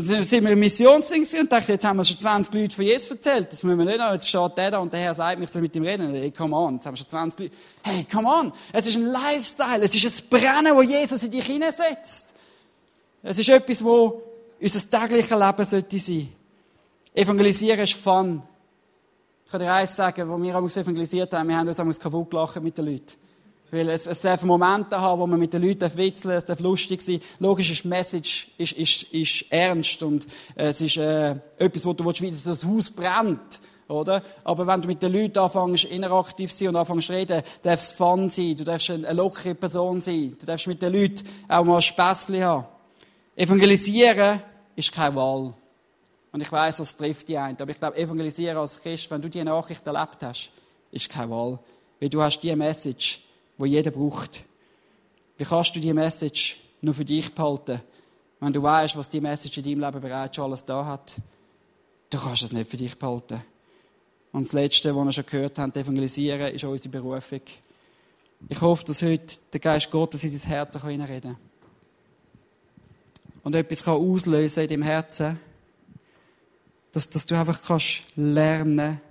Dann 0.07 0.23
sind 0.23 0.43
wir 0.43 0.51
im 0.51 0.59
Missionsding 0.59 1.25
und 1.39 1.51
dachten, 1.51 1.71
jetzt 1.71 1.85
haben 1.85 1.97
wir 1.97 2.05
schon 2.05 2.19
20 2.19 2.53
Leute 2.53 2.75
von 2.75 2.85
Jesus 2.85 3.09
erzählt. 3.09 3.51
Das 3.51 3.63
müssen 3.63 3.77
wir 3.77 3.85
nicht 3.85 3.97
noch. 3.97 4.13
Jetzt 4.13 4.27
steht 4.27 4.57
der 4.57 4.71
da 4.71 4.79
und 4.79 4.93
der 4.93 4.99
Herr 4.99 5.15
sagt 5.15 5.41
ich 5.41 5.49
soll 5.49 5.61
mit 5.61 5.75
ihm 5.75 5.83
reden. 5.83 6.13
Hey, 6.13 6.31
come 6.31 6.55
on. 6.55 6.75
Jetzt 6.75 6.85
haben 6.85 6.93
wir 6.93 6.97
schon 6.97 7.09
20 7.09 7.39
Leute. 7.39 7.55
Hey, 7.81 8.05
come 8.11 8.27
on. 8.27 8.53
Es 8.71 8.87
ist 8.87 8.95
ein 8.95 9.03
Lifestyle. 9.03 9.83
Es 9.83 9.95
ist 9.95 10.05
ein 10.05 10.29
Brennen, 10.29 10.75
wo 10.75 10.81
Jesus 10.81 11.23
in 11.23 11.31
dich 11.31 11.45
hineinsetzt. 11.45 12.27
Es 13.23 13.37
ist 13.37 13.49
etwas, 13.49 13.83
wo 13.83 14.21
unser 14.61 14.89
tägliches 14.89 15.31
Leben 15.31 15.65
sollte 15.65 15.99
sein. 15.99 16.29
Evangelisieren 17.13 17.79
ist 17.79 17.93
Fun. 17.93 18.41
Ich 19.45 19.51
kann 19.51 19.61
dir 19.61 19.73
eins 19.73 19.95
sagen, 19.95 20.29
wo 20.29 20.41
wir 20.41 20.55
uns 20.55 20.77
evangelisiert 20.77 21.33
haben, 21.33 21.49
wir 21.49 21.57
haben 21.57 21.67
uns 21.67 21.99
kaputt 21.99 22.29
gelacht 22.29 22.61
mit 22.61 22.77
den 22.77 22.85
Leuten. 22.85 23.18
Weil 23.71 23.89
es, 23.89 24.07
es 24.07 24.21
darf 24.21 24.41
Momente 24.43 24.99
haben, 24.99 25.21
wo 25.21 25.27
man 25.27 25.39
mit 25.39 25.53
den 25.53 25.61
Leuten 25.61 25.91
witzeln 25.95 26.37
es 26.37 26.45
darf 26.45 26.59
lustig 26.59 27.01
sein. 27.01 27.21
Logisch 27.39 27.71
ist 27.71 27.83
die 27.83 27.87
Message 27.87 28.47
ist, 28.57 28.73
ist, 28.73 29.03
ist 29.13 29.45
ernst 29.49 30.01
und 30.01 30.25
äh, 30.55 30.69
es 30.69 30.81
ist 30.81 30.97
äh, 30.97 31.35
etwas, 31.57 31.85
wo 31.85 31.93
du 31.93 32.03
willst, 32.05 32.45
dass 32.45 32.59
das 32.59 32.65
Haus 32.65 32.89
brennt. 32.89 33.59
oder? 33.87 34.23
Aber 34.43 34.65
wenn 34.65 34.81
du 34.81 34.87
mit 34.87 35.01
den 35.01 35.13
Leuten 35.13 35.37
anfängst, 35.39 35.85
interaktiv 35.85 36.51
zu 36.51 36.57
sein 36.57 36.67
und 36.69 36.75
anfängst 36.77 37.07
zu 37.07 37.13
reden, 37.13 37.43
darfst 37.63 37.91
es 37.91 37.97
Fun 37.97 38.29
sein, 38.29 38.55
du 38.55 38.63
darfst 38.63 38.89
eine 38.89 39.13
lockere 39.13 39.55
Person 39.55 40.01
sein, 40.01 40.35
du 40.39 40.45
darfst 40.45 40.67
mit 40.67 40.81
den 40.81 40.93
Leuten 40.93 41.27
auch 41.47 41.63
mal 41.63 41.81
Späßchen 41.81 42.43
haben. 42.43 42.65
Evangelisieren 43.35 44.41
ist 44.75 44.91
keine 44.91 45.15
Wahl. 45.15 45.53
Und 46.31 46.41
ich 46.41 46.51
weiß, 46.51 46.77
das 46.77 46.95
trifft 46.95 47.27
die 47.27 47.37
einen. 47.37 47.57
Aber 47.59 47.71
ich 47.71 47.79
glaube, 47.79 47.97
evangelisieren 47.97 48.57
als 48.57 48.81
Christ, 48.81 49.09
wenn 49.09 49.21
du 49.21 49.29
diese 49.29 49.45
Nachricht 49.45 49.85
erlebt 49.85 50.17
hast, 50.21 50.51
ist 50.91 51.09
keine 51.09 51.31
Wahl. 51.31 51.59
Weil 51.99 52.09
du 52.09 52.21
hast 52.21 52.39
die 52.39 52.55
Message, 52.55 53.21
die 53.59 53.65
jeder 53.65 53.91
braucht. 53.91 54.43
Wie 55.37 55.43
kannst 55.43 55.75
du 55.75 55.79
die 55.79 55.93
Message 55.93 56.57
nur 56.81 56.93
für 56.93 57.05
dich 57.05 57.33
behalten, 57.33 57.81
wenn 58.39 58.53
du 58.53 58.63
weißt, 58.63 58.95
was 58.95 59.09
die 59.09 59.21
Message 59.21 59.57
in 59.57 59.63
deinem 59.63 59.79
Leben 59.81 60.01
bereits 60.01 60.35
schon 60.35 60.45
alles 60.45 60.63
da 60.63 60.85
hat? 60.85 61.15
Du 62.09 62.17
kannst 62.17 62.43
es 62.43 62.51
nicht 62.51 62.69
für 62.69 62.77
dich 62.77 62.97
behalten. 62.97 63.41
Und 64.31 64.45
das 64.45 64.53
Letzte, 64.53 64.95
was 64.95 65.05
wir 65.05 65.11
schon 65.11 65.25
gehört 65.25 65.59
haben, 65.59 65.73
evangelisieren, 65.73 66.53
ist 66.53 66.63
unsere 66.63 66.89
Berufung. 66.89 67.41
Ich 68.47 68.61
hoffe, 68.61 68.85
dass 68.85 69.01
heute 69.01 69.35
der 69.51 69.59
Geist 69.59 69.91
Gottes 69.91 70.23
in 70.23 70.31
dein 70.31 70.41
Herz 70.41 70.81
hineinreden 70.81 71.33
kann. 71.33 71.49
Und 73.43 73.55
etwas 73.55 73.83
kann 73.83 73.95
auslösen 73.95 74.63
in 74.63 74.69
deinem 74.69 74.83
Herzen, 74.83 75.39
dass, 76.91 77.09
dass 77.09 77.25
du 77.25 77.35
einfach 77.35 77.61
kannst 77.61 78.03
lernen, 78.15 79.01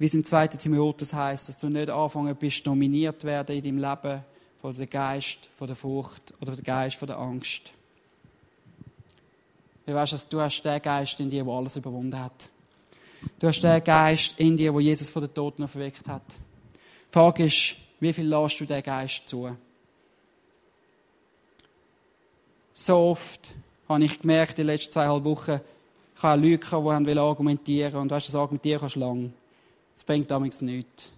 wie 0.00 0.06
es 0.06 0.14
im 0.14 0.24
2. 0.24 0.48
Timotheus 0.48 1.12
heißt, 1.12 1.50
dass 1.50 1.58
du 1.58 1.68
nicht 1.68 1.90
anfangen 1.90 2.34
bist, 2.34 2.64
nominiert 2.64 3.22
werden 3.22 3.54
in 3.54 3.62
deinem 3.62 3.78
Leben 3.78 4.24
von 4.58 4.74
dem 4.74 4.88
Geist, 4.88 5.50
von 5.54 5.66
der 5.66 5.76
Furcht 5.76 6.32
oder 6.40 6.56
dem 6.56 6.64
Geist 6.64 6.96
von 6.96 7.06
der 7.06 7.18
Angst. 7.18 7.74
Du 9.84 9.92
weißt, 9.92 10.14
dass 10.14 10.26
du 10.26 10.40
hast 10.40 10.62
den 10.62 10.80
Geist 10.80 11.20
in 11.20 11.28
dir, 11.28 11.44
der 11.44 11.52
alles 11.52 11.76
überwunden 11.76 12.18
hat. 12.18 12.48
Du 13.38 13.46
hast 13.46 13.60
den 13.60 13.84
Geist 13.84 14.36
in 14.38 14.56
dir, 14.56 14.72
wo 14.72 14.80
Jesus 14.80 15.10
von 15.10 15.20
den 15.20 15.34
Toten 15.34 15.64
auferweckt 15.64 16.08
hat. 16.08 16.24
Die 16.32 17.12
Frage 17.12 17.44
ist, 17.44 17.76
wie 18.00 18.14
viel 18.14 18.26
lässt 18.26 18.58
du 18.58 18.64
den 18.64 18.82
Geist 18.82 19.28
zu? 19.28 19.54
So 22.72 22.96
oft 22.96 23.52
habe 23.86 24.02
ich 24.02 24.18
gemerkt, 24.18 24.52
in 24.52 24.66
den 24.66 24.68
letzten 24.68 24.92
zweieinhalb 24.92 25.24
Wochen, 25.24 25.60
ich 26.16 26.22
habe 26.22 26.40
Leute, 26.40 27.04
die 27.04 27.18
argumentieren 27.18 28.00
und 28.00 28.10
weißt 28.10 28.28
das 28.28 28.34
Argumentieren 28.34 28.80
kannst 28.80 28.96
du 28.96 29.00
lang. 29.00 29.34
Das 29.94 30.04
bringt 30.04 30.30
damals 30.30 30.60
nichts. 30.62 31.10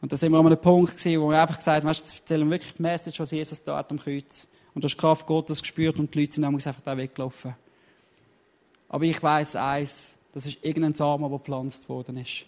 Und 0.00 0.12
da 0.12 0.16
sind 0.16 0.32
wir 0.32 0.38
an 0.38 0.46
einem 0.46 0.60
Punkt 0.60 0.96
gewesen, 0.96 1.20
wo 1.20 1.30
wir 1.30 1.40
einfach 1.40 1.56
gesagt 1.56 1.82
haben, 1.82 1.88
weißt 1.88 2.10
du, 2.10 2.14
erzählen 2.14 2.50
wirklich 2.50 2.74
die 2.74 2.82
Message, 2.82 3.18
was 3.20 3.30
Jesus 3.30 3.62
da 3.64 3.78
hat 3.78 3.90
am 3.90 3.98
Kreuz. 3.98 4.48
Und 4.74 4.84
du 4.84 4.86
hast 4.86 4.94
die 4.94 5.00
Kraft 5.00 5.26
Gottes 5.26 5.62
gespürt 5.62 5.98
und 5.98 6.14
die 6.14 6.20
Leute 6.20 6.32
sind 6.32 6.42
damals 6.42 6.66
einfach 6.66 6.82
da 6.82 6.96
weggelaufen. 6.96 7.54
Aber 8.88 9.04
ich 9.04 9.22
weiß 9.22 9.56
eins, 9.56 10.14
das 10.32 10.46
ist 10.46 10.58
irgendein 10.62 10.92
Samen, 10.92 11.28
der 11.28 11.38
gepflanzt 11.38 11.88
worden 11.88 12.18
ist. 12.18 12.44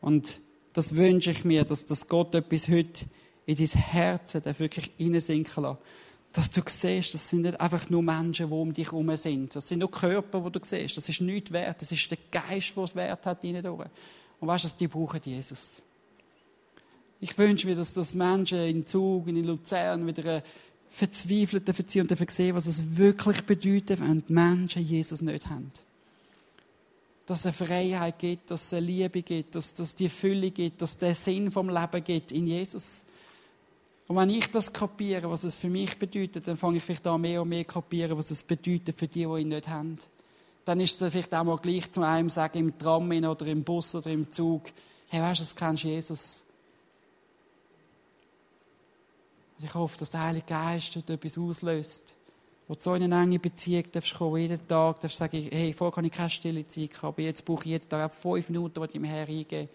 Und 0.00 0.38
das 0.72 0.94
wünsche 0.94 1.30
ich 1.30 1.44
mir, 1.44 1.64
dass, 1.64 1.84
dass 1.84 2.08
Gott 2.08 2.34
etwas 2.34 2.68
heute 2.68 3.06
in 3.46 3.56
dein 3.56 3.66
Herz 3.66 4.34
wirklich 4.34 4.90
hineinsinken 4.96 5.64
lässt 5.64 5.78
dass 6.32 6.50
du 6.50 6.62
siehst, 6.64 7.12
das 7.12 7.28
sind 7.28 7.42
nicht 7.42 7.60
einfach 7.60 7.90
nur 7.90 8.02
Menschen, 8.02 8.46
die 8.46 8.52
um 8.52 8.72
dich 8.72 8.86
herum 8.86 9.16
sind. 9.16 9.54
Das 9.54 9.66
sind 9.66 9.80
nur 9.80 9.90
Körper, 9.90 10.40
die 10.40 10.52
du 10.52 10.60
siehst. 10.62 10.96
Das 10.96 11.08
ist 11.08 11.20
nichts 11.20 11.50
wert. 11.50 11.82
Das 11.82 11.90
ist 11.90 12.10
der 12.10 12.18
Geist, 12.30 12.76
der 12.76 12.84
es 12.84 12.94
wert 12.94 13.26
hat, 13.26 13.42
durch. 13.42 13.88
Und 14.40 14.48
weißt 14.48 14.64
du, 14.64 14.68
die 14.78 14.88
brauchen 14.88 15.20
Jesus. 15.24 15.82
Ich 17.20 17.36
wünsche 17.36 17.66
mir, 17.66 17.76
dass 17.76 17.92
das 17.92 18.14
Menschen 18.14 18.60
in 18.60 18.86
Zug, 18.86 19.26
in 19.26 19.44
Luzern 19.44 20.06
wieder 20.06 20.22
eine 20.22 20.42
verzweifelte 20.90 21.74
verziehen 21.74 22.06
und 22.08 22.30
sehen, 22.30 22.56
was 22.56 22.66
es 22.66 22.96
wirklich 22.96 23.42
bedeutet, 23.42 24.00
wenn 24.00 24.24
die 24.26 24.32
Menschen 24.32 24.86
Jesus 24.86 25.20
nicht 25.20 25.46
haben. 25.48 25.70
Dass 27.26 27.40
es 27.40 27.46
eine 27.46 27.52
Freiheit 27.52 28.18
gibt, 28.18 28.50
dass 28.50 28.66
es 28.66 28.72
eine 28.72 28.86
Liebe 28.86 29.22
gibt, 29.22 29.54
dass 29.54 29.78
es 29.78 29.94
die 29.94 30.08
Fülle 30.08 30.50
gibt, 30.50 30.80
dass 30.80 30.92
es 30.92 30.98
den 30.98 31.14
Sinn 31.14 31.50
vom 31.50 31.68
Leben 31.68 32.02
gibt 32.02 32.32
in 32.32 32.46
Jesus. 32.46 33.04
Und 34.10 34.16
wenn 34.16 34.30
ich 34.30 34.50
das 34.50 34.72
kapiere, 34.72 35.30
was 35.30 35.44
es 35.44 35.56
für 35.56 35.68
mich 35.68 35.96
bedeutet, 35.96 36.48
dann 36.48 36.56
fange 36.56 36.78
ich 36.78 36.82
vielleicht 36.82 37.06
an 37.06 37.20
mehr 37.20 37.42
und 37.42 37.48
mehr 37.48 37.64
kapieren, 37.64 38.18
was 38.18 38.32
es 38.32 38.42
bedeutet 38.42 38.98
für 38.98 39.06
die, 39.06 39.24
die 39.24 39.40
ihn 39.40 39.46
nicht 39.46 39.68
haben. 39.68 39.98
Dann 40.64 40.80
ist 40.80 41.00
es 41.00 41.12
vielleicht 41.12 41.32
auch 41.32 41.44
mal 41.44 41.56
gleich 41.58 41.92
zu 41.92 42.02
einem 42.02 42.28
sagen, 42.28 42.58
im 42.58 42.76
Tram 42.76 43.08
oder 43.08 43.46
im 43.46 43.62
Bus 43.62 43.94
oder 43.94 44.10
im 44.10 44.28
Zug, 44.28 44.62
hey, 45.10 45.22
weißt 45.22 45.38
du, 45.38 45.44
das 45.44 45.54
kennst 45.54 45.84
Jesus. 45.84 46.42
Und 49.56 49.66
ich 49.66 49.74
hoffe, 49.74 49.96
dass 49.98 50.10
der 50.10 50.24
Heilige 50.24 50.46
Geist 50.46 50.96
dort 50.96 51.10
etwas 51.10 51.38
auslöst, 51.38 52.16
wo 52.66 52.74
du 52.74 52.80
so 52.80 52.96
in 52.96 53.04
eine 53.04 53.22
enge 53.22 53.38
Beziehung 53.38 53.84
darfst 53.92 54.14
kommen, 54.14 54.38
jeden 54.38 54.66
Tag 54.66 54.98
darfst 54.98 55.18
sagen, 55.18 55.46
hey, 55.52 55.72
vorher 55.72 55.94
kann 55.94 56.04
ich 56.04 56.12
keine 56.12 56.30
stille 56.30 56.66
Zeit 56.66 56.90
aber 57.00 57.22
jetzt 57.22 57.44
brauche 57.44 57.62
ich 57.62 57.70
jeden 57.70 57.88
Tag 57.88 58.12
fünf 58.12 58.48
Minuten, 58.48 58.82
die 58.82 58.94
ich 58.94 59.00
mir 59.00 59.06
hergeben. 59.06 59.68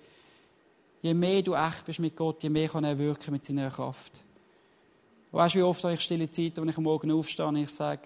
Je 1.06 1.14
mehr 1.14 1.44
du 1.44 1.54
echt 1.54 1.86
bist 1.86 2.00
mit 2.00 2.16
Gott, 2.16 2.42
je 2.42 2.50
mehr 2.50 2.68
kann 2.68 2.84
er 2.84 2.98
wirken 2.98 3.32
mit 3.32 3.46
seiner 3.46 3.70
Kraft. 3.70 4.24
Und 5.32 5.38
weißt 5.38 5.54
du, 5.54 5.60
wie 5.60 5.64
oft 5.64 5.84
habe 5.84 5.94
ich 5.94 6.02
stille 6.02 6.32
Zeit, 6.32 6.58
wenn 6.58 6.68
ich 6.68 6.78
am 6.78 6.84
Morgen 6.84 7.12
aufstehe 7.12 7.46
und 7.46 7.58
ich 7.58 7.70
sage, 7.70 8.02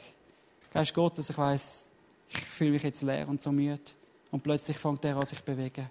Geist 0.74 0.94
Gottes, 0.94 1.30
ich 1.30 1.38
weiss, 1.38 1.90
ich 2.28 2.40
fühle 2.40 2.72
mich 2.72 2.84
jetzt 2.84 3.02
leer 3.02 3.30
und 3.30 3.42
so 3.42 3.54
müde. 3.54 3.80
Und 4.32 4.44
plötzlich 4.44 4.78
fängt 4.78 5.06
er 5.06 5.16
an, 5.16 5.26
sich 5.26 5.40
zu 5.40 5.46
bewegen. 5.46 5.90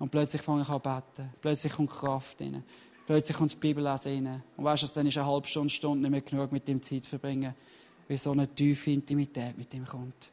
Und 0.00 0.10
plötzlich 0.10 0.42
fange 0.42 0.62
ich 0.62 0.68
an 0.68 0.82
zu 0.82 0.90
beten. 1.14 1.32
Plötzlich 1.40 1.72
kommt 1.72 1.90
Kraft 1.90 2.40
rein. 2.40 2.64
Plötzlich 3.06 3.36
kommt 3.36 3.52
das 3.52 3.60
Bibellesen 3.60 4.26
rein. 4.26 4.42
Und 4.56 4.64
weißt 4.64 4.82
du, 4.82 4.86
dann 4.96 5.06
ist 5.06 5.16
eine 5.16 5.26
halbe 5.28 5.46
Stunde, 5.46 5.70
Stunde 5.70 6.00
nicht 6.00 6.10
mehr 6.10 6.22
genug, 6.22 6.50
mit 6.50 6.68
ihm 6.68 6.82
Zeit 6.82 7.04
zu 7.04 7.10
verbringen. 7.10 7.54
Weil 8.08 8.18
so 8.18 8.32
eine 8.32 8.52
tiefe 8.52 8.90
Intimität 8.90 9.56
mit 9.56 9.72
ihm 9.74 9.86
kommt. 9.86 10.32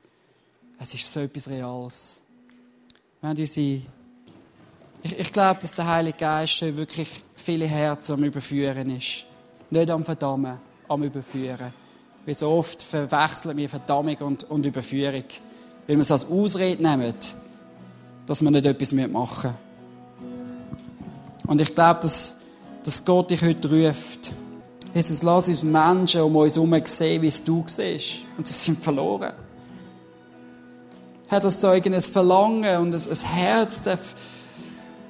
Es 0.80 0.92
ist 0.92 1.14
so 1.14 1.20
etwas 1.20 1.48
Reales. 1.48 2.20
Wenn 3.22 3.36
du 3.36 3.46
sie 3.46 3.86
ich, 5.06 5.20
ich 5.20 5.32
glaube, 5.32 5.60
dass 5.62 5.74
der 5.74 5.88
Heilige 5.88 6.18
Geist 6.18 6.62
wirklich 6.62 7.08
viele 7.36 7.66
Herzen 7.66 8.14
am 8.14 8.24
Überführen 8.24 8.90
ist. 8.90 9.26
Nicht 9.70 9.90
am 9.92 10.04
Verdammen, 10.04 10.58
am 10.88 11.04
Überführen. 11.04 11.74
Wie 12.26 12.34
so 12.34 12.50
oft 12.50 12.82
verwechseln 12.82 13.56
wir 13.56 13.70
Verdammung 13.70 14.16
und, 14.18 14.46
und 14.46 14.66
Überführung. 14.66 15.26
Weil 15.86 15.98
wir 15.98 16.02
es 16.02 16.12
als 16.12 16.26
Ausrede 16.28 16.82
nehmen, 16.82 17.14
dass 18.26 18.42
wir 18.42 18.50
nicht 18.50 18.66
etwas 18.66 18.92
machen 18.94 19.12
müssen. 19.12 19.56
Und 21.48 21.62
ich 21.62 21.76
glaube, 21.76 22.00
dass, 22.02 22.38
dass 22.84 23.06
Gott 23.06 23.30
dich 23.30 23.44
heute 23.44 23.70
ruft. 23.70 24.32
Jesus, 24.96 25.22
lass 25.22 25.48
uns 25.50 25.64
Menschen 25.64 26.22
um 26.22 26.36
uns 26.36 26.56
herum 26.56 26.82
sehen, 26.86 27.22
wie 27.22 27.28
es 27.28 27.44
du 27.44 27.64
siehst. 27.68 28.22
Und 28.40 28.48
sie 28.48 28.54
sind 28.54 28.84
verloren. 28.84 29.34
Hat 31.30 31.44
das 31.44 31.62
so 31.62 31.68
ein 31.68 32.02
Verlangen 32.02 32.80
und 32.80 32.96
ein, 32.96 33.02
ein 33.02 33.28
Herz 33.36 33.84
darf 33.84 34.16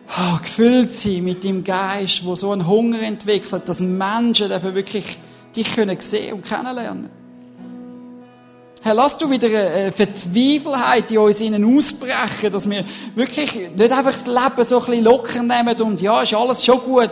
oh, 0.10 0.38
gefüllt 0.41 0.93
sein 0.93 1.24
mit 1.24 1.43
dem 1.43 1.64
Geist, 1.64 2.26
wo 2.26 2.36
so 2.36 2.51
einen 2.51 2.68
Hunger 2.68 3.01
entwickelt, 3.01 3.68
dass 3.68 3.80
Menschen 3.80 4.49
dafür 4.49 4.76
wirklich 4.76 5.18
dich 5.56 5.76
können 5.76 5.99
sehen 5.99 6.34
und 6.34 6.45
kennenlernen. 6.45 7.10
Herr, 8.82 8.93
lass 8.93 9.18
du 9.18 9.28
wieder 9.32 9.47
eine 9.47 9.91
Verzweifelheit 9.91 11.10
in 11.10 11.18
uns 11.18 11.41
innen 11.41 11.78
ausbrechen, 11.78 12.53
dass 12.53 12.70
wir 12.70 12.86
wirklich 13.16 13.72
nicht 13.76 13.91
einfach 13.91 14.12
das 14.12 14.28
Leben 14.28 14.64
so 14.64 14.80
ein 14.80 14.86
bisschen 14.86 15.03
locker 15.03 15.41
nehmen 15.41 15.82
und 15.82 16.01
ja, 16.01 16.22
ist 16.22 16.36
alles 16.36 16.64
schon 16.64 16.80
gut, 16.82 17.10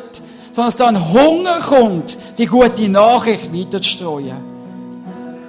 sondern 0.52 0.68
dass 0.68 0.76
da 0.76 0.88
ein 0.88 1.14
Hunger 1.14 1.60
kommt, 1.62 2.18
die 2.38 2.46
gute 2.46 2.89
Nachricht 2.89 3.52
weiterzustreuen. 3.52 4.53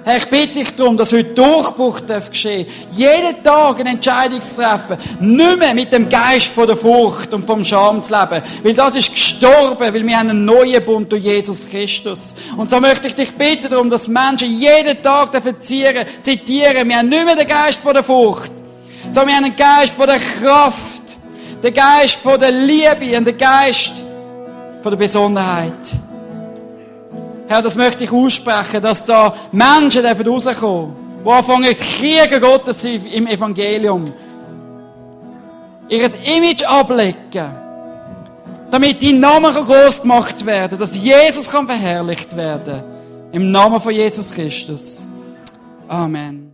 Herr, 0.07 0.17
ich 0.17 0.27
bitte 0.27 0.59
dich 0.59 0.75
darum, 0.75 0.95
dass 0.97 1.11
heute 1.11 1.33
Durchbruch 1.33 1.99
geschehen 2.29 2.67
darf. 2.67 2.95
Jeden 2.95 3.43
Tag 3.43 3.79
eine 3.79 3.89
Entscheidung 3.89 4.39
zu 4.39 4.57
treffen. 4.57 4.97
Nicht 5.19 5.57
mehr 5.57 5.73
mit 5.73 5.91
dem 5.91 6.07
Geist 6.07 6.49
von 6.49 6.67
der 6.67 6.77
Furcht 6.77 7.33
und 7.33 7.47
vom 7.47 7.65
Scham 7.65 8.03
zu 8.03 8.13
leben. 8.13 8.43
Weil 8.61 8.75
das 8.75 8.95
ist 8.95 9.09
gestorben, 9.09 9.79
weil 9.79 10.05
wir 10.05 10.15
haben 10.15 10.29
einen 10.29 10.45
neuen 10.45 10.85
Bund 10.85 11.11
durch 11.11 11.23
Jesus 11.23 11.67
Christus. 11.67 12.35
Und 12.55 12.69
so 12.69 12.79
möchte 12.79 13.07
ich 13.07 13.15
dich 13.15 13.31
bitten 13.31 13.67
darum, 13.67 13.89
dass 13.89 14.07
Menschen 14.07 14.59
jeden 14.59 15.01
Tag 15.01 15.31
dafür 15.31 15.59
zitieren, 15.59 16.05
wir 16.87 16.97
haben 16.97 17.09
nicht 17.09 17.25
mehr 17.25 17.35
den 17.35 17.47
Geist 17.47 17.81
von 17.81 17.95
der 17.95 18.03
Furcht, 18.03 18.51
sondern 19.09 19.27
wir 19.27 19.35
haben 19.37 19.45
einen 19.45 19.55
Geist 19.55 19.95
von 19.95 20.05
der 20.05 20.19
Kraft, 20.19 21.01
den 21.63 21.73
Geist 21.73 22.19
von 22.19 22.39
der 22.39 22.51
Liebe 22.51 23.17
und 23.17 23.25
den 23.25 23.37
Geist 23.39 23.93
von 24.83 24.91
der 24.91 24.97
Besonnenheit. 24.97 26.04
Herr, 27.47 27.61
das 27.61 27.75
möchte 27.75 28.03
ich 28.03 28.11
aussprechen, 28.11 28.81
dass 28.81 29.05
da 29.05 29.33
Menschen 29.51 30.05
rauskommen 30.05 30.95
die 31.25 31.29
anfangen, 31.29 31.75
Kriege 31.75 32.39
Gottes 32.39 32.83
im 32.85 33.27
Evangelium. 33.27 34.11
Ihr 35.89 36.09
Image 36.23 36.63
ablegen. 36.63 37.65
Damit 38.71 39.01
dein 39.01 39.19
Name 39.19 39.51
groß 39.53 40.01
gemacht 40.01 40.45
werden 40.45 40.77
dass 40.79 40.97
Jesus 40.97 41.49
kann 41.49 41.67
verherrlicht 41.67 42.35
werden. 42.35 42.83
Im 43.31 43.51
Namen 43.51 43.79
von 43.79 43.93
Jesus 43.93 44.31
Christus. 44.31 45.07
Amen. 45.87 46.44